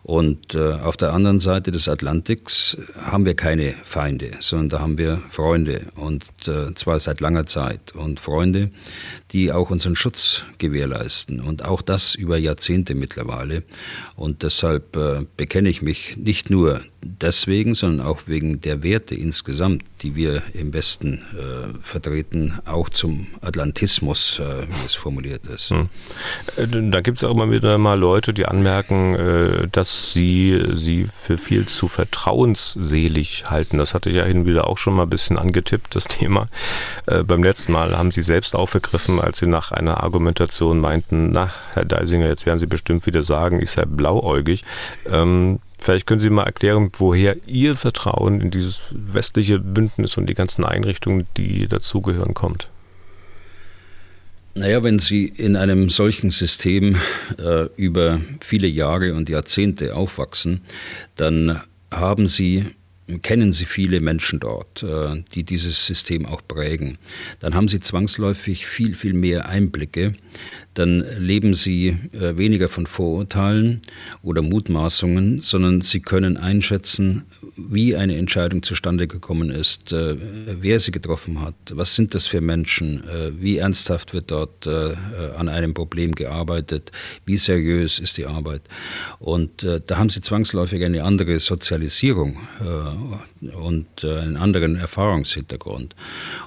Und 0.01 0.55
auf 0.57 0.97
der 0.97 1.13
anderen 1.13 1.39
Seite 1.39 1.71
des 1.71 1.87
Atlantiks 1.87 2.77
haben 2.99 3.25
wir 3.25 3.35
keine 3.35 3.75
Feinde, 3.83 4.31
sondern 4.39 4.69
da 4.69 4.79
haben 4.79 4.97
wir 4.97 5.21
Freunde 5.29 5.91
und 5.95 6.25
zwar 6.73 6.99
seit 6.99 7.19
langer 7.19 7.45
Zeit. 7.45 7.93
Und 7.93 8.19
Freunde, 8.19 8.71
die 9.31 9.51
auch 9.51 9.69
unseren 9.69 9.95
Schutz 9.95 10.28
gewährleisten. 10.57 11.41
Und 11.41 11.65
auch 11.65 11.82
das 11.82 12.15
über 12.15 12.38
Jahrzehnte 12.38 12.95
mittlerweile. 12.95 13.63
Und 14.15 14.43
deshalb 14.43 14.95
äh, 14.95 15.25
bekenne 15.38 15.69
ich 15.69 15.82
mich 15.82 16.17
nicht 16.17 16.49
nur 16.49 16.82
deswegen, 17.02 17.76
sondern 17.76 18.06
auch 18.06 18.22
wegen 18.26 18.62
der 18.62 18.84
Werte 18.84 19.16
insgesamt, 19.16 19.84
die 20.02 20.16
wir 20.16 20.43
im 20.54 20.74
Westen 20.74 21.22
äh, 21.34 21.74
vertreten, 21.82 22.60
auch 22.66 22.89
zum 22.89 23.28
Atlantismus, 23.41 24.39
äh, 24.39 24.68
wie 24.68 24.86
es 24.86 24.95
formuliert 24.95 25.47
ist. 25.47 25.70
Hm. 25.70 25.89
Äh, 26.56 26.68
da 26.89 27.02
gibt 27.02 27.18
es 27.18 27.24
auch 27.24 27.32
immer 27.34 27.52
wieder 27.52 27.78
mal 27.78 28.00
Leute, 28.00 28.34
die 28.34 28.45
anmerken, 28.45 29.16
äh, 29.16 29.68
dass 29.72 30.14
sie 30.14 30.62
sie 30.74 31.06
für 31.22 31.38
viel 31.38 31.68
zu 31.68 31.88
vertrauensselig 31.88 33.45
halten. 33.50 33.78
Das 33.78 33.93
hatte 33.93 34.10
ich 34.10 34.16
ja 34.16 34.26
hin 34.26 34.39
und 34.39 34.45
wieder 34.45 34.68
auch 34.68 34.78
schon 34.78 34.95
mal 34.95 35.04
ein 35.04 35.10
bisschen 35.10 35.38
angetippt, 35.38 35.95
das 35.95 36.04
Thema. 36.08 36.45
Äh, 37.08 37.24
beim 37.24 37.43
letzten 37.43 37.72
Mal 37.72 37.97
haben 37.97 38.12
Sie 38.12 38.22
selbst 38.22 38.56
aufgegriffen, 38.56 39.20
als 39.20 39.39
Sie 39.39 39.47
nach 39.47 39.72
einer 39.72 40.04
Argumentation 40.04 40.80
meinten, 40.80 41.32
na, 41.32 41.52
Herr 41.74 41.86
Deisinger, 41.86 42.28
jetzt 42.28 42.45
werden 42.45 42.60
Sie 42.60 42.68
bestimmt 42.68 43.06
wieder 43.06 43.24
sagen, 43.24 43.62
ich 43.62 43.72
sei 43.72 43.86
blauäugig. 43.86 44.64
Ähm, 45.06 45.60
Vielleicht 45.80 46.05
können 46.05 46.19
Sie 46.19 46.30
mal 46.30 46.43
erklären, 46.43 46.91
woher 46.97 47.36
Ihr 47.47 47.75
Vertrauen 47.75 48.41
in 48.41 48.51
dieses 48.51 48.82
westliche 48.91 49.59
Bündnis 49.59 50.17
und 50.17 50.27
die 50.27 50.34
ganzen 50.34 50.65
Einrichtungen, 50.65 51.25
die 51.38 51.67
dazugehören, 51.67 52.34
kommt. 52.34 52.69
Naja, 54.55 54.84
wenn 54.84 54.99
Sie 54.99 55.25
in 55.25 55.55
einem 55.55 55.89
solchen 55.89 56.32
System 56.32 56.97
äh, 57.38 57.67
über 57.77 58.19
viele 58.41 58.67
Jahre 58.67 59.13
und 59.13 59.30
Jahrzehnte 59.30 59.95
aufwachsen, 59.95 60.61
dann 61.15 61.61
haben 61.91 62.27
Sie 62.27 62.65
kennen 63.23 63.53
Sie 63.53 63.65
viele 63.65 64.01
Menschen 64.01 64.39
dort, 64.39 64.84
äh, 64.84 65.23
die 65.34 65.43
dieses 65.43 65.86
System 65.86 66.25
auch 66.25 66.41
prägen. 66.47 66.99
Dann 67.39 67.55
haben 67.55 67.67
Sie 67.67 67.80
zwangsläufig 67.80 68.67
viel, 68.67 68.95
viel 68.95 69.13
mehr 69.13 69.49
Einblicke 69.49 70.13
dann 70.74 71.03
leben 71.17 71.53
sie 71.55 71.97
äh, 72.13 72.38
weniger 72.38 72.70
von 72.70 72.86
Vorurteilen 72.86 73.82
oder 74.22 74.41
Mutmaßungen, 74.41 75.41
sondern 75.41 75.82
sie 75.82 75.99
können 75.99 76.38
einschätzen, 76.38 77.26
wie 77.57 77.95
eine 77.95 78.15
Entscheidung 78.17 78.63
zustande 78.63 79.07
gekommen 79.07 79.49
ist, 79.49 79.91
äh, 79.91 80.15
wer 80.61 80.80
sie 80.80 80.91
getroffen 80.91 81.41
hat, 81.41 81.55
was 81.72 81.95
sind 81.95 82.13
das 82.13 82.28
für 82.28 82.41
Menschen, 82.41 83.03
äh, 83.07 83.32
wie 83.39 83.57
ernsthaft 83.57 84.13
wird 84.13 84.32
dort 84.32 84.67
an 84.67 85.49
einem 85.49 85.74
Problem 85.74 86.13
gearbeitet, 86.13 86.91
wie 87.26 87.38
seriös 87.38 87.99
ist 87.99 88.17
die 88.17 88.26
Arbeit. 88.26 88.61
Und 89.20 89.63
da 89.63 89.97
haben 89.97 90.09
sie 90.09 90.22
zwangsläufig 90.22 90.84
eine 90.84 91.03
andere 91.03 91.39
Sozialisierung 91.39 92.38
und 93.41 94.05
einen 94.05 94.38
anderen 94.38 94.76
Erfahrungshintergrund. 94.76 95.95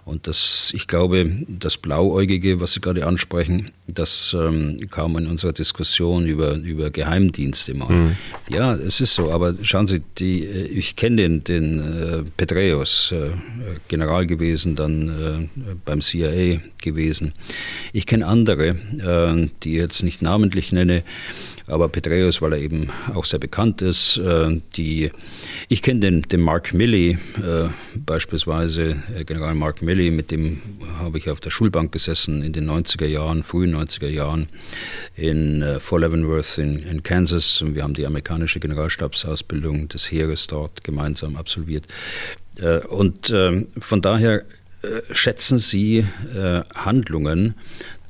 Und 0.05 0.27
das, 0.27 0.73
ich 0.75 0.87
glaube, 0.87 1.31
das 1.49 1.77
Blauäugige, 1.77 2.61
was 2.61 2.75
Sie 2.75 2.81
gerade 2.81 3.07
ansprechen, 3.07 3.71
das 3.87 4.12
ähm, 4.39 4.79
kam 4.91 5.17
in 5.17 5.27
unserer 5.27 5.53
Diskussion 5.53 6.27
über, 6.27 6.55
über 6.55 6.91
Geheimdienste 6.91 7.75
mal. 7.75 7.93
Mhm. 7.93 8.17
Ja, 8.49 8.75
es 8.75 9.01
ist 9.01 9.15
so, 9.15 9.31
aber 9.31 9.55
schauen 9.63 9.87
Sie, 9.87 10.01
die, 10.19 10.45
äh, 10.45 10.67
ich 10.67 10.97
kenne 10.97 11.17
den, 11.17 11.45
den 11.45 11.79
äh, 11.79 12.23
Petreus, 12.37 13.13
äh, 13.13 13.31
General 13.89 14.27
gewesen, 14.27 14.77
dann 14.77 15.09
äh, 15.09 15.75
beim 15.85 16.01
CIA 16.01 16.61
gewesen. 16.81 17.33
Ich 17.93 18.07
kenne 18.07 18.27
andere, 18.27 18.69
äh, 18.69 19.49
die 19.63 19.73
jetzt 19.73 20.03
nicht 20.03 20.23
namentlich 20.23 20.73
nenne, 20.73 21.03
aber 21.67 21.89
Petreus, 21.89 22.43
weil 22.43 22.55
er 22.55 22.59
eben 22.59 22.89
auch 23.15 23.25
sehr 23.25 23.39
bekannt 23.39 23.83
ist. 23.83 24.19
Äh, 24.19 24.61
die, 24.77 25.11
ich 25.69 25.83
kenne 25.83 26.01
den, 26.01 26.23
den 26.23 26.41
Mark 26.41 26.75
Milley 26.75 27.19
äh, 27.37 27.69
beispielsweise, 27.95 28.97
äh, 29.15 29.25
General 29.25 29.55
Mark 29.55 29.83
Milley, 29.83 30.11
mit 30.11 30.31
dem 30.31 30.61
habe 30.99 31.19
ich 31.19 31.31
auf 31.31 31.41
der 31.41 31.51
Schulbank 31.51 31.93
gesessen 31.93 32.43
in 32.43 32.53
den 32.53 32.69
90er 32.69 33.07
Jahren, 33.07 33.43
frühen 33.43 33.75
90er 33.75 34.09
Jahren 34.09 34.49
in 35.15 35.63
äh, 35.63 35.81
Fort 35.81 36.03
Leavenworth 36.03 36.59
in, 36.59 36.81
in 36.81 37.03
Kansas. 37.03 37.63
Und 37.63 37.75
wir 37.75 37.83
haben 37.83 37.95
die 37.95 38.07
amerikanische 38.07 38.61
Generalstabsausbildung 38.61 39.89
des 39.89 40.11
Heeres 40.11 40.47
dort 40.47 40.85
gemeinsam 40.85 41.37
absolviert. 41.37 41.87
Äh, 42.59 42.79
und 42.87 43.31
ähm, 43.31 43.69
von 43.79 44.03
daher 44.03 44.43
äh, 44.83 45.01
schätzen 45.13 45.59
Sie 45.59 46.05
Handlungen 46.75 47.55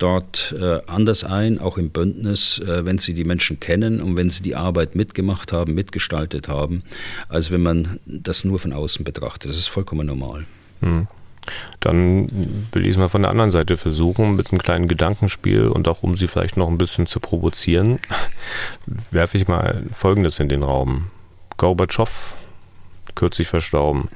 dort 0.03 0.55
äh, 0.59 0.81
anders 0.87 1.25
ein, 1.25 1.59
auch 1.59 1.79
im 1.79 1.91
Bündnis, 1.91 2.59
äh, 2.59 2.85
wenn 2.85 2.99
sie 2.99 3.15
die 3.15 3.25
Menschen 3.25 3.61
kennen 3.61 4.01
und 4.01 4.17
wenn 4.17 4.29
sie 4.29 4.43
die 4.43 4.57
Arbeit 4.57 4.97
mitgemacht 4.97 5.53
haben, 5.53 5.75
mitgestaltet 5.75 6.49
haben, 6.49 6.83
als 7.29 7.51
wenn 7.51 7.63
man 7.63 8.01
das 8.07 8.45
nur 8.45 8.59
von 8.59 8.73
außen 8.73 9.05
betrachtet. 9.05 9.51
Das 9.51 9.59
ist 9.59 9.69
vollkommen 9.69 10.07
normal. 10.07 10.45
Hm. 10.81 11.07
Dann 11.81 12.67
will 12.73 12.85
ich 12.85 12.93
es 12.93 12.97
mal 12.99 13.09
von 13.09 13.23
der 13.23 13.31
anderen 13.31 13.51
Seite 13.51 13.77
versuchen, 13.77 14.37
mit 14.37 14.51
einem 14.51 14.63
kleinen 14.63 14.89
Gedankenspiel 14.89 15.69
und 15.69 15.89
auch 15.89 16.03
um 16.03 16.17
Sie 16.17 16.29
vielleicht 16.29 16.57
noch 16.57 16.69
ein 16.69 16.79
bisschen 16.79 17.07
zu 17.07 17.21
provozieren, 17.21 17.99
werfe 19.11 19.39
ich 19.39 19.49
mal 19.49 19.85
Folgendes 19.93 20.39
in 20.41 20.49
den 20.49 20.63
Raum. 20.63 21.11
Gorbatschow, 21.57 22.37
kürzlich 23.15 23.49
verstorben, 23.49 24.09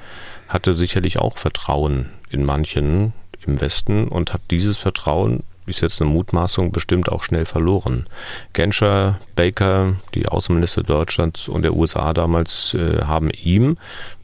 hatte 0.48 0.72
sicherlich 0.72 1.18
auch 1.18 1.38
Vertrauen 1.38 2.10
in 2.30 2.44
manchen 2.44 3.12
im 3.44 3.60
Westen 3.60 4.08
und 4.08 4.32
hat 4.32 4.42
dieses 4.50 4.76
Vertrauen 4.76 5.42
ist 5.66 5.80
jetzt 5.80 6.00
eine 6.00 6.10
Mutmaßung, 6.10 6.72
bestimmt 6.72 7.10
auch 7.10 7.22
schnell 7.22 7.44
verloren. 7.44 8.06
Genscher, 8.52 9.18
Baker, 9.34 9.94
die 10.14 10.28
Außenminister 10.28 10.82
Deutschlands 10.82 11.48
und 11.48 11.62
der 11.62 11.74
USA 11.74 12.12
damals 12.12 12.74
äh, 12.74 13.02
haben 13.02 13.30
ihm, 13.30 13.76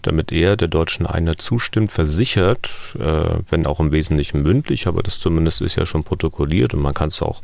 damit 0.02 0.32
er 0.32 0.56
der 0.56 0.68
deutschen 0.68 1.06
Einheit 1.06 1.40
zustimmt, 1.40 1.92
versichert, 1.92 2.96
äh, 2.98 3.38
wenn 3.50 3.66
auch 3.66 3.80
im 3.80 3.92
Wesentlichen 3.92 4.42
mündlich, 4.42 4.86
aber 4.86 5.02
das 5.02 5.18
zumindest 5.18 5.60
ist 5.60 5.76
ja 5.76 5.86
schon 5.86 6.04
protokolliert 6.04 6.74
und 6.74 6.80
man 6.80 6.94
kann 6.94 7.08
es 7.08 7.22
auch 7.22 7.42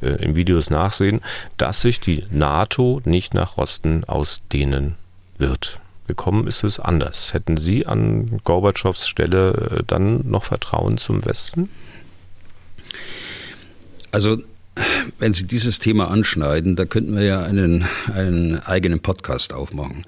äh, 0.00 0.22
in 0.24 0.36
Videos 0.36 0.70
nachsehen, 0.70 1.20
dass 1.56 1.80
sich 1.80 2.00
die 2.00 2.24
NATO 2.30 3.00
nicht 3.04 3.34
nach 3.34 3.58
Osten 3.58 4.04
ausdehnen 4.04 4.94
wird. 5.38 5.80
Gekommen 6.10 6.48
ist 6.48 6.64
es 6.64 6.80
anders. 6.80 7.34
Hätten 7.34 7.56
Sie 7.56 7.86
an 7.86 8.40
Gorbatschows 8.42 9.06
Stelle 9.06 9.78
äh, 9.78 9.82
dann 9.86 10.28
noch 10.28 10.42
Vertrauen 10.42 10.98
zum 10.98 11.24
Westen? 11.24 11.70
Also 14.12 14.38
wenn 15.18 15.34
Sie 15.34 15.46
dieses 15.46 15.78
Thema 15.78 16.10
anschneiden, 16.10 16.76
da 16.76 16.84
könnten 16.84 17.16
wir 17.16 17.24
ja 17.24 17.42
einen, 17.42 17.84
einen 18.12 18.58
eigenen 18.60 19.00
Podcast 19.00 19.52
aufmachen. 19.52 20.06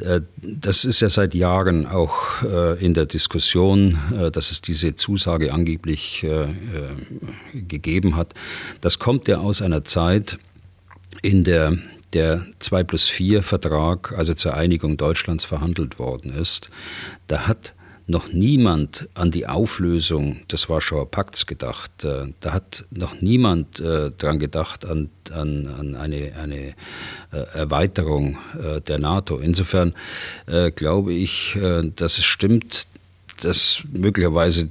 Äh, 0.00 0.22
das 0.42 0.84
ist 0.84 1.00
ja 1.00 1.08
seit 1.08 1.34
Jahren 1.34 1.86
auch 1.86 2.42
äh, 2.42 2.84
in 2.84 2.94
der 2.94 3.06
Diskussion, 3.06 3.98
äh, 4.12 4.30
dass 4.30 4.50
es 4.50 4.62
diese 4.62 4.96
Zusage 4.96 5.52
angeblich 5.52 6.26
gegeben 7.54 8.16
hat. 8.16 8.34
Das 8.80 8.98
kommt 8.98 9.28
ja 9.28 9.38
aus 9.38 9.62
einer 9.62 9.84
Zeit, 9.84 10.38
in 11.22 11.44
der 11.44 11.78
der 12.12 12.44
2 12.58 12.82
plus 12.82 13.08
4 13.08 13.40
Vertrag, 13.40 14.12
also 14.16 14.34
zur 14.34 14.54
Einigung 14.54 14.96
Deutschlands, 14.96 15.44
verhandelt 15.44 16.00
worden 16.00 16.32
ist. 16.32 16.68
Da 17.28 17.46
hat 17.46 17.74
noch 18.10 18.32
niemand 18.32 19.08
an 19.14 19.30
die 19.30 19.46
Auflösung 19.46 20.46
des 20.48 20.68
Warschauer 20.68 21.10
Pakts 21.10 21.46
gedacht. 21.46 22.04
Äh, 22.04 22.32
da 22.40 22.52
hat 22.52 22.84
noch 22.90 23.20
niemand 23.20 23.80
äh, 23.80 24.10
daran 24.16 24.38
gedacht, 24.38 24.84
an, 24.84 25.08
an, 25.32 25.66
an 25.66 25.94
eine, 25.94 26.32
eine 26.36 26.74
äh, 27.32 27.46
Erweiterung 27.54 28.36
äh, 28.60 28.80
der 28.80 28.98
NATO. 28.98 29.38
Insofern 29.38 29.94
äh, 30.46 30.70
glaube 30.72 31.12
ich, 31.12 31.56
äh, 31.56 31.90
dass 31.94 32.18
es 32.18 32.24
stimmt, 32.24 32.86
dass 33.42 33.84
möglicherweise 33.90 34.68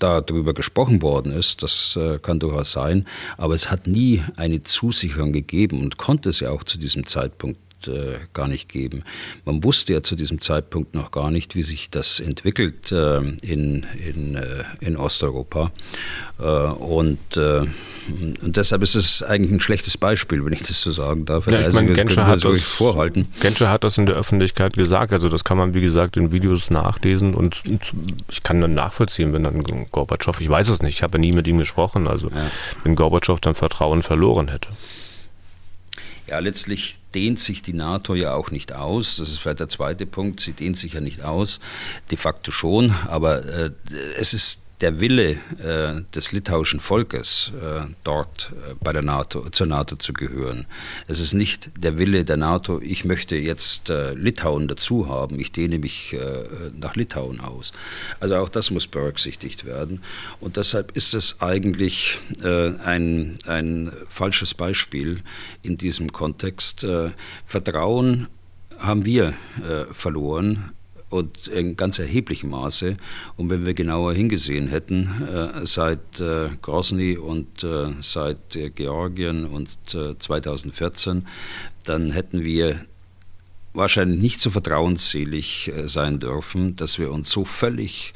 darüber 0.00 0.52
gesprochen 0.52 1.02
worden 1.02 1.30
ist, 1.30 1.62
das 1.62 1.96
kann 2.20 2.40
durchaus 2.40 2.72
sein, 2.72 3.06
aber 3.36 3.54
es 3.54 3.70
hat 3.70 3.86
nie 3.86 4.24
eine 4.34 4.60
Zusicherung 4.60 5.32
gegeben 5.32 5.80
und 5.82 5.98
konnte 5.98 6.30
es 6.30 6.40
ja 6.40 6.50
auch 6.50 6.64
zu 6.64 6.78
diesem 6.78 7.06
Zeitpunkt 7.06 7.60
äh, 7.86 8.18
gar 8.32 8.48
nicht 8.48 8.68
geben. 8.68 9.04
Man 9.44 9.62
wusste 9.62 9.92
ja 9.92 10.02
zu 10.02 10.16
diesem 10.16 10.40
Zeitpunkt 10.40 10.94
noch 10.94 11.10
gar 11.10 11.30
nicht, 11.30 11.54
wie 11.54 11.62
sich 11.62 11.90
das 11.90 12.18
entwickelt 12.18 12.90
äh, 12.90 13.18
in, 13.18 13.86
in, 14.04 14.34
äh, 14.34 14.64
in 14.80 14.96
Osteuropa. 14.96 15.70
Äh, 16.40 16.44
und, 16.44 17.36
äh, 17.36 17.66
und 18.42 18.56
deshalb 18.56 18.82
ist 18.82 18.94
es 18.94 19.22
eigentlich 19.22 19.52
ein 19.52 19.60
schlechtes 19.60 19.98
Beispiel, 19.98 20.44
wenn 20.44 20.52
ich 20.52 20.62
das 20.62 20.80
so 20.80 20.90
sagen 20.90 21.26
darf. 21.26 21.46
Ja, 21.46 21.60
ich 21.60 21.66
also, 21.66 21.78
meine, 21.78 21.92
Genscher 21.92 22.26
hat, 22.26 22.44
das, 22.44 22.62
vorhalten. 22.62 23.28
Genscher 23.40 23.70
hat 23.70 23.84
das 23.84 23.98
in 23.98 24.06
der 24.06 24.16
Öffentlichkeit 24.16 24.72
gesagt. 24.72 25.12
Also 25.12 25.28
das 25.28 25.44
kann 25.44 25.58
man, 25.58 25.74
wie 25.74 25.80
gesagt, 25.80 26.16
in 26.16 26.32
Videos 26.32 26.70
nachlesen 26.70 27.34
und, 27.34 27.64
und 27.66 27.92
ich 28.30 28.42
kann 28.42 28.60
dann 28.60 28.74
nachvollziehen, 28.74 29.32
wenn 29.32 29.44
dann 29.44 29.62
Gorbatschow, 29.90 30.40
ich 30.40 30.48
weiß 30.48 30.70
es 30.70 30.82
nicht, 30.82 30.96
ich 30.96 31.02
habe 31.02 31.18
nie 31.18 31.32
mit 31.32 31.46
ihm 31.46 31.58
gesprochen, 31.58 32.08
also 32.08 32.28
ja. 32.28 32.50
wenn 32.82 32.94
Gorbatschow 32.96 33.40
dann 33.40 33.54
Vertrauen 33.54 34.02
verloren 34.02 34.48
hätte. 34.48 34.70
Ja, 36.28 36.40
letztlich 36.40 36.98
dehnt 37.14 37.40
sich 37.40 37.62
die 37.62 37.72
NATO 37.72 38.14
ja 38.14 38.34
auch 38.34 38.50
nicht 38.50 38.74
aus. 38.74 39.16
Das 39.16 39.30
ist 39.30 39.38
vielleicht 39.38 39.60
der 39.60 39.68
zweite 39.70 40.04
Punkt. 40.04 40.40
Sie 40.40 40.52
dehnt 40.52 40.76
sich 40.76 40.92
ja 40.92 41.00
nicht 41.00 41.22
aus. 41.22 41.58
De 42.10 42.18
facto 42.18 42.50
schon. 42.50 42.94
Aber 43.06 43.44
äh, 43.46 43.70
es 44.18 44.34
ist 44.34 44.67
der 44.80 45.00
Wille 45.00 45.32
äh, 45.58 46.02
des 46.14 46.32
litauischen 46.32 46.80
Volkes, 46.80 47.52
äh, 47.60 47.80
dort 48.04 48.52
äh, 48.52 48.74
bei 48.80 48.92
der 48.92 49.02
NATO, 49.02 49.48
zur 49.50 49.66
NATO 49.66 49.96
zu 49.96 50.12
gehören. 50.12 50.66
Es 51.08 51.18
ist 51.18 51.34
nicht 51.34 51.70
der 51.78 51.98
Wille 51.98 52.24
der 52.24 52.36
NATO, 52.36 52.80
ich 52.80 53.04
möchte 53.04 53.36
jetzt 53.36 53.90
äh, 53.90 54.14
Litauen 54.14 54.68
dazu 54.68 55.08
haben, 55.08 55.40
ich 55.40 55.50
dehne 55.52 55.78
mich 55.78 56.12
äh, 56.12 56.44
nach 56.78 56.94
Litauen 56.94 57.40
aus. 57.40 57.72
Also 58.20 58.36
auch 58.36 58.48
das 58.48 58.70
muss 58.70 58.86
berücksichtigt 58.86 59.64
werden. 59.64 60.00
Und 60.40 60.56
deshalb 60.56 60.96
ist 60.96 61.14
es 61.14 61.40
eigentlich 61.40 62.18
äh, 62.42 62.76
ein, 62.78 63.36
ein 63.46 63.92
falsches 64.08 64.54
Beispiel 64.54 65.22
in 65.62 65.76
diesem 65.76 66.12
Kontext. 66.12 66.86
Vertrauen 67.46 68.28
haben 68.78 69.04
wir 69.04 69.34
verloren 69.92 70.72
und 71.10 71.48
in 71.48 71.76
ganz 71.76 71.98
erheblichem 71.98 72.50
Maße. 72.50 72.96
Und 73.36 73.50
wenn 73.50 73.64
wir 73.64 73.74
genauer 73.74 74.12
hingesehen 74.12 74.68
hätten, 74.68 75.26
äh, 75.26 75.64
seit 75.64 76.20
äh, 76.20 76.50
Grozny 76.60 77.16
und 77.16 77.64
äh, 77.64 77.94
seit 78.00 78.58
Georgien 78.74 79.46
und 79.46 79.78
2014, 80.18 81.18
äh, 81.18 81.22
dann 81.84 82.10
hätten 82.10 82.44
wir 82.44 82.84
wahrscheinlich 83.72 84.20
nicht 84.20 84.40
so 84.40 84.50
vertrauensselig 84.50 85.70
sein 85.86 86.18
dürfen, 86.18 86.74
dass 86.76 86.98
wir 86.98 87.12
uns 87.12 87.30
so 87.30 87.44
völlig 87.44 88.12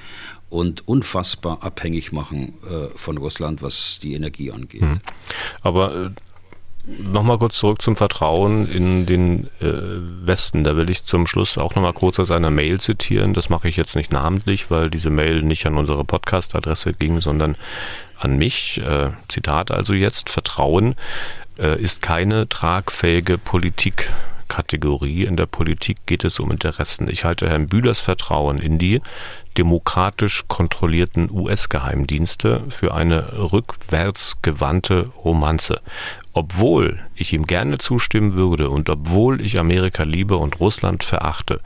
und 0.51 0.87
unfassbar 0.89 1.63
abhängig 1.63 2.11
machen 2.11 2.55
von 2.97 3.17
Russland, 3.17 3.63
was 3.63 4.01
die 4.03 4.15
Energie 4.15 4.51
angeht. 4.51 4.83
Mhm. 4.83 5.01
Aber 5.63 6.13
Nochmal 6.85 7.39
kurz 7.39 7.59
zurück 7.59 7.81
zum 7.81 7.95
Vertrauen 7.95 8.69
in 8.69 9.07
den 9.07 9.47
äh, 9.61 9.71
Westen. 10.27 10.65
Da 10.65 10.77
will 10.77 10.91
ich 10.91 11.05
zum 11.05 11.29
Schluss 11.29 11.57
auch 11.57 11.77
nochmal 11.77 11.93
kurz 11.93 12.19
aus 12.19 12.33
einer 12.33 12.51
Mail 12.51 12.81
zitieren. 12.81 13.35
Das 13.35 13.49
mache 13.49 13.69
ich 13.69 13.77
jetzt 13.77 13.95
nicht 13.95 14.11
namentlich, 14.11 14.69
weil 14.71 14.91
diese 14.91 15.11
Mail 15.11 15.43
nicht 15.43 15.65
an 15.65 15.79
unsere 15.79 16.05
Podcast-Adresse 16.05 16.95
ging, 16.95 17.21
sondern 17.21 17.57
an 18.19 18.37
mich. 18.37 18.81
Äh, 18.85 19.11
Zitat 19.29 19.71
also 19.71 19.95
jetzt. 19.95 20.29
Vertrauen 20.29 20.97
äh, 21.57 21.81
ist 21.81 22.03
keine 22.03 22.49
tragfähige 22.49 23.39
Politik. 23.39 24.11
Kategorie. 24.53 25.25
In 25.25 25.39
der 25.39 25.47
Politik 25.47 26.05
geht 26.05 26.25
es 26.25 26.39
um 26.39 26.51
Interessen. 26.51 27.09
Ich 27.09 27.25
halte 27.25 27.49
Herrn 27.49 27.69
Bühlers 27.69 28.03
Vertrauen 28.03 28.59
in 28.59 28.79
die 28.79 29.01
demokratisch 29.57 30.45
kontrollierten 30.47 31.31
US-Geheimdienste 31.31 32.65
für 32.69 32.93
eine 32.93 33.33
rückwärtsgewandte 33.53 35.11
Romanze. 35.25 35.81
Obwohl 36.35 37.01
ich 37.15 37.33
ihm 37.33 37.47
gerne 37.47 37.79
zustimmen 37.79 38.35
würde 38.35 38.71
und 38.71 38.89
obwohl 38.89 39.41
ich 39.41 39.59
Amerika 39.59 40.03
liebe 40.03 40.37
und 40.37 40.61
Russland 40.61 41.05
verachte, 41.05 41.61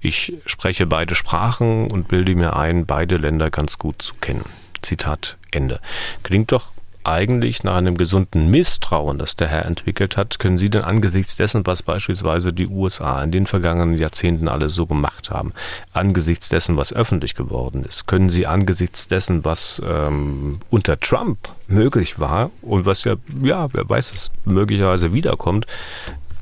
ich 0.00 0.34
spreche 0.46 0.86
beide 0.86 1.14
Sprachen 1.14 1.90
und 1.90 2.08
bilde 2.08 2.34
mir 2.34 2.56
ein, 2.56 2.86
beide 2.86 3.16
Länder 3.16 3.50
ganz 3.50 3.78
gut 3.78 4.00
zu 4.00 4.14
kennen. 4.20 4.44
Zitat 4.80 5.38
Ende. 5.50 5.80
Klingt 6.22 6.52
doch 6.52 6.72
eigentlich 7.04 7.64
nach 7.64 7.76
einem 7.76 7.96
gesunden 7.96 8.48
Misstrauen, 8.48 9.18
das 9.18 9.36
der 9.36 9.48
Herr 9.48 9.64
entwickelt 9.64 10.16
hat, 10.16 10.38
können 10.38 10.58
Sie 10.58 10.70
denn 10.70 10.82
angesichts 10.82 11.36
dessen, 11.36 11.66
was 11.66 11.82
beispielsweise 11.82 12.52
die 12.52 12.66
USA 12.66 13.22
in 13.22 13.32
den 13.32 13.46
vergangenen 13.46 13.98
Jahrzehnten 13.98 14.48
alle 14.48 14.68
so 14.68 14.86
gemacht 14.86 15.30
haben, 15.30 15.52
angesichts 15.92 16.48
dessen, 16.48 16.76
was 16.76 16.92
öffentlich 16.92 17.34
geworden 17.34 17.84
ist, 17.84 18.06
können 18.06 18.30
Sie 18.30 18.46
angesichts 18.46 19.08
dessen, 19.08 19.44
was 19.44 19.82
ähm, 19.84 20.60
unter 20.70 20.98
Trump 21.00 21.38
möglich 21.68 22.18
war 22.18 22.50
und 22.62 22.86
was 22.86 23.04
ja, 23.04 23.16
ja, 23.42 23.72
wer 23.72 23.88
weiß, 23.88 24.12
es 24.12 24.30
möglicherweise 24.44 25.12
wiederkommt, 25.12 25.66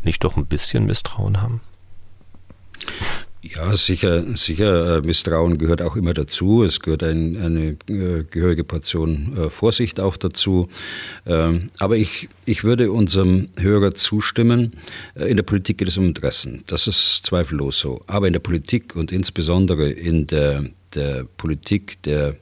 nicht 0.03 0.25
doch 0.25 0.37
ein 0.37 0.47
bisschen 0.47 0.87
Misstrauen 0.87 1.41
haben? 1.43 1.61
Ja, 3.43 3.75
sicher, 3.75 4.37
sicher. 4.37 4.99
Äh, 4.99 5.01
Misstrauen 5.01 5.57
gehört 5.57 5.81
auch 5.81 5.97
immer 5.97 6.13
dazu. 6.13 6.63
Es 6.63 6.81
gehört 6.81 7.03
ein, 7.03 7.37
eine 7.39 7.77
äh, 7.89 8.25
gehörige 8.25 8.65
Portion 8.65 9.35
äh, 9.37 9.49
Vorsicht 9.49 9.99
auch 9.99 10.19
dazu. 10.19 10.69
Ähm, 11.27 11.69
aber 11.79 11.97
ich, 11.97 12.29
ich 12.45 12.65
würde 12.65 12.93
unserem 12.93 13.49
Hörer 13.59 13.95
zustimmen. 13.95 14.77
In 15.15 15.37
der 15.37 15.43
Politik 15.43 15.79
geht 15.79 15.89
es 15.89 15.97
um 15.97 16.05
Interessen. 16.05 16.65
Das 16.67 16.87
ist 16.87 17.25
zweifellos 17.25 17.81
so. 17.81 18.03
Aber 18.07 18.27
in 18.27 18.35
der 18.35 18.41
Politik 18.41 18.95
und 18.95 19.11
insbesondere 19.11 19.89
in 19.91 20.27
der, 20.27 20.67
der 20.95 21.25
Politik 21.25 22.03
der 22.03 22.37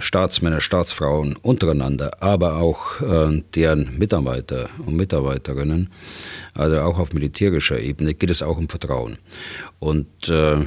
Staatsmänner, 0.00 0.62
Staatsfrauen 0.62 1.36
untereinander, 1.36 2.22
aber 2.22 2.56
auch 2.56 3.02
deren 3.54 3.98
Mitarbeiter 3.98 4.70
und 4.86 4.96
Mitarbeiterinnen, 4.96 5.90
also 6.54 6.80
auch 6.80 6.98
auf 6.98 7.12
militärischer 7.12 7.78
Ebene, 7.78 8.14
geht 8.14 8.30
es 8.30 8.42
auch 8.42 8.56
um 8.56 8.70
Vertrauen. 8.70 9.18
Und 9.80 10.28
äh, 10.28 10.54
äh, 10.54 10.64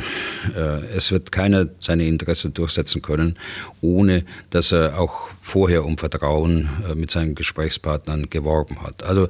es 0.95 1.11
wird 1.11 1.31
keiner 1.33 1.67
seine 1.79 2.07
Interessen 2.07 2.53
durchsetzen 2.53 3.01
können, 3.01 3.37
ohne 3.81 4.23
dass 4.51 4.71
er 4.71 4.97
auch 4.97 5.29
vorher 5.41 5.83
um 5.83 5.97
Vertrauen 5.97 6.69
äh, 6.89 6.95
mit 6.95 7.11
seinen 7.11 7.35
Gesprächspartnern 7.35 8.29
geworben 8.29 8.83
hat. 8.83 9.03
Also 9.03 9.27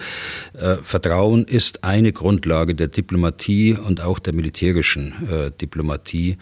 äh, 0.53 0.75
Vertrauen 0.83 1.45
ist 1.45 1.83
eine 1.83 2.13
Grundlage 2.13 2.75
der 2.75 2.89
Diplomatie 2.89 3.73
und 3.75 4.01
auch 4.01 4.19
der 4.19 4.33
militärischen 4.33 5.27
äh, 5.27 5.51
Diplomatie 5.51 6.37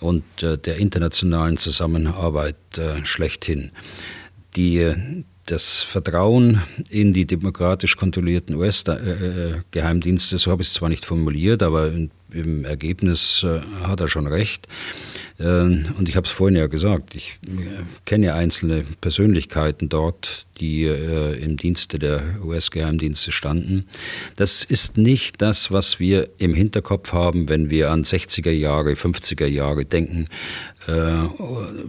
und 0.00 0.24
äh, 0.42 0.58
der 0.58 0.76
internationalen 0.76 1.56
Zusammenarbeit 1.56 2.56
schlechthin. 3.04 3.70
Die 4.56 5.24
das 5.50 5.82
Vertrauen 5.82 6.62
in 6.90 7.12
die 7.12 7.26
demokratisch 7.26 7.96
kontrollierten 7.96 8.54
US-Geheimdienste, 8.54 10.38
so 10.38 10.50
habe 10.50 10.62
ich 10.62 10.68
es 10.68 10.74
zwar 10.74 10.88
nicht 10.88 11.04
formuliert, 11.04 11.62
aber 11.62 11.90
im 12.30 12.64
Ergebnis 12.64 13.44
äh, 13.44 13.60
hat 13.82 14.00
er 14.00 14.08
schon 14.08 14.26
recht. 14.26 14.68
Ähm, 15.40 15.86
und 15.96 16.08
ich 16.08 16.16
habe 16.16 16.26
es 16.26 16.32
vorhin 16.32 16.56
ja 16.56 16.66
gesagt, 16.66 17.14
ich 17.14 17.38
äh, 17.46 17.82
kenne 18.04 18.34
einzelne 18.34 18.84
Persönlichkeiten 19.00 19.88
dort, 19.88 20.46
die 20.60 20.84
äh, 20.84 21.38
im 21.40 21.56
Dienste 21.56 21.98
der 21.98 22.22
US-Geheimdienste 22.42 23.30
standen. 23.30 23.86
Das 24.34 24.64
ist 24.64 24.98
nicht 24.98 25.40
das, 25.40 25.70
was 25.70 26.00
wir 26.00 26.28
im 26.38 26.54
Hinterkopf 26.54 27.12
haben, 27.12 27.48
wenn 27.48 27.70
wir 27.70 27.90
an 27.92 28.02
60er 28.02 28.50
Jahre, 28.50 28.94
50er 28.94 29.46
Jahre 29.46 29.84
denken, 29.84 30.26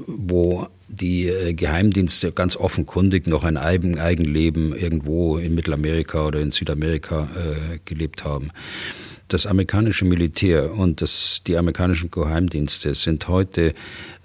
wo 0.07 0.67
die 0.89 1.31
Geheimdienste 1.55 2.33
ganz 2.33 2.57
offenkundig 2.57 3.27
noch 3.27 3.45
ein 3.45 3.55
Eigenleben 3.55 4.75
irgendwo 4.75 5.37
in 5.37 5.55
Mittelamerika 5.55 6.25
oder 6.27 6.41
in 6.41 6.51
Südamerika 6.51 7.29
gelebt 7.85 8.25
haben. 8.25 8.51
Das 9.29 9.45
amerikanische 9.45 10.05
Militär 10.05 10.73
und 10.73 11.03
das, 11.03 11.41
die 11.45 11.55
amerikanischen 11.55 12.09
Geheimdienste 12.09 12.95
sind 12.95 13.27
heute 13.27 13.75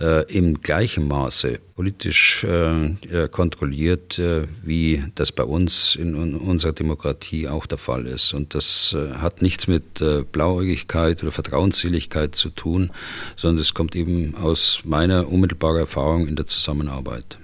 äh, 0.00 0.24
im 0.32 0.62
gleichen 0.62 1.06
Maße 1.06 1.60
politisch 1.76 2.42
äh, 2.44 2.86
äh, 2.86 3.28
kontrolliert, 3.30 4.18
äh, 4.18 4.46
wie 4.62 5.04
das 5.14 5.30
bei 5.30 5.44
uns 5.44 5.94
in, 5.94 6.14
in, 6.14 6.34
unserer 6.36 6.72
Demokratie 6.72 7.48
auch 7.48 7.66
der 7.66 7.76
Fall 7.76 8.06
ist. 8.06 8.32
Und 8.32 8.54
das 8.54 8.96
äh, 8.98 9.16
hat 9.16 9.42
nichts 9.42 9.68
mit 9.68 10.00
äh, 10.00 10.22
Blauäugigkeit 10.22 11.22
oder 11.22 11.32
Vertrauensseligkeit 11.32 12.34
zu 12.34 12.48
tun, 12.48 12.90
sondern 13.36 13.60
es 13.60 13.74
kommt 13.74 13.94
eben 13.94 14.34
aus 14.36 14.80
meiner 14.84 15.28
unmittelbaren 15.28 15.80
Erfahrung 15.80 16.26
in 16.26 16.34
der 16.34 16.46
Zusammenarbeit. 16.46 17.36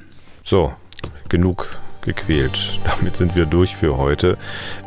So, 0.44 0.72
genug 1.28 1.68
gequält. 2.02 2.80
Damit 2.84 3.16
sind 3.16 3.36
wir 3.36 3.46
durch 3.46 3.76
für 3.76 3.96
heute. 3.96 4.36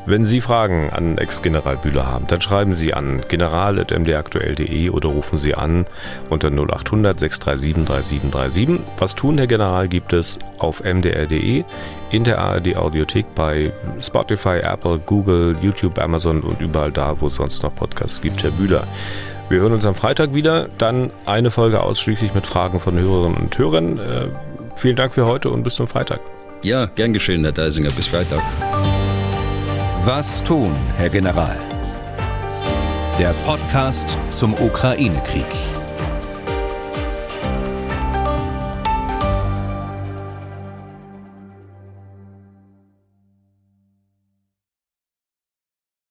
Wenn 0.05 0.25
Sie 0.25 0.41
Fragen 0.41 0.89
an 0.89 1.17
Ex-General 1.17 1.77
Bühler 1.77 2.05
haben, 2.05 2.27
dann 2.27 2.41
schreiben 2.41 2.73
Sie 2.73 2.93
an 2.93 3.21
general.mdaktuell.de 3.29 4.89
oder 4.89 5.09
rufen 5.09 5.37
Sie 5.37 5.55
an 5.55 5.85
unter 6.29 6.49
0800 6.49 7.19
637 7.19 7.83
3737. 7.83 8.79
Was 8.97 9.15
tun, 9.15 9.37
Herr 9.37 9.47
General, 9.47 9.87
gibt 9.87 10.13
es 10.13 10.39
auf 10.59 10.83
mdr.de, 10.83 11.63
in 12.11 12.23
der 12.23 12.39
ARD 12.39 12.75
Audiothek 12.75 13.33
bei 13.35 13.71
Spotify, 14.01 14.59
Apple, 14.61 14.99
Google, 14.99 15.55
YouTube, 15.61 15.99
Amazon 15.99 16.41
und 16.41 16.61
überall 16.61 16.91
da, 16.91 17.19
wo 17.19 17.27
es 17.27 17.35
sonst 17.35 17.63
noch 17.63 17.73
Podcasts 17.73 18.21
gibt, 18.21 18.43
Herr 18.43 18.51
Bühler. 18.51 18.87
Wir 19.49 19.59
hören 19.59 19.73
uns 19.73 19.85
am 19.85 19.95
Freitag 19.95 20.33
wieder, 20.33 20.69
dann 20.77 21.11
eine 21.25 21.51
Folge 21.51 21.81
ausschließlich 21.81 22.33
mit 22.33 22.47
Fragen 22.47 22.79
von 22.79 22.97
Hörerinnen 22.97 23.37
und 23.37 23.57
Hörern. 23.57 23.99
Äh, 23.99 24.27
vielen 24.75 24.95
Dank 24.95 25.13
für 25.13 25.25
heute 25.25 25.49
und 25.49 25.63
bis 25.63 25.75
zum 25.75 25.87
Freitag. 25.87 26.21
Ja, 26.63 26.85
gern 26.85 27.11
geschehen, 27.11 27.43
Herr 27.43 27.51
Deisinger. 27.51 27.89
Bis 27.91 28.07
Freitag. 28.07 28.41
Was 30.05 30.41
tun, 30.45 30.73
Herr 30.97 31.09
General? 31.09 31.57
Der 33.19 33.33
Podcast 33.45 34.17
zum 34.29 34.53
Ukraine-Krieg. 34.53 35.45